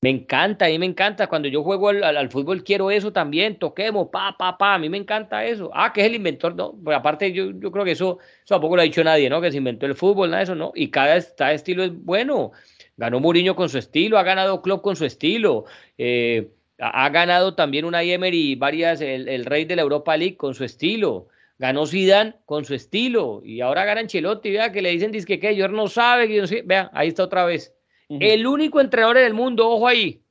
Me 0.03 0.09
encanta, 0.09 0.65
a 0.65 0.67
mí 0.67 0.77
me 0.77 0.85
encanta. 0.85 1.27
Cuando 1.27 1.47
yo 1.47 1.63
juego 1.63 1.87
al, 1.87 2.29
fútbol 2.29 2.61
quiero 2.65 2.91
eso 2.91 3.13
también, 3.13 3.57
toquemos, 3.57 4.09
pa, 4.09 4.35
pa, 4.37 4.57
pa, 4.57 4.73
a 4.73 4.77
mí 4.77 4.89
me 4.89 4.97
encanta 4.97 5.45
eso. 5.45 5.71
Ah, 5.73 5.93
que 5.93 6.01
es 6.01 6.07
el 6.07 6.15
inventor, 6.15 6.53
no, 6.55 6.73
pues 6.83 6.97
aparte 6.97 7.31
yo, 7.31 7.51
yo 7.51 7.71
creo 7.71 7.85
que 7.85 7.91
eso, 7.91 8.17
eso 8.43 8.55
tampoco 8.55 8.75
lo 8.75 8.81
ha 8.81 8.83
dicho 8.83 9.01
nadie, 9.01 9.29
¿no? 9.29 9.39
Que 9.39 9.49
se 9.49 9.59
inventó 9.59 9.85
el 9.85 9.95
fútbol, 9.95 10.29
nada 10.29 10.39
de 10.39 10.43
eso, 10.43 10.55
¿no? 10.55 10.73
Y 10.75 10.89
cada, 10.89 11.15
estilo 11.15 11.85
es 11.85 11.93
bueno. 12.03 12.51
Ganó 12.97 13.19
Mourinho 13.19 13.55
con 13.55 13.69
su 13.69 13.77
estilo, 13.77 14.17
ha 14.17 14.23
ganado 14.23 14.61
Klopp 14.61 14.83
con 14.83 14.95
su 14.95 15.05
estilo. 15.05 15.65
Eh, 15.97 16.49
ha, 16.79 17.09
ganado 17.09 17.55
también 17.55 17.85
una 17.85 18.03
Emery 18.03 18.55
varias, 18.55 19.01
el, 19.01 19.27
el 19.27 19.45
rey 19.45 19.65
de 19.65 19.75
la 19.75 19.81
Europa 19.81 20.15
League 20.15 20.37
con 20.37 20.53
su 20.53 20.63
estilo. 20.63 21.27
Ganó 21.57 21.85
Zidane 21.85 22.35
con 22.45 22.65
su 22.65 22.73
estilo 22.73 23.41
y 23.43 23.61
ahora 23.61 23.85
gana 23.85 24.01
Ancelotti, 24.01 24.51
vea 24.51 24.71
que 24.71 24.81
le 24.81 24.89
dicen 24.89 25.11
que 25.11 25.39
que 25.39 25.55
yo 25.55 25.67
no 25.67 25.87
sabe, 25.87 26.27
que 26.27 26.35
yo 26.35 26.41
no 26.41 26.47
sé. 26.47 26.61
Vea, 26.65 26.89
ahí 26.93 27.09
está 27.09 27.23
otra 27.23 27.45
vez. 27.45 27.73
El 28.09 28.45
único 28.45 28.81
entrenador 28.81 29.17
en 29.17 29.25
el 29.25 29.33
mundo, 29.33 29.69
ojo 29.69 29.87
ahí, 29.87 30.21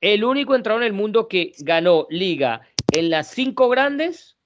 el 0.00 0.24
único 0.24 0.54
entrenador 0.54 0.82
en 0.82 0.88
el 0.88 0.92
mundo 0.92 1.28
que 1.28 1.52
ganó 1.60 2.06
liga 2.10 2.62
en 2.92 3.08
las 3.10 3.28
cinco 3.28 3.68
grandes 3.68 4.36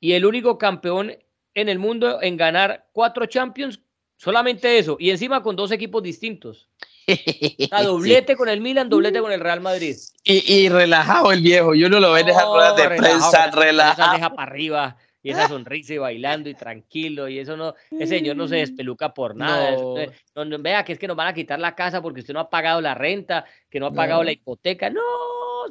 y 0.00 0.12
el 0.12 0.24
único 0.24 0.58
campeón 0.58 1.12
en 1.54 1.68
el 1.68 1.78
mundo 1.78 2.22
en 2.22 2.36
ganar 2.36 2.86
cuatro 2.92 3.26
Champions, 3.26 3.80
solamente 4.18 4.76
eso, 4.76 4.98
y 5.00 5.08
encima 5.08 5.42
con 5.42 5.56
dos 5.56 5.70
equipos 5.70 6.02
distintos. 6.02 6.68
A 7.70 7.82
doblete 7.82 8.36
con 8.36 8.50
el 8.50 8.60
Milan, 8.60 8.90
doblete 8.90 9.20
con 9.20 9.32
el 9.32 9.40
Real 9.40 9.62
Madrid. 9.62 9.96
Y, 10.24 10.68
relajado 10.68 11.32
el 11.32 11.40
viejo, 11.40 11.74
yo 11.74 11.88
no 11.88 12.00
lo 12.00 12.12
veo 12.12 12.22
en 12.22 12.28
esas 12.28 12.44
ruedas 12.44 12.76
de 12.76 12.96
prensa, 12.96 13.50
relajado. 13.50 14.12
Deja 14.12 14.30
para 14.34 14.52
arriba 14.52 14.98
y 15.22 15.30
esa 15.30 15.48
sonrisa 15.48 15.94
y 15.94 15.98
bailando 15.98 16.48
y 16.48 16.54
tranquilo 16.54 17.28
y 17.28 17.38
eso 17.38 17.56
no, 17.56 17.74
ese 17.90 18.06
señor 18.06 18.36
no 18.36 18.46
se 18.46 18.56
mm. 18.56 18.60
despeluca 18.60 19.12
por 19.12 19.34
nada. 19.34 19.72
No. 19.72 20.58
vea 20.58 20.84
que 20.84 20.92
es 20.92 20.98
que 20.98 21.08
nos 21.08 21.16
van 21.16 21.28
a 21.28 21.34
quitar 21.34 21.58
la 21.58 21.74
casa 21.74 22.00
porque 22.00 22.20
usted 22.20 22.34
no 22.34 22.40
ha 22.40 22.50
pagado 22.50 22.80
la 22.80 22.94
renta, 22.94 23.44
que 23.68 23.80
no 23.80 23.86
ha 23.86 23.92
pagado 23.92 24.22
la 24.22 24.32
hipoteca. 24.32 24.90
No, 24.90 25.02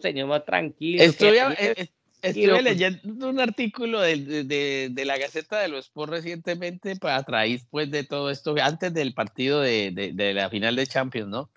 señor, 0.01 0.27
más 0.27 0.43
tranquilo. 0.43 1.03
Estoy, 1.03 1.37
eh, 1.37 1.89
estuve 2.21 2.61
leyendo 2.61 3.29
un 3.29 3.39
artículo 3.39 4.01
de, 4.01 4.43
de, 4.43 4.89
de, 4.91 5.05
la 5.05 5.17
Gaceta 5.17 5.59
de 5.59 5.67
los 5.67 5.85
Sports 5.85 6.11
recientemente 6.11 6.95
para 6.95 7.23
traer 7.23 7.61
pues 7.69 7.91
de 7.91 8.03
todo 8.03 8.29
esto 8.29 8.55
antes 8.61 8.93
del 8.93 9.13
partido 9.13 9.61
de, 9.61 10.11
de 10.13 10.33
la 10.33 10.49
final 10.49 10.75
de 10.75 10.87
Champions, 10.87 11.29
¿no? 11.29 11.49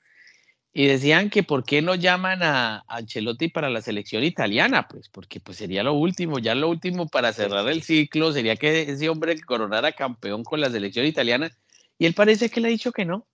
Y 0.73 0.87
decían 0.87 1.31
que 1.31 1.43
por 1.43 1.65
qué 1.65 1.83
no 1.83 1.97
llaman 1.97 2.43
a, 2.45 2.85
Ancelotti 2.87 3.49
para 3.49 3.71
la 3.71 3.83
selección 3.83 4.23
italiana, 4.23 4.87
pues 4.87 5.09
porque 5.09 5.41
pues 5.41 5.59
sería 5.59 5.83
lo 5.83 5.95
último, 5.95 6.39
ya 6.39 6.55
lo 6.55 6.69
último 6.69 7.09
para 7.09 7.33
cerrar 7.33 7.69
el 7.69 7.83
ciclo 7.83 8.33
sería 8.33 8.55
que 8.55 8.83
ese 8.83 9.09
hombre 9.09 9.41
coronara 9.41 9.93
campeón 9.93 10.45
con 10.45 10.61
la 10.61 10.71
selección 10.71 11.07
italiana 11.07 11.51
y 11.99 12.07
él 12.07 12.15
parece 12.15 12.51
que 12.51 12.61
le 12.61 12.69
ha 12.69 12.71
dicho 12.71 12.93
que 12.93 13.05
no, 13.05 13.27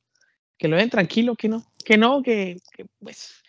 que 0.56 0.68
lo 0.68 0.76
dejen 0.76 0.90
tranquilo, 0.90 1.36
que 1.36 1.48
no, 1.48 1.70
que 1.84 1.98
no, 1.98 2.22
que, 2.22 2.56
pues, 3.00 3.42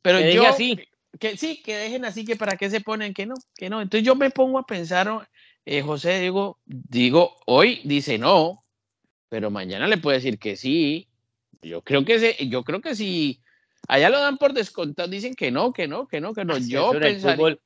pero 0.00 0.20
yo 0.20 0.46
así. 0.46 0.78
Que, 1.18 1.36
sí, 1.36 1.62
que 1.62 1.76
dejen 1.76 2.04
así, 2.04 2.24
que 2.24 2.36
para 2.36 2.56
qué 2.56 2.70
se 2.70 2.80
ponen, 2.80 3.14
que 3.14 3.26
no, 3.26 3.34
que 3.56 3.70
no. 3.70 3.80
Entonces 3.80 4.06
yo 4.06 4.14
me 4.14 4.30
pongo 4.30 4.58
a 4.58 4.66
pensar, 4.66 5.28
eh, 5.64 5.82
José, 5.82 6.20
digo, 6.20 6.58
digo, 6.66 7.36
hoy 7.46 7.80
dice 7.84 8.18
no, 8.18 8.64
pero 9.28 9.50
mañana 9.50 9.86
le 9.86 9.98
puede 9.98 10.18
decir 10.18 10.38
que 10.38 10.56
sí, 10.56 11.08
yo 11.62 11.82
creo 11.82 12.04
que 12.04 12.18
se, 12.18 12.48
yo 12.48 12.64
creo 12.64 12.80
que 12.80 12.94
si 12.94 13.40
allá 13.88 14.10
lo 14.10 14.20
dan 14.20 14.38
por 14.38 14.52
descontado, 14.52 15.08
dicen 15.08 15.34
que 15.34 15.50
no, 15.50 15.72
que 15.72 15.88
no, 15.88 16.06
que 16.06 16.20
no, 16.20 16.34
que 16.34 16.44
no. 16.44 16.58
Yo 16.58 16.92
pensaría, 16.92 17.58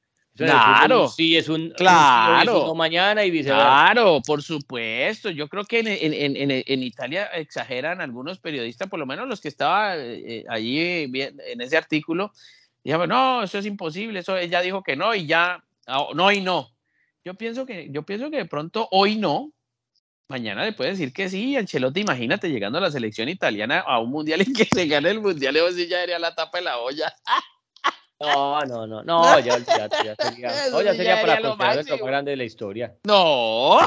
Claro, 0.47 1.09
sí, 1.09 1.37
es 1.37 1.49
un 1.49 1.71
claro, 1.71 2.75
mañana 2.75 3.25
y 3.25 3.31
viceversa. 3.31 3.65
Claro, 3.65 4.23
por 4.25 4.43
supuesto. 4.43 5.31
Yo 5.31 5.49
creo 5.49 5.65
que 5.65 5.81
en, 5.81 5.89
en, 5.89 6.37
en, 6.37 6.63
en, 6.65 6.83
Italia 6.83 7.25
exageran 7.35 8.01
algunos 8.01 8.39
periodistas, 8.39 8.89
por 8.89 9.01
lo 9.01 9.07
menos 9.07 9.27
los 9.27 9.41
que 9.41 9.49
estaban 9.49 9.99
eh, 10.01 10.45
allí 10.49 11.11
en 11.13 11.61
ese 11.61 11.77
artículo. 11.77 12.33
Dijeron, 12.89 13.11
no, 13.11 13.43
eso 13.43 13.59
es 13.59 13.67
imposible, 13.67 14.21
eso 14.21 14.35
ella 14.39 14.63
dijo 14.63 14.83
que 14.83 14.97
no 14.97 15.15
y 15.15 15.27
ya, 15.27 15.63
ah, 15.87 16.07
no 16.15 16.33
y 16.33 16.41
no. 16.41 16.71
Yo 17.23 17.35
pienso 17.35 17.67
que, 17.67 17.89
yo 17.91 18.03
pienso 18.03 18.31
que 18.31 18.39
de 18.39 18.47
pronto 18.47 18.89
hoy 18.93 19.17
no, 19.17 19.53
mañana 20.27 20.65
le 20.65 20.73
puede 20.73 20.93
decir 20.93 21.13
que 21.13 21.29
sí, 21.29 21.55
Ancelotti, 21.55 22.01
imagínate 22.01 22.49
llegando 22.49 22.79
a 22.79 22.81
la 22.81 22.91
selección 22.91 23.29
italiana 23.29 23.81
a 23.81 23.99
un 23.99 24.09
mundial 24.09 24.41
y 24.41 24.55
que 24.55 24.65
se 24.65 24.87
gane 24.87 25.11
el 25.11 25.21
mundial, 25.21 25.55
y 25.55 25.75
sí 25.75 25.87
ya 25.87 26.01
sería 26.01 26.19
la 26.19 26.35
tapa 26.35 26.61
de 26.61 26.65
la 26.65 26.79
olla. 26.79 27.15
No, 28.21 28.59
no, 28.63 28.85
no, 28.85 29.05
no, 29.05 29.39
ya, 29.39 29.59
ya, 29.59 29.89
ya 29.89 30.17
sería, 30.17 30.49
no, 30.73 30.83
ya 30.83 30.93
sería 30.93 31.21
para 31.21 31.41
grande 31.99 32.33
de 32.33 32.37
la 32.37 32.43
historia. 32.43 32.97
No, 33.05 33.79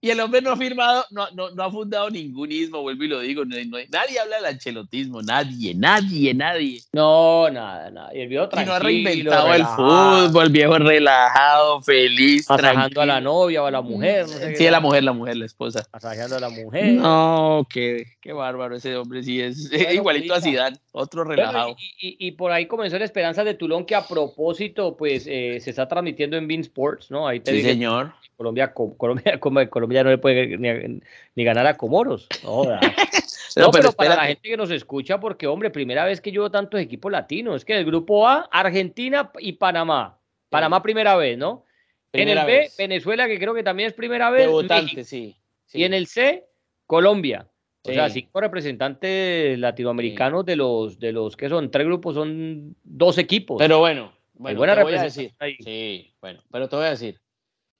y 0.00 0.10
el 0.10 0.20
hombre 0.20 0.40
no 0.40 0.52
ha 0.52 0.56
firmado, 0.56 1.04
no, 1.10 1.28
no, 1.32 1.50
no 1.50 1.62
ha 1.64 1.70
fundado 1.72 2.08
ningún 2.08 2.52
ismo, 2.52 2.82
vuelvo 2.82 3.02
y 3.02 3.08
lo 3.08 3.20
digo. 3.20 3.44
nadie 3.44 4.20
habla 4.20 4.36
del 4.36 4.44
ancelotismo, 4.44 5.22
nadie, 5.22 5.74
nadie, 5.74 6.32
nadie. 6.34 6.80
No, 6.92 7.50
nada, 7.50 7.90
nada. 7.90 8.14
Y 8.14 8.20
el 8.20 8.28
viejo 8.28 8.48
tranquilo. 8.48 8.68
Y 8.68 8.70
no 8.70 8.76
ha 8.76 8.78
reinventado 8.78 9.54
el 9.54 9.64
fútbol, 9.64 10.46
el 10.46 10.52
viejo 10.52 10.78
relajado, 10.78 11.82
feliz. 11.82 12.46
Pasajando 12.46 13.00
a 13.00 13.06
la 13.06 13.20
novia 13.20 13.60
o 13.64 13.66
a 13.66 13.72
la 13.72 13.80
mujer. 13.80 14.22
No 14.22 14.28
sé 14.28 14.54
sí, 14.54 14.66
a 14.68 14.70
la 14.70 14.78
mujer, 14.78 15.02
la 15.02 15.12
mujer, 15.12 15.36
la 15.36 15.46
esposa. 15.46 15.84
Pasajando 15.90 16.36
a 16.36 16.40
la 16.40 16.50
mujer. 16.50 16.92
No, 16.92 17.66
qué, 17.68 18.04
qué 18.20 18.32
bárbaro 18.32 18.76
ese 18.76 18.96
hombre, 18.96 19.24
sí, 19.24 19.40
es 19.40 19.68
igualito 19.92 20.32
a 20.32 20.40
Zidane, 20.40 20.76
otro 20.92 21.24
relajado. 21.24 21.74
y, 22.00 22.16
y, 22.24 22.32
por 22.32 22.52
ahí 22.52 22.66
comenzó 22.66 22.98
la 23.00 23.04
esperanza 23.04 23.42
de 23.42 23.54
Tulón, 23.54 23.84
que 23.84 23.96
a 23.96 24.06
propósito, 24.06 24.96
pues 24.96 25.24
se 25.24 25.56
está 25.56 25.88
transmitiendo 25.88 26.36
en 26.36 26.46
Bean 26.46 26.60
Sports, 26.60 27.10
¿no? 27.10 27.26
Ahí 27.26 27.40
te 27.40 27.50
sí, 27.50 27.62
señor. 27.62 28.12
Colombia, 28.38 28.72
Colombia, 28.72 29.40
Colombia 29.70 29.87
no 29.88 30.10
le 30.10 30.18
puede 30.18 30.56
ni, 30.58 31.44
ganar 31.44 31.66
a 31.66 31.76
Comoros. 31.76 32.28
No, 32.44 32.64
pero, 33.72 33.92
para 33.92 34.16
la 34.16 34.26
gente 34.26 34.48
que 34.48 34.56
nos 34.56 34.70
escucha, 34.70 35.18
porque 35.18 35.46
hombre, 35.46 35.70
primera 35.70 36.04
vez 36.04 36.20
que 36.20 36.32
yo 36.32 36.42
veo 36.42 36.50
tantos 36.50 36.80
equipos 36.80 37.10
latinos, 37.10 37.56
es 37.56 37.64
que 37.64 37.76
el 37.76 37.84
grupo 37.84 38.26
A, 38.28 38.48
Argentina 38.50 39.30
y 39.38 39.52
Panamá. 39.52 40.18
Panamá 40.48 40.82
primera 40.82 41.16
vez, 41.16 41.36
¿no? 41.36 41.64
en 42.12 42.28
el 42.28 42.46
B, 42.46 42.70
Venezuela, 42.78 43.26
que 43.26 43.38
creo 43.38 43.54
que 43.54 43.62
también 43.62 43.88
es 43.88 43.94
primera 43.94 44.30
vez. 44.30 44.46
Debutante, 44.46 45.04
sí, 45.04 45.36
Y 45.72 45.84
en 45.84 45.94
el 45.94 46.06
C, 46.06 46.46
Colombia. 46.86 47.48
O 47.82 47.92
sea, 47.92 48.10
cinco 48.10 48.40
representantes 48.40 49.58
latinoamericanos 49.58 50.44
de 50.44 50.56
los 50.56 50.98
de 50.98 51.12
los 51.12 51.36
que 51.36 51.48
son 51.48 51.70
tres 51.70 51.86
grupos, 51.86 52.14
son 52.14 52.76
dos 52.84 53.16
equipos. 53.16 53.56
Pero 53.58 53.78
bueno, 53.78 54.12
bueno 54.34 54.74
te 54.74 54.82
voy 54.82 54.94
a 54.94 55.02
decir. 55.02 55.32
Sí, 55.60 56.12
bueno, 56.20 56.42
pero 56.50 56.68
te 56.68 56.76
voy 56.76 56.86
a 56.86 56.90
decir. 56.90 57.18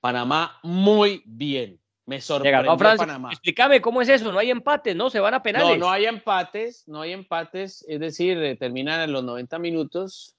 Panamá 0.00 0.58
muy 0.62 1.22
bien. 1.26 1.77
Me 2.08 2.22
sorprendió 2.22 2.74
Panamá. 2.78 3.28
Explícame 3.32 3.82
cómo 3.82 4.00
es 4.00 4.08
eso, 4.08 4.32
no 4.32 4.38
hay 4.38 4.50
empates, 4.50 4.96
¿no? 4.96 5.10
Se 5.10 5.20
van 5.20 5.34
a 5.34 5.42
penales. 5.42 5.78
No, 5.78 5.84
no 5.84 5.90
hay 5.90 6.06
empates, 6.06 6.88
no 6.88 7.02
hay 7.02 7.12
empates, 7.12 7.84
es 7.86 8.00
decir, 8.00 8.38
eh, 8.38 8.56
terminan 8.56 9.02
en 9.02 9.12
los 9.12 9.22
90 9.22 9.58
minutos 9.58 10.34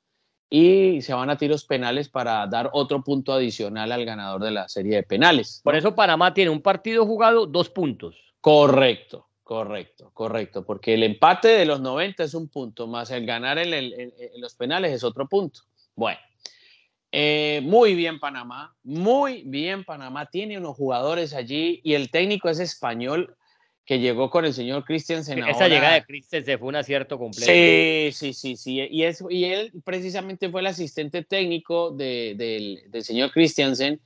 y 0.50 1.00
se 1.04 1.14
van 1.14 1.30
a 1.30 1.38
tiros 1.38 1.66
penales 1.66 2.10
para 2.10 2.48
dar 2.48 2.72
otro 2.74 3.04
punto 3.04 3.34
adicional 3.34 3.92
al 3.92 4.04
ganador 4.04 4.42
de 4.42 4.50
la 4.50 4.68
serie 4.68 4.96
de 4.96 5.04
penales. 5.04 5.62
Por 5.64 5.76
eso 5.76 5.94
Panamá 5.94 6.34
tiene 6.34 6.50
un 6.50 6.64
partido 6.64 7.06
jugado, 7.06 7.46
dos 7.46 7.70
puntos. 7.70 8.16
Correcto, 8.42 9.28
correcto, 9.44 10.10
correcto, 10.12 10.66
porque 10.66 10.96
el 10.96 11.04
empate 11.04 11.50
de 11.50 11.68
los 11.68 11.82
90 11.82 12.24
es 12.24 12.34
un 12.34 12.50
punto, 12.50 12.88
más 12.88 13.12
el 13.12 13.28
ganar 13.28 13.60
en, 13.60 14.12
los 14.38 14.56
penales 14.56 14.92
es 14.92 15.04
otro 15.04 15.28
punto. 15.28 15.60
Bueno, 15.94 16.20
eh, 17.12 17.62
muy 17.64 17.96
bien 17.96 18.20
Panamá, 18.20 18.76
muy 18.84 19.44
bien 19.46 19.84
Panamá, 19.84 20.28
tiene 20.28 20.58
unos 20.58 20.76
jugadores 20.76 21.34
allí 21.34 21.82
y 21.84 21.94
el 21.96 22.12
técnico 22.12 22.50
es 22.50 22.60
español 22.60 23.36
que 23.90 23.98
llegó 23.98 24.30
con 24.30 24.46
el 24.46 24.54
señor 24.54 24.86
Christensen. 24.86 25.40
Esa 25.48 25.68
llegada 25.68 25.96
de 25.96 26.04
Christensen 26.04 26.60
fue 26.60 26.68
un 26.68 26.76
acierto 26.76 27.18
completo. 27.18 27.52
Sí, 27.52 28.12
sí, 28.14 28.34
sí, 28.34 28.56
sí. 28.56 28.88
Y, 28.92 29.02
es, 29.02 29.24
y 29.28 29.46
él 29.46 29.72
precisamente 29.84 30.48
fue 30.52 30.62
el 30.62 30.68
asistente 30.68 31.24
técnico 31.24 31.90
del, 31.90 32.84
señor 33.02 33.32
Christensen 33.32 34.00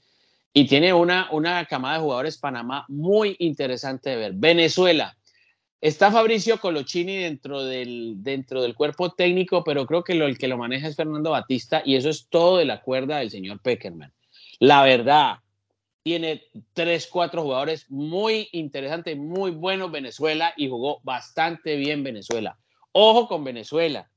y 0.53 0.67
tiene 0.67 0.93
una, 0.93 1.27
una 1.31 1.65
camada 1.65 1.95
de 1.95 2.03
jugadores 2.03 2.37
Panamá 2.37 2.85
muy 2.87 3.35
interesante 3.39 4.11
de 4.11 4.15
ver. 4.15 4.33
Venezuela. 4.35 5.17
Está 5.83 6.13
Fabricio 6.13 6.61
Colochini 6.61 7.17
dentro 7.17 7.65
del, 7.65 8.23
dentro 8.23 8.61
del 8.61 8.73
cuerpo 8.73 9.11
técnico, 9.11 9.65
pero 9.65 9.85
creo 9.85 10.01
que 10.01 10.15
lo, 10.15 10.27
el 10.27 10.37
que 10.37 10.47
lo 10.47 10.57
maneja 10.57 10.87
es 10.87 10.95
Fernando 10.95 11.31
Batista 11.31 11.81
y 11.83 11.97
eso 11.97 12.09
es 12.09 12.29
todo 12.29 12.55
de 12.55 12.63
la 12.63 12.81
cuerda 12.81 13.17
del 13.17 13.29
señor 13.29 13.59
Peckerman. 13.59 14.13
La 14.59 14.81
verdad, 14.81 15.39
tiene 16.01 16.45
tres, 16.71 17.05
cuatro 17.07 17.41
jugadores 17.41 17.91
muy 17.91 18.47
interesantes, 18.53 19.17
muy 19.17 19.51
buenos 19.51 19.91
Venezuela 19.91 20.53
y 20.55 20.69
jugó 20.69 21.01
bastante 21.03 21.75
bien 21.75 22.01
Venezuela. 22.01 22.57
Ojo 22.93 23.27
con 23.27 23.43
Venezuela, 23.43 24.09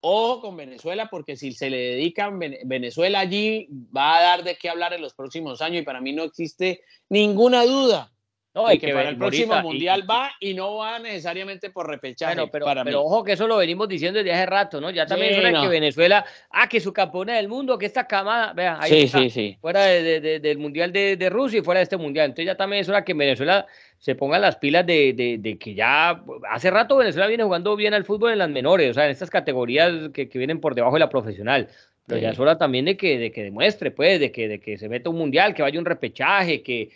ojo 0.00 0.40
con 0.40 0.56
Venezuela 0.56 1.06
porque 1.08 1.36
si 1.36 1.52
se 1.52 1.70
le 1.70 1.76
dedican 1.76 2.40
Venezuela 2.40 3.20
allí 3.20 3.68
va 3.96 4.18
a 4.18 4.22
dar 4.22 4.42
de 4.42 4.56
qué 4.56 4.68
hablar 4.68 4.92
en 4.94 5.02
los 5.02 5.14
próximos 5.14 5.62
años 5.62 5.82
y 5.82 5.84
para 5.84 6.00
mí 6.00 6.12
no 6.12 6.24
existe 6.24 6.80
ninguna 7.08 7.64
duda 7.64 8.13
no, 8.54 8.72
y 8.72 8.78
que, 8.78 8.92
para 8.92 9.08
el 9.08 9.16
próximo 9.16 9.60
mundial 9.62 10.08
va 10.08 10.30
y 10.38 10.54
no 10.54 10.76
va 10.76 11.00
necesariamente 11.00 11.70
por 11.70 11.88
repechaje. 11.88 12.36
Bueno, 12.36 12.50
pero, 12.52 12.66
pero 12.84 13.02
ojo 13.02 13.24
que 13.24 13.32
eso 13.32 13.48
lo 13.48 13.56
venimos 13.56 13.88
diciendo 13.88 14.18
desde 14.18 14.32
hace 14.32 14.46
rato, 14.46 14.80
¿no? 14.80 14.90
Ya 14.90 15.06
también 15.06 15.34
es 15.44 15.60
que 15.60 15.68
Venezuela, 15.68 16.24
ah, 16.50 16.68
que 16.68 16.78
su 16.78 16.92
campeona 16.92 17.34
del 17.34 17.48
mundo, 17.48 17.76
que 17.76 17.86
esta 17.86 18.06
camada, 18.06 18.52
vean, 18.52 18.76
ahí 18.80 19.02
está, 19.02 19.18
sí, 19.18 19.30
sí. 19.30 19.58
fuera 19.60 19.86
del 19.86 20.58
mundial 20.58 20.92
de, 20.92 21.28
Rusia 21.30 21.58
y 21.58 21.62
fuera 21.62 21.80
de 21.80 21.84
este 21.84 21.96
mundial. 21.96 22.26
Entonces 22.26 22.46
ya 22.46 22.56
también 22.56 22.82
es 22.82 22.88
hora 22.88 23.04
que 23.04 23.12
Venezuela 23.12 23.66
se 23.98 24.14
ponga 24.14 24.38
las 24.38 24.54
pilas 24.54 24.86
de, 24.86 25.56
que 25.58 25.74
ya 25.74 26.22
hace 26.48 26.70
rato 26.70 26.96
Venezuela 26.96 27.26
viene 27.26 27.42
jugando 27.42 27.74
bien 27.74 27.92
al 27.92 28.04
fútbol 28.04 28.30
en 28.30 28.38
las 28.38 28.50
menores, 28.50 28.90
o 28.90 28.94
sea, 28.94 29.06
en 29.06 29.10
estas 29.10 29.30
categorías 29.30 30.10
que, 30.12 30.26
vienen 30.26 30.60
por 30.60 30.76
debajo 30.76 30.94
de 30.94 31.00
la 31.00 31.08
profesional. 31.08 31.68
Pero 32.06 32.20
ya 32.20 32.30
es 32.30 32.38
hora 32.38 32.56
también 32.58 32.84
de 32.84 32.96
que, 32.96 33.18
de 33.18 33.32
que 33.32 33.42
demuestre, 33.42 33.90
pues, 33.90 34.20
de 34.20 34.30
que, 34.30 34.46
de 34.46 34.60
que 34.60 34.76
se 34.76 34.90
meta 34.90 35.08
un 35.08 35.16
mundial, 35.16 35.54
que 35.54 35.62
vaya 35.62 35.78
un 35.78 35.86
repechaje, 35.86 36.62
que, 36.62 36.90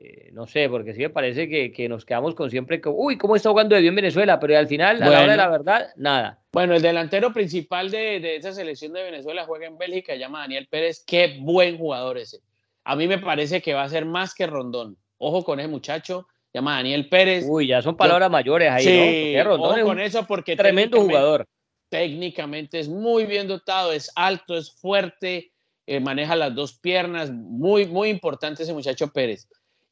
eh, 0.00 0.30
no 0.32 0.46
sé, 0.46 0.68
porque 0.68 0.94
sí 0.94 1.00
me 1.00 1.10
parece 1.10 1.48
que, 1.48 1.88
nos 1.88 2.04
quedamos 2.04 2.34
con 2.34 2.50
siempre 2.50 2.80
que, 2.80 2.88
uy, 2.88 3.18
¿cómo 3.18 3.34
está 3.34 3.50
jugando 3.50 3.74
de 3.74 3.82
bien 3.82 3.96
Venezuela? 3.96 4.38
Pero 4.38 4.56
al 4.56 4.68
final, 4.68 5.02
a 5.02 5.10
la 5.10 5.22
hora 5.22 5.32
de 5.32 5.36
la 5.36 5.48
verdad, 5.48 5.88
nada. 5.96 6.40
Bueno, 6.52 6.74
el 6.74 6.82
delantero 6.82 7.32
principal 7.32 7.90
de, 7.90 8.36
esa 8.36 8.52
selección 8.52 8.92
de 8.92 9.02
Venezuela 9.02 9.44
juega 9.44 9.66
en 9.66 9.76
Bélgica, 9.76 10.12
se 10.12 10.20
llama 10.20 10.40
Daniel 10.40 10.68
Pérez. 10.70 11.02
Qué 11.04 11.38
buen 11.40 11.78
jugador 11.78 12.16
ese. 12.18 12.38
A 12.84 12.94
mí 12.94 13.08
me 13.08 13.18
parece 13.18 13.60
que 13.60 13.74
va 13.74 13.82
a 13.82 13.88
ser 13.88 14.04
más 14.04 14.34
que 14.34 14.46
Rondón. 14.46 14.96
Ojo 15.16 15.42
con 15.42 15.58
ese 15.58 15.68
muchacho, 15.68 16.28
se 16.52 16.58
llama 16.58 16.76
Daniel 16.76 17.08
Pérez. 17.08 17.44
Uy, 17.48 17.66
ya 17.66 17.82
son 17.82 17.96
palabras 17.96 18.30
mayores 18.30 18.70
ahí, 18.70 18.84
sí, 18.84 19.42
Rondón 19.42 19.80
ojo 19.80 19.84
con 19.84 20.00
eso 20.00 20.26
porque 20.26 20.54
tremendo 20.54 21.00
jugador. 21.00 21.44
Técnicamente 21.88 22.78
es 22.78 22.88
muy 22.88 23.24
bien 23.24 23.48
dotado, 23.48 23.92
es 23.92 24.12
alto, 24.14 24.56
es 24.56 24.70
fuerte, 24.70 25.50
eh, 25.86 26.00
maneja 26.00 26.36
las 26.36 26.54
dos 26.54 26.78
piernas, 26.78 27.32
muy, 27.32 27.86
muy 27.86 28.10
importante 28.10 28.62
ese 28.62 28.74
muchacho 28.74 29.10
Pérez. 29.10 29.48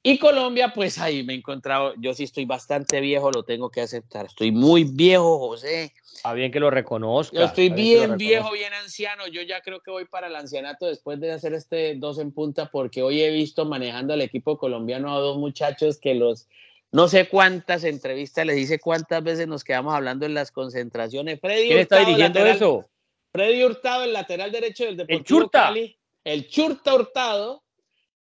Y 0.08 0.18
Colombia, 0.18 0.72
pues 0.72 0.98
ahí 0.98 1.24
me 1.24 1.32
he 1.32 1.36
encontrado, 1.36 1.92
yo 1.98 2.14
sí 2.14 2.22
estoy 2.22 2.44
bastante 2.44 3.00
viejo, 3.00 3.32
lo 3.32 3.42
tengo 3.42 3.70
que 3.70 3.80
aceptar. 3.80 4.26
Estoy 4.26 4.52
muy 4.52 4.84
viejo, 4.84 5.36
José. 5.40 5.94
Está 6.14 6.32
bien 6.32 6.52
que 6.52 6.60
lo 6.60 6.70
reconozca. 6.70 7.36
Yo 7.36 7.44
estoy 7.44 7.70
bien, 7.70 8.16
viejo, 8.16 8.52
bien 8.52 8.72
anciano. 8.72 9.26
Yo 9.26 9.42
ya 9.42 9.62
creo 9.62 9.80
que 9.80 9.90
voy 9.90 10.04
para 10.04 10.28
el 10.28 10.36
ancianato 10.36 10.86
después 10.86 11.18
de 11.18 11.32
hacer 11.32 11.54
este 11.54 11.96
dos 11.96 12.20
en 12.20 12.30
punta, 12.30 12.70
porque 12.70 13.02
hoy 13.02 13.20
he 13.20 13.32
visto 13.32 13.64
manejando 13.64 14.14
al 14.14 14.22
equipo 14.22 14.56
colombiano 14.56 15.12
a 15.12 15.18
dos 15.18 15.38
muchachos 15.38 15.98
que 15.98 16.14
los, 16.14 16.46
no 16.92 17.08
sé 17.08 17.28
cuántas 17.28 17.82
entrevistas 17.82 18.46
les 18.46 18.58
hice, 18.58 18.78
cuántas 18.78 19.24
veces 19.24 19.48
nos 19.48 19.64
quedamos 19.64 19.92
hablando 19.92 20.24
en 20.24 20.34
las 20.34 20.52
concentraciones. 20.52 21.40
Freddy 21.40 21.66
¿Quién 21.66 21.80
está 21.80 21.98
dirigiendo 21.98 22.46
eso? 22.46 22.88
Freddy 23.32 23.64
Hurtado, 23.64 24.04
el 24.04 24.12
lateral 24.12 24.52
derecho 24.52 24.84
del 24.84 24.98
Deportivo 24.98 25.18
el 25.18 25.24
Churta. 25.24 25.62
Cali. 25.64 25.98
El 26.22 26.46
Churta 26.46 26.94
Hurtado 26.94 27.65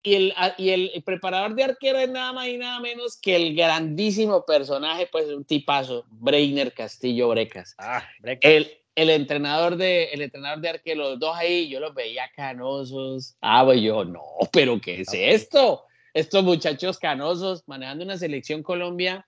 y 0.02 0.16
el, 0.16 0.34
y 0.58 0.70
el 0.70 1.04
preparador 1.04 1.56
de 1.56 1.64
arquero 1.64 2.00
es 2.00 2.10
nada 2.10 2.32
más 2.32 2.48
y 2.48 2.58
nada 2.58 2.80
menos 2.80 3.18
que 3.18 3.36
el 3.36 3.56
grandísimo 3.56 4.46
personaje, 4.46 5.08
pues 5.12 5.28
un 5.28 5.44
tipazo, 5.44 6.06
Breiner 6.10 6.74
Castillo 6.74 7.30
Brecas. 7.30 7.76
Ah, 7.78 8.04
El, 8.24 8.72
el, 8.96 9.10
entrenador 9.10 9.76
de, 9.76 10.06
el 10.06 10.22
entrenador 10.22 10.62
de 10.62 10.70
arquero, 10.70 11.04
los 11.04 11.20
dos 11.20 11.36
ahí, 11.36 11.68
yo 11.68 11.80
los 11.80 11.94
veía 11.94 12.32
canosos. 12.36 13.36
Ah, 13.42 13.64
pues 13.66 13.82
yo, 13.82 14.06
no, 14.06 14.24
pero 14.52 14.80
¿qué 14.80 15.02
es 15.02 15.14
esto? 15.14 15.84
Estos 16.14 16.44
muchachos 16.44 16.98
canosos 16.98 17.68
manejando 17.68 18.06
una 18.06 18.18
selección 18.18 18.64
Colombia 18.64 19.26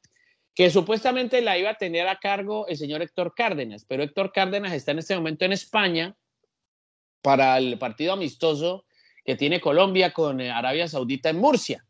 que 0.55 0.69
supuestamente 0.69 1.41
la 1.41 1.57
iba 1.57 1.69
a 1.69 1.77
tener 1.77 2.07
a 2.07 2.19
cargo 2.19 2.67
el 2.67 2.77
señor 2.77 3.01
Héctor 3.01 3.33
Cárdenas, 3.35 3.85
pero 3.85 4.03
Héctor 4.03 4.31
Cárdenas 4.33 4.73
está 4.73 4.91
en 4.91 4.99
este 4.99 5.15
momento 5.15 5.45
en 5.45 5.53
España 5.53 6.15
para 7.21 7.57
el 7.57 7.77
partido 7.77 8.13
amistoso 8.13 8.85
que 9.23 9.35
tiene 9.35 9.61
Colombia 9.61 10.13
con 10.13 10.41
eh, 10.41 10.51
Arabia 10.51 10.87
Saudita 10.87 11.29
en 11.29 11.37
Murcia. 11.37 11.85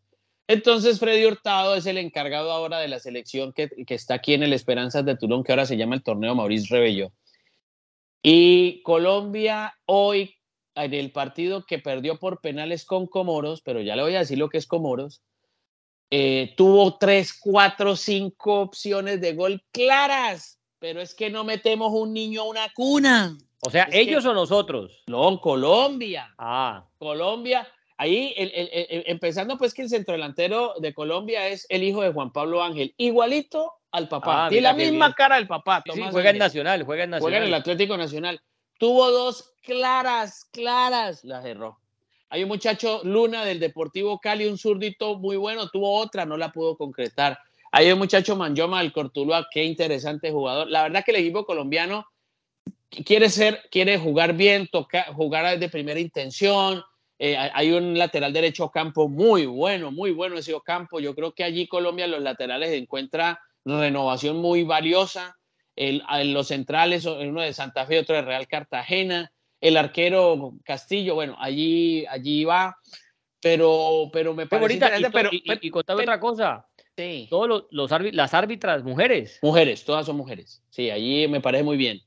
Entonces, 0.47 0.99
Freddy 0.99 1.25
Hurtado 1.25 1.75
es 1.75 1.85
el 1.85 1.97
encargado 1.97 2.51
ahora 2.51 2.79
de 2.79 2.89
la 2.89 2.99
selección 2.99 3.53
que, 3.53 3.69
está 3.87 4.15
aquí 4.15 4.33
en 4.33 4.43
el 4.43 4.51
Esperanzas 4.53 5.05
de 5.05 5.15
Tulón, 5.15 5.43
que 5.43 5.53
ahora 5.53 5.65
se 5.65 5.77
llama 5.77 5.95
el 5.95 6.03
torneo 6.03 6.35
Maurice 6.35 6.67
Rebello. 6.69 7.13
Y 8.21 8.81
Colombia 8.83 9.73
hoy, 9.85 10.35
en 10.75 10.93
el 10.93 11.11
partido 11.11 11.65
que 11.65 11.79
perdió 11.79 12.19
por 12.19 12.41
penales 12.41 12.83
con 12.83 13.07
Comoros, 13.07 13.61
pero 13.61 13.81
ya 13.81 13.95
le 13.95 14.03
voy 14.03 14.15
a 14.15 14.19
decir 14.19 14.37
lo 14.37 14.49
que 14.49 14.57
es 14.57 14.67
Comoros, 14.67 15.21
eh, 16.09 16.53
tuvo 16.57 16.97
tres, 16.97 17.33
cuatro, 17.39 17.95
cinco 17.95 18.59
opciones 18.59 19.21
de 19.21 19.33
gol 19.33 19.63
claras, 19.71 20.59
pero 20.79 20.99
es 20.99 21.15
que 21.15 21.29
no 21.29 21.45
metemos 21.45 21.93
un 21.93 22.11
niño 22.11 22.41
a 22.41 22.49
una 22.49 22.73
cuna. 22.73 23.37
O 23.61 23.69
sea, 23.69 23.87
ellos 23.91 24.25
o 24.25 24.33
nosotros. 24.33 25.03
No, 25.07 25.39
Colombia. 25.39 26.33
Ah. 26.37 26.85
Colombia. 26.97 27.67
Ahí, 27.97 28.33
empezando 28.35 29.59
pues 29.59 29.75
que 29.75 29.83
el 29.83 29.89
centrodelantero 29.89 30.73
de 30.79 30.91
Colombia 30.91 31.47
es 31.47 31.67
el 31.69 31.83
hijo 31.83 32.01
de 32.01 32.11
Juan 32.11 32.31
Pablo 32.31 32.63
Ángel, 32.63 32.95
igualito 32.97 33.73
al 33.91 34.07
papá. 34.07 34.45
Ah, 34.45 34.49
Tiene 34.49 34.63
la 34.63 34.73
misma 34.73 35.13
cara 35.13 35.35
del 35.35 35.47
papá. 35.47 35.83
sí, 35.93 36.01
juega 36.09 36.31
en 36.31 36.39
Nacional, 36.39 36.83
juega 36.83 37.03
en 37.03 37.11
Nacional. 37.11 37.21
Juega 37.21 37.37
en 37.37 37.43
el 37.43 37.53
Atlético 37.53 37.97
Nacional. 37.97 38.41
Tuvo 38.79 39.11
dos 39.11 39.53
claras, 39.61 40.45
claras, 40.51 41.23
las 41.23 41.45
erró. 41.45 41.77
Hay 42.29 42.41
un 42.41 42.49
muchacho 42.49 43.01
Luna 43.03 43.45
del 43.45 43.59
Deportivo 43.59 44.17
Cali, 44.19 44.47
un 44.47 44.57
zurdito 44.57 45.19
muy 45.19 45.35
bueno, 45.35 45.69
tuvo 45.69 45.99
otra, 45.99 46.25
no 46.25 46.37
la 46.37 46.51
pudo 46.51 46.77
concretar. 46.77 47.37
Hay 47.71 47.91
un 47.91 47.99
muchacho 47.99 48.35
Manjoma 48.35 48.81
del 48.81 48.93
Cortuluá, 48.93 49.45
qué 49.51 49.63
interesante 49.63 50.31
jugador. 50.31 50.69
La 50.69 50.83
verdad 50.83 51.03
que 51.05 51.11
el 51.11 51.17
equipo 51.17 51.45
colombiano 51.45 52.07
quiere 52.91 53.29
ser, 53.29 53.63
quiere 53.71 53.97
jugar 53.97 54.33
bien, 54.33 54.67
tocar, 54.67 55.13
jugar 55.13 55.57
de 55.57 55.69
primera 55.69 55.99
intención. 55.99 56.83
Eh, 57.17 57.37
hay 57.37 57.71
un 57.71 57.97
lateral 57.97 58.33
derecho 58.33 58.69
campo 58.69 59.07
muy 59.07 59.45
bueno, 59.45 59.91
muy 59.91 60.11
bueno 60.11 60.37
ese 60.37 60.53
campo. 60.63 60.99
Yo 60.99 61.15
creo 61.15 61.33
que 61.33 61.43
allí 61.43 61.67
Colombia 61.67 62.07
los 62.07 62.21
laterales 62.21 62.71
encuentra 62.71 63.39
renovación 63.63 64.37
muy 64.37 64.63
valiosa. 64.63 65.37
El, 65.75 66.03
los 66.33 66.47
centrales, 66.47 67.05
uno 67.05 67.41
de 67.41 67.53
Santa 67.53 67.85
Fe, 67.85 67.99
otro 67.99 68.15
de 68.15 68.23
Real 68.23 68.47
Cartagena. 68.47 69.31
El 69.61 69.77
arquero 69.77 70.53
Castillo, 70.63 71.15
bueno, 71.15 71.35
allí, 71.39 72.05
allí 72.07 72.43
va. 72.43 72.77
Pero, 73.39 74.09
pero 74.11 74.33
me 74.33 74.47
parece. 74.47 75.09
pero, 75.11 75.29
y, 75.31 75.43
y, 75.61 75.71
otra 75.73 76.19
cosa. 76.19 76.67
Sí. 76.97 77.27
Todos 77.29 77.47
los, 77.47 77.63
los 77.71 78.13
las 78.13 78.33
árbitras, 78.33 78.83
mujeres. 78.83 79.39
Mujeres, 79.41 79.85
todas 79.85 80.05
son 80.05 80.17
mujeres. 80.17 80.63
Sí, 80.69 80.89
allí 80.89 81.27
me 81.27 81.41
parece 81.41 81.63
muy 81.63 81.77
bien. 81.77 82.01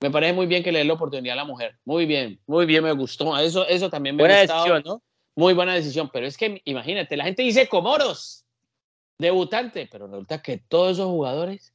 Me 0.00 0.10
parece 0.10 0.32
muy 0.32 0.46
bien 0.46 0.62
que 0.62 0.72
le 0.72 0.80
dé 0.80 0.84
la 0.84 0.92
oportunidad 0.92 1.32
a 1.34 1.36
la 1.36 1.44
mujer. 1.44 1.78
Muy 1.84 2.06
bien, 2.06 2.38
muy 2.46 2.66
bien, 2.66 2.84
me 2.84 2.92
gustó. 2.92 3.36
Eso, 3.38 3.66
eso 3.66 3.88
también 3.88 4.16
me 4.16 4.22
Buena 4.22 4.40
decisión, 4.40 4.82
¿no? 4.84 5.02
muy 5.36 5.52
buena 5.52 5.74
decisión, 5.74 6.10
pero 6.12 6.26
es 6.26 6.36
que 6.36 6.62
imagínate, 6.64 7.16
la 7.16 7.24
gente 7.24 7.42
dice 7.42 7.68
Comoros, 7.68 8.44
debutante, 9.18 9.88
pero 9.90 10.06
resulta 10.06 10.42
que 10.42 10.58
todos 10.58 10.92
esos 10.92 11.06
jugadores 11.06 11.74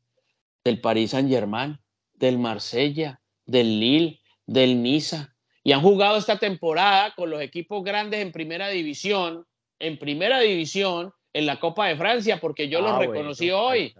del 0.63 0.81
Paris 0.81 1.11
Saint 1.11 1.29
Germain, 1.29 1.79
del 2.13 2.39
Marsella, 2.39 3.21
del 3.45 3.79
Lille, 3.79 4.19
del 4.47 4.81
Niza, 4.81 5.35
y 5.63 5.71
han 5.73 5.81
jugado 5.81 6.17
esta 6.17 6.39
temporada 6.39 7.13
con 7.15 7.29
los 7.29 7.41
equipos 7.41 7.83
grandes 7.83 8.19
en 8.19 8.31
primera 8.31 8.67
división, 8.69 9.45
en 9.79 9.99
primera 9.99 10.39
división, 10.39 11.13
en 11.33 11.45
la 11.45 11.59
Copa 11.59 11.87
de 11.87 11.95
Francia, 11.95 12.39
porque 12.39 12.67
yo 12.67 12.81
los 12.81 12.91
ah, 12.91 12.99
reconocí 12.99 13.51
hoy. 13.51 13.93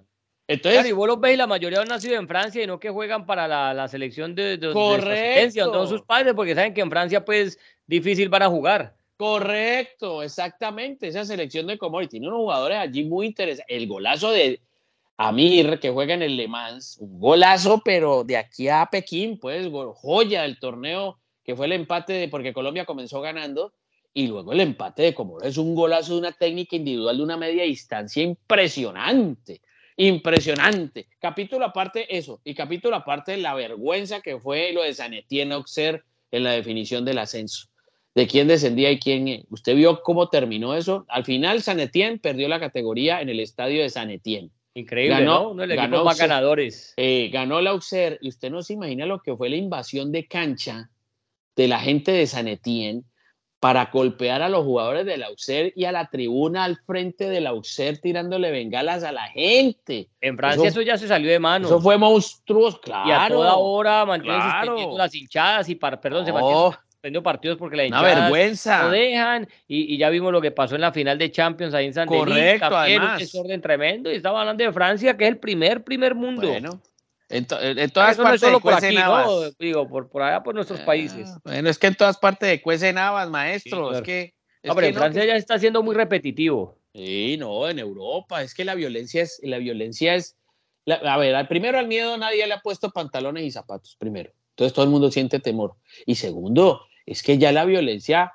Entonces, 0.51 0.85
y 0.85 0.91
vos 0.91 1.07
los 1.07 1.19
veis, 1.19 1.37
la 1.37 1.47
mayoría 1.47 1.79
han 1.79 1.87
nacido 1.87 2.15
en 2.15 2.27
Francia 2.27 2.61
y 2.61 2.67
no 2.67 2.77
que 2.77 2.89
juegan 2.89 3.25
para 3.25 3.47
la, 3.73 3.87
selección 3.87 4.35
de, 4.35 4.57
de, 4.57 4.73
correcto. 4.73 5.87
sus 5.87 6.01
padres, 6.01 6.33
porque 6.33 6.55
saben 6.55 6.73
que 6.73 6.81
en 6.81 6.89
Francia, 6.89 7.23
pues, 7.23 7.57
difícil 7.87 8.27
van 8.27 8.43
a 8.43 8.49
jugar. 8.49 8.93
Correcto, 9.15 10.21
exactamente. 10.21 11.07
Esa 11.07 11.23
selección 11.23 11.67
de 11.67 11.77
Comori 11.77 12.07
tiene 12.07 12.27
unos 12.27 12.39
jugadores 12.39 12.79
allí 12.79 13.05
muy 13.05 13.27
interesantes. 13.27 13.73
El 13.73 13.87
golazo 13.87 14.31
de 14.31 14.59
Amir, 15.15 15.79
que 15.79 15.89
juega 15.89 16.15
en 16.15 16.21
el 16.21 16.35
Le 16.35 16.49
Mans, 16.49 16.97
un 16.99 17.17
golazo, 17.17 17.81
pero 17.85 18.25
de 18.25 18.35
aquí 18.35 18.67
a 18.67 18.89
Pekín, 18.91 19.39
pues, 19.39 19.69
joya 19.95 20.41
del 20.41 20.59
torneo, 20.59 21.17
que 21.45 21.55
fue 21.55 21.67
el 21.67 21.71
empate, 21.71 22.11
de, 22.11 22.27
porque 22.27 22.51
Colombia 22.51 22.85
comenzó 22.85 23.21
ganando, 23.21 23.73
y 24.13 24.27
luego 24.27 24.51
el 24.51 24.59
empate 24.59 25.03
de 25.03 25.13
Comoro 25.13 25.45
es 25.45 25.57
un 25.57 25.75
golazo 25.75 26.15
de 26.15 26.19
una 26.19 26.33
técnica 26.33 26.75
individual 26.75 27.15
de 27.15 27.23
una 27.23 27.37
media 27.37 27.63
distancia 27.63 28.21
impresionante 28.21 29.61
impresionante. 30.07 31.07
Capítulo 31.19 31.65
aparte 31.65 32.17
eso, 32.17 32.41
y 32.43 32.55
capítulo 32.55 32.95
aparte 32.95 33.37
la 33.37 33.53
vergüenza 33.53 34.21
que 34.21 34.39
fue 34.39 34.71
lo 34.73 34.81
de 34.81 34.93
San 34.93 35.13
Etienne 35.13 35.53
Auxerre 35.53 36.03
en 36.31 36.43
la 36.43 36.51
definición 36.51 37.05
del 37.05 37.19
ascenso. 37.19 37.67
De 38.15 38.27
quién 38.27 38.47
descendía 38.47 38.91
y 38.91 38.99
quién. 38.99 39.45
Usted 39.51 39.75
vio 39.75 40.01
cómo 40.01 40.27
terminó 40.27 40.75
eso. 40.75 41.05
Al 41.07 41.23
final, 41.23 41.61
San 41.61 41.79
Etienne 41.79 42.19
perdió 42.19 42.49
la 42.49 42.59
categoría 42.59 43.21
en 43.21 43.29
el 43.29 43.39
estadio 43.39 43.81
de 43.83 43.89
San 43.89 44.09
Etienne. 44.09 44.49
Increíble, 44.73 45.17
ganó, 45.17 45.53
¿no? 45.53 45.67
ganó, 45.67 46.03
más 46.03 46.17
ganadores. 46.17 46.93
Eh, 46.97 47.29
ganó 47.31 47.61
la 47.61 47.69
Auxerre, 47.69 48.17
y 48.21 48.29
usted 48.29 48.49
no 48.49 48.63
se 48.63 48.73
imagina 48.73 49.05
lo 49.05 49.21
que 49.21 49.35
fue 49.35 49.49
la 49.49 49.55
invasión 49.55 50.11
de 50.11 50.27
cancha 50.27 50.89
de 51.55 51.67
la 51.67 51.79
gente 51.79 52.11
de 52.11 52.25
San 52.25 52.47
Etienne 52.47 53.03
para 53.61 53.85
golpear 53.85 54.41
a 54.41 54.49
los 54.49 54.65
jugadores 54.65 55.05
del 55.05 55.21
Auxerre 55.21 55.71
y 55.75 55.85
a 55.85 55.91
la 55.91 56.07
tribuna 56.07 56.63
al 56.63 56.77
frente 56.77 57.29
del 57.29 57.45
Auxerre 57.45 57.97
tirándole 57.97 58.49
bengalas 58.49 59.03
a 59.03 59.11
la 59.11 59.27
gente. 59.27 60.09
En 60.19 60.35
Francia 60.35 60.67
eso, 60.67 60.81
ya 60.81 60.97
se 60.97 61.07
salió 61.07 61.31
de 61.31 61.37
mano. 61.37 61.67
Eso 61.67 61.79
fue 61.79 61.95
monstruoso, 61.95 62.81
claro. 62.81 63.07
Y 63.07 63.11
a 63.11 63.27
toda 63.27 63.55
hora 63.57 64.03
mantienen 64.03 64.41
suspendiendo 64.41 64.97
las 64.97 65.13
hinchadas 65.13 65.69
y, 65.69 65.75
perdón, 65.75 66.25
se 66.25 66.33
mantienen 66.33 66.73
suspendiendo 66.89 67.21
partidos 67.21 67.59
porque 67.59 67.77
la 67.77 67.85
hinchada 67.85 68.21
vergüenza. 68.21 68.83
lo 68.85 68.89
dejan 68.89 69.47
y, 69.67 69.95
ya 69.95 70.09
vimos 70.09 70.31
lo 70.31 70.41
que 70.41 70.49
pasó 70.49 70.73
en 70.73 70.81
la 70.81 70.91
final 70.91 71.19
de 71.19 71.31
Champions 71.31 71.75
ahí 71.75 71.85
en 71.85 71.93
San 71.93 72.07
Correcto, 72.07 72.75
además. 72.75 73.13
Un 73.13 73.19
desorden 73.19 73.61
tremendo 73.61 74.11
y 74.11 74.15
estaba 74.15 74.39
hablando 74.39 74.63
de 74.63 74.73
Francia 74.73 75.15
que 75.15 75.25
es 75.25 75.29
el 75.29 75.37
primer, 75.37 75.83
primer 75.83 76.15
mundo. 76.15 76.47
Bueno. 76.47 76.81
En, 77.31 77.45
todas 77.91 78.17
partes 78.17 78.41
de 78.41 78.59
por 78.59 78.73
aquí, 78.73 78.95
digo, 79.59 79.87
por, 79.87 80.09
por 80.09 80.21
allá 80.21 80.43
por 80.43 80.53
nuestros 80.53 80.81
ah, 80.81 80.85
países. 80.85 81.29
Bueno, 81.43 81.69
es 81.69 81.77
que 81.77 81.87
en 81.87 81.95
todas 81.95 82.17
partes 82.17 82.49
de 82.49 82.61
cuecen 82.61 82.97
habas, 82.97 83.29
maestro. 83.29 83.93
Es 83.93 84.01
que. 84.01 84.33
Hombre, 84.67 84.93
Francia 84.93 85.25
ya 85.25 85.35
está 85.35 85.57
siendo 85.57 85.81
muy 85.81 85.95
repetitivo. 85.95 86.77
Sí, 86.93 87.37
no, 87.39 87.69
en 87.69 87.79
Europa. 87.79 88.43
Es 88.43 88.53
que 88.53 88.65
la 88.65 88.75
violencia 88.75 89.23
es. 89.23 89.39
La 89.43 89.57
violencia 89.57 90.15
es. 90.15 90.35
a 90.87 91.17
ver, 91.17 91.47
primero 91.47 91.79
al 91.79 91.87
miedo 91.87 92.17
nadie 92.17 92.45
le 92.45 92.53
ha 92.53 92.59
puesto 92.59 92.91
pantalones 92.91 93.43
y 93.43 93.51
zapatos, 93.51 93.95
primero. 93.97 94.31
Entonces 94.49 94.73
todo 94.73 94.85
el 94.85 94.91
mundo 94.91 95.09
siente 95.09 95.39
temor. 95.39 95.75
Y 96.05 96.15
segundo, 96.15 96.81
es 97.05 97.23
que 97.23 97.37
ya 97.37 97.51
la 97.51 97.65
violencia. 97.65 98.33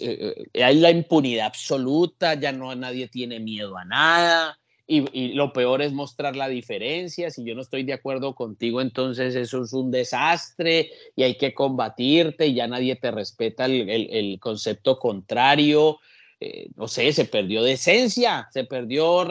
Eh, 0.00 0.46
eh, 0.54 0.64
hay 0.64 0.78
la 0.80 0.90
impunidad 0.90 1.46
absoluta, 1.46 2.32
ya 2.32 2.50
no 2.50 2.74
nadie 2.74 3.08
tiene 3.08 3.40
miedo 3.40 3.76
a 3.76 3.84
nada 3.84 4.58
y, 4.88 5.32
lo 5.34 5.52
peor 5.52 5.82
es 5.82 5.92
mostrar 5.92 6.36
la 6.36 6.48
diferencia. 6.48 7.30
Si 7.30 7.44
yo 7.44 7.54
no 7.54 7.62
estoy 7.62 7.82
de 7.82 7.92
acuerdo 7.92 8.34
contigo, 8.34 8.80
entonces 8.80 9.34
eso 9.34 9.64
es 9.64 9.72
un 9.72 9.90
desastre 9.90 10.90
y 11.16 11.24
hay 11.24 11.36
que 11.36 11.54
combatirte 11.54 12.46
y 12.46 12.54
ya 12.54 12.68
nadie 12.68 12.94
te 12.94 13.10
respeta 13.10 13.64
el, 13.66 14.38
concepto 14.40 14.98
contrario. 14.98 15.98
Eh, 16.38 16.68
no 16.76 16.86
sé, 16.86 17.12
se 17.12 17.24
perdió 17.24 17.62
decencia, 17.62 18.48
se 18.52 18.64
perdió 18.64 19.26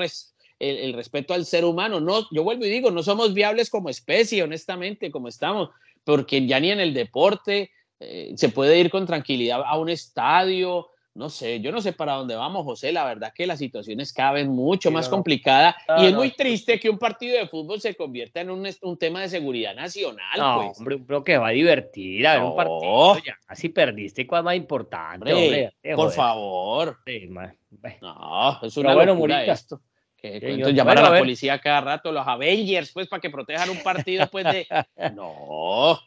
el, 0.60 0.94
respeto 0.94 1.34
al 1.34 1.46
ser 1.46 1.64
humano. 1.64 2.02
No, 2.02 2.28
yo 2.32 2.44
vuelvo 2.44 2.66
y 2.66 2.70
digo, 2.70 2.92
no 2.92 3.02
somos 3.02 3.34
viables 3.34 3.70
como 3.70 3.90
especie, 3.90 4.44
honestamente, 4.44 5.10
como 5.10 5.30
estamos, 5.30 5.70
porque 6.04 6.46
ya 6.46 6.60
ni 6.60 6.72
en 6.72 6.82
el 6.82 6.94
deporte 6.94 7.72
eh, 8.02 8.34
se 8.36 8.50
puede 8.50 8.78
ir 8.78 8.90
con 8.90 9.06
tranquilidad 9.06 9.62
a 9.66 9.78
un 9.78 9.88
estadio, 9.88 10.90
no 11.16 11.30
sé, 11.30 11.62
yo 11.62 11.72
no 11.72 11.80
sé 11.80 11.94
para 11.94 12.14
dónde 12.14 12.36
vamos, 12.36 12.66
José. 12.66 12.92
La 12.92 13.06
verdad 13.06 13.32
que 13.34 13.48
la 13.48 13.56
situación 13.56 14.02
es 14.02 14.12
cada 14.12 14.34
vez 14.34 14.48
mucho 14.48 14.92
más 14.92 15.08
complicada 15.08 15.74
y 15.98 16.08
es 16.08 16.14
muy 16.14 16.32
triste 16.32 16.78
que 16.78 16.90
un 16.90 16.98
partido 16.98 17.38
de 17.38 17.48
fútbol 17.48 17.80
se 17.80 17.96
convierta 17.96 18.42
en 18.42 18.50
un, 18.50 18.68
un 18.82 18.98
tema 18.98 19.22
de 19.22 19.30
seguridad 19.30 19.74
nacional. 19.74 20.38
No, 20.38 20.64
pues. 20.68 20.78
hombre, 20.78 21.02
creo 21.08 21.24
que 21.24 21.38
va 21.38 21.48
a 21.48 21.52
divertir 21.52 22.28
a 22.28 22.34
ver 22.34 22.44
un 22.44 22.56
partido. 22.58 23.18
Ya, 23.26 23.40
así 23.48 23.70
perdiste, 23.70 24.28
¿cuál 24.28 24.42
es 24.42 24.46
más 24.46 24.56
importante? 24.58 25.34
Hombre, 25.34 25.74
por 25.96 26.12
favor. 26.12 27.00
no, 28.02 28.60
es 28.62 28.76
una 28.76 28.94
bueno, 28.94 29.14
locura 29.14 29.46
esto. 29.46 29.82
Que, 30.18 30.58
llamar 30.74 30.98
a 30.98 31.10
la 31.12 31.20
policía 31.20 31.60
cada 31.60 31.80
rato, 31.80 32.12
los 32.12 32.28
Avengers, 32.28 32.92
pues, 32.92 33.08
para 33.08 33.22
que 33.22 33.30
protejan 33.30 33.70
un 33.70 33.82
partido, 33.82 34.28
pues, 34.28 34.44
de. 34.44 34.68
No, 35.16 35.98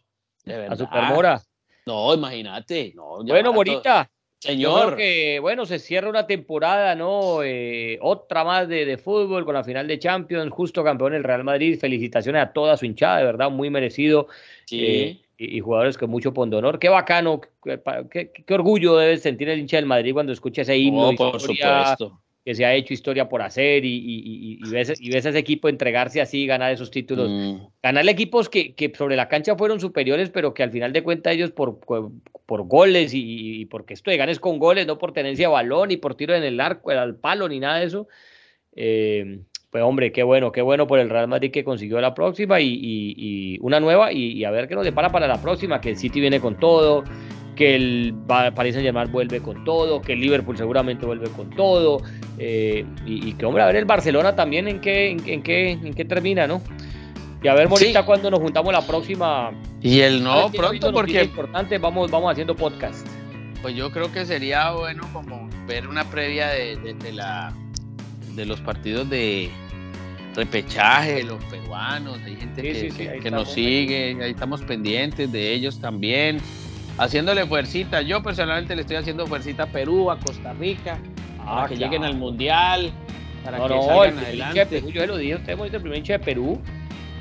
de 0.44 0.56
verdad. 0.56 0.72
A 0.72 0.76
Supermora. 0.76 1.42
No, 1.86 2.12
imagínate. 2.12 2.92
No, 2.94 3.24
bueno, 3.24 3.54
Morita. 3.54 4.10
Señor. 4.40 4.96
que, 4.96 5.38
bueno, 5.40 5.66
se 5.66 5.78
cierra 5.78 6.08
una 6.08 6.26
temporada, 6.26 6.94
¿no? 6.94 7.42
Eh, 7.42 7.98
otra 8.00 8.44
más 8.44 8.68
de, 8.68 8.96
fútbol 8.98 9.44
con 9.44 9.54
la 9.54 9.64
final 9.64 9.88
de 9.88 9.98
Champions, 9.98 10.52
justo 10.52 10.84
campeón 10.84 11.14
el 11.14 11.24
Real 11.24 11.44
Madrid. 11.44 11.78
Felicitaciones 11.78 12.42
a 12.42 12.52
toda 12.52 12.76
su 12.76 12.86
hinchada, 12.86 13.18
de 13.18 13.24
verdad, 13.24 13.50
muy 13.50 13.70
merecido. 13.70 14.28
Sí. 14.66 14.84
Eh, 14.84 15.20
y, 15.38 15.60
jugadores 15.60 15.96
con 15.96 16.10
mucho 16.10 16.34
pondonor. 16.34 16.78
Qué 16.78 16.88
bacano, 16.88 17.40
qué, 17.62 18.44
orgullo 18.50 18.96
debe 18.96 19.18
sentir 19.18 19.48
el 19.48 19.60
hincha 19.60 19.76
del 19.76 19.86
Madrid 19.86 20.12
cuando 20.12 20.32
escucha 20.32 20.62
ese 20.62 20.76
himno. 20.76 21.12
por 21.16 21.40
supuesto 21.40 22.20
que 22.48 22.54
se 22.54 22.64
ha 22.64 22.72
hecho 22.72 22.94
historia 22.94 23.28
por 23.28 23.42
hacer 23.42 23.84
y, 23.84 23.94
y, 23.94 24.58
y, 24.64 24.70
ves, 24.70 24.94
y 24.98 25.10
ves, 25.10 25.26
a 25.26 25.28
ese 25.28 25.38
equipo 25.38 25.68
entregarse 25.68 26.22
así, 26.22 26.46
ganar 26.46 26.72
esos 26.72 26.90
títulos. 26.90 27.28
Mm. 27.28 27.66
Ganarle 27.82 28.10
equipos 28.10 28.48
que, 28.48 28.74
que, 28.74 28.90
sobre 28.96 29.16
la 29.16 29.28
cancha 29.28 29.54
fueron 29.54 29.80
superiores, 29.80 30.30
pero 30.30 30.54
que 30.54 30.62
al 30.62 30.70
final 30.70 30.94
de 30.94 31.02
cuentas 31.02 31.34
ellos 31.34 31.50
por, 31.50 31.78
por 31.78 32.62
goles 32.62 33.10
y, 33.12 33.66
porque 33.66 33.92
esto 33.92 34.10
de 34.10 34.16
ganes 34.16 34.40
con 34.40 34.58
goles, 34.58 34.86
no 34.86 34.96
por 34.96 35.12
tenencia 35.12 35.46
de 35.46 35.52
balón, 35.52 35.90
ni 35.90 35.98
por 35.98 36.14
tiro 36.14 36.34
en 36.34 36.42
el 36.42 36.58
arco, 36.58 36.88
al 36.90 37.16
palo, 37.16 37.50
ni 37.50 37.60
nada 37.60 37.80
de 37.80 37.84
eso. 37.84 38.08
Eh, 38.74 39.40
pues 39.68 39.84
hombre, 39.84 40.10
qué 40.10 40.22
bueno, 40.22 40.50
qué 40.50 40.62
bueno 40.62 40.86
por 40.86 41.00
el 41.00 41.10
Real 41.10 41.28
Madrid 41.28 41.50
que 41.50 41.64
consiguió 41.64 42.00
la 42.00 42.14
próxima 42.14 42.62
y, 42.62 43.58
una 43.60 43.78
nueva 43.78 44.10
y, 44.10 44.42
a 44.44 44.50
ver 44.50 44.68
qué 44.68 44.74
nos 44.74 44.86
depara 44.86 45.12
para 45.12 45.28
la 45.28 45.42
próxima, 45.42 45.82
que 45.82 45.90
el 45.90 45.98
City 45.98 46.18
viene 46.18 46.40
con 46.40 46.58
todo, 46.58 47.04
que 47.58 47.74
el 47.74 48.14
Paris 48.28 48.74
Saint 48.74 48.86
Germain 48.86 49.10
vuelve 49.10 49.40
con 49.40 49.64
todo, 49.64 50.00
que 50.00 50.12
el 50.12 50.20
Liverpool 50.20 50.56
seguramente 50.56 51.04
vuelve 51.04 51.28
con 51.30 51.50
todo, 51.50 52.00
eh, 52.38 52.86
y, 53.04 53.32
que 53.32 53.44
hombre, 53.44 53.64
a 53.64 53.66
ver 53.66 53.74
el 53.74 53.84
Barcelona 53.84 54.36
también 54.36 54.68
en 54.68 54.80
qué, 54.80 55.10
en, 55.10 55.42
qué, 55.42 55.72
en 55.72 55.92
qué 55.92 56.04
termina, 56.04 56.46
¿no? 56.46 56.62
Y 57.42 57.48
a 57.48 57.54
ver, 57.54 57.68
Morita, 57.68 58.06
cuando 58.06 58.30
nos 58.30 58.38
juntamos 58.38 58.72
la 58.72 58.86
próxima. 58.86 59.50
Y 59.82 59.98
el 60.00 60.22
no, 60.22 60.52
pronto, 60.52 60.92
porque. 60.92 61.24
importante, 61.24 61.78
vamos, 61.78 62.12
vamos 62.12 62.30
haciendo 62.30 62.54
podcast. 62.54 63.04
Pues 63.60 63.74
yo 63.74 63.90
creo 63.90 64.12
que 64.12 64.24
sería 64.24 64.70
bueno 64.70 65.02
como 65.12 65.50
ver 65.66 65.88
una 65.88 66.08
previa 66.08 66.46
de, 66.50 66.76
de, 66.76 67.12
la, 67.12 67.52
de 68.36 68.46
los 68.46 68.60
partidos 68.60 69.10
de 69.10 69.50
repechaje, 70.36 71.24
los 71.24 71.42
peruanos, 71.46 72.18
hay 72.24 72.36
gente 72.36 72.62
que, 72.62 73.18
que 73.20 73.30
nos 73.32 73.50
sigue, 73.50 74.16
ahí 74.22 74.30
estamos 74.30 74.62
pendientes 74.62 75.32
de 75.32 75.52
ellos 75.52 75.80
también 75.80 76.40
haciéndole 76.98 77.46
fuercita. 77.46 78.02
Yo 78.02 78.22
personalmente 78.22 78.74
le 78.74 78.82
estoy 78.82 78.96
haciendo 78.96 79.26
fuercita 79.26 79.64
a 79.64 79.66
Perú, 79.66 80.10
a 80.10 80.18
Costa 80.18 80.52
Rica, 80.52 80.98
para 81.38 81.64
ah, 81.64 81.68
que 81.68 81.76
lleguen 81.76 82.04
al 82.04 82.16
Mundial, 82.16 82.92
para 83.44 83.58
que 83.58 83.82
salgan 83.82 84.18
adelante. 84.18 84.66
Perú, 84.66 84.90
yo 84.90 85.00
se 85.00 85.06
lo 85.06 85.16
dije, 85.16 85.36
usted 85.36 85.52
hemos 85.52 85.72
el 85.72 85.80
primer 85.80 85.98
hincha 85.98 86.14
de 86.14 86.18
Perú 86.18 86.60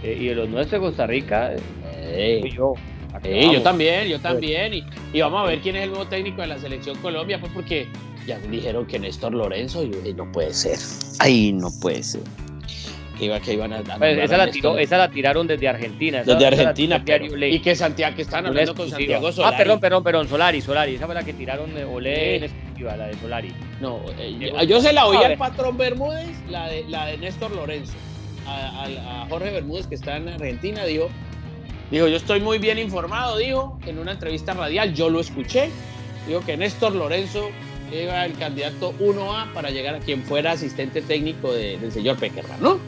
eh, 0.03 0.17
y 0.19 0.27
de 0.27 0.35
los 0.35 0.49
nuestros 0.49 0.81
de 0.81 0.87
Costa 0.87 1.07
Rica, 1.07 1.51
eh, 1.95 2.41
yo. 2.53 2.73
yo 3.23 3.61
también, 3.61 4.07
yo 4.07 4.19
también. 4.19 4.73
Y, 4.73 4.83
y, 5.13 5.21
vamos 5.21 5.41
a 5.41 5.45
ver 5.45 5.59
quién 5.59 5.75
es 5.75 5.83
el 5.83 5.89
nuevo 5.89 6.07
técnico 6.07 6.41
de 6.41 6.47
la 6.47 6.59
selección 6.59 6.97
Colombia, 6.97 7.39
pues 7.39 7.51
porque 7.53 7.87
ya 8.25 8.37
me 8.39 8.47
dijeron 8.47 8.85
que 8.85 8.99
Néstor 8.99 9.33
Lorenzo, 9.33 9.83
y 9.83 9.91
yo 9.91 10.01
dije, 10.01 10.13
no 10.13 10.31
puede 10.31 10.53
ser. 10.53 10.77
Ay, 11.19 11.53
no 11.53 11.69
puede 11.79 12.03
ser 12.03 12.21
que, 13.17 13.53
iban 13.53 13.73
a, 13.73 13.83
pues 13.97 14.17
esa, 14.17 14.37
la 14.37 14.49
tiró, 14.49 14.77
esa, 14.77 14.97
la 14.97 15.09
tiraron 15.09 15.47
desde 15.47 15.67
Argentina. 15.67 16.23
Desde 16.23 16.45
Argentina. 16.45 17.03
y 17.47 17.59
que 17.59 17.75
Santiago, 17.75 18.15
que 18.15 18.21
están 18.21 18.45
hablando 18.45 18.75
con 18.75 18.89
Santiago 18.89 19.31
Solari. 19.31 19.55
Ah, 19.55 19.57
perdón, 19.57 19.79
perdón, 19.79 20.03
perdón, 20.03 20.27
Solari, 20.27 20.61
Solari. 20.61 20.95
Esa 20.95 21.05
fue 21.05 21.15
la 21.15 21.23
que 21.23 21.33
tiraron 21.33 21.73
de 21.73 21.83
Olé 21.83 22.37
en 22.37 22.43
exclusiva, 22.43 22.95
la 22.95 23.07
de 23.07 23.13
Solari. 23.15 23.53
No, 23.81 23.99
eh, 24.19 24.65
yo, 24.67 24.81
se 24.81 24.93
la 24.93 25.05
oí 25.07 25.17
al 25.17 25.37
patrón 25.37 25.77
Bermúdez, 25.77 26.37
la 26.49 26.67
de, 26.67 26.83
la 26.87 27.07
de 27.07 27.17
Néstor 27.17 27.51
Lorenzo. 27.51 27.93
A, 28.47 28.85
a, 28.85 29.27
Jorge 29.29 29.51
Bermúdez, 29.51 29.87
que 29.87 29.95
está 29.95 30.17
en 30.17 30.29
Argentina, 30.29 30.85
dijo, 30.85 31.09
dijo, 31.91 32.07
yo 32.07 32.15
estoy 32.15 32.39
muy 32.39 32.59
bien 32.59 32.79
informado, 32.79 33.37
dijo, 33.37 33.77
en 33.85 33.99
una 33.99 34.13
entrevista 34.13 34.53
radial, 34.53 34.93
yo 34.93 35.09
lo 35.09 35.19
escuché, 35.19 35.69
dijo 36.27 36.39
que 36.45 36.55
Néstor 36.55 36.95
Lorenzo 36.95 37.49
era 37.91 38.25
el 38.25 38.33
candidato 38.37 38.93
1A 38.99 39.53
para 39.53 39.69
llegar 39.69 39.95
a 39.95 39.99
quien 39.99 40.23
fuera 40.23 40.51
asistente 40.51 41.01
técnico 41.01 41.53
del 41.53 41.91
señor 41.91 42.17
Peckerman, 42.17 42.61
¿no? 42.61 42.79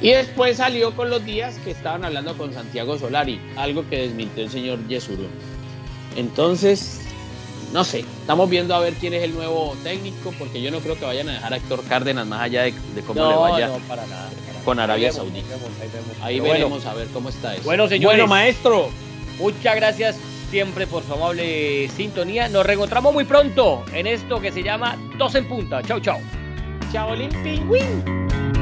Y 0.00 0.10
después 0.10 0.58
salió 0.58 0.94
con 0.94 1.10
los 1.10 1.24
días 1.24 1.58
que 1.64 1.70
estaban 1.70 2.04
hablando 2.04 2.36
con 2.36 2.52
Santiago 2.52 2.98
Solari, 2.98 3.40
algo 3.56 3.88
que 3.88 4.02
desmintió 4.02 4.44
el 4.44 4.50
señor 4.50 4.86
Yesurún. 4.88 5.30
Entonces, 6.16 7.00
no 7.72 7.84
sé, 7.84 8.00
estamos 8.00 8.50
viendo 8.50 8.74
a 8.74 8.80
ver 8.80 8.94
quién 8.94 9.14
es 9.14 9.22
el 9.22 9.34
nuevo 9.34 9.74
técnico, 9.82 10.32
porque 10.38 10.60
yo 10.60 10.70
no 10.70 10.80
creo 10.80 10.98
que 10.98 11.04
vayan 11.04 11.28
a 11.28 11.32
dejar 11.32 11.54
a 11.54 11.56
Héctor 11.56 11.84
Cárdenas 11.84 12.26
más 12.26 12.42
allá 12.42 12.62
de, 12.62 12.74
cómo 13.06 13.28
le 13.28 13.36
vaya 13.36 13.70
con 14.64 14.78
Arabia 14.78 15.10
Saudita. 15.12 15.56
Ahí, 16.22 16.38
veremos 16.40 16.84
a 16.86 16.94
ver 16.94 17.08
cómo 17.08 17.30
está 17.30 17.54
eso. 17.54 17.64
Bueno, 17.64 17.88
señores. 17.88 18.18
Bueno, 18.18 18.26
maestro. 18.28 18.90
Muchas 19.38 19.74
gracias 19.74 20.16
siempre 20.50 20.86
por 20.86 21.02
su 21.02 21.14
amable 21.14 21.88
sintonía. 21.96 22.48
Nos 22.48 22.66
reencontramos 22.66 23.12
muy 23.14 23.24
pronto 23.24 23.84
en 23.92 24.06
esto 24.06 24.38
que 24.40 24.52
se 24.52 24.62
llama 24.62 24.98
Dos 25.16 25.34
en 25.34 25.48
Punta. 25.48 25.82
Chau, 25.82 25.98
chau. 25.98 26.20
Chao, 26.92 27.08
Pingüín. 27.42 28.61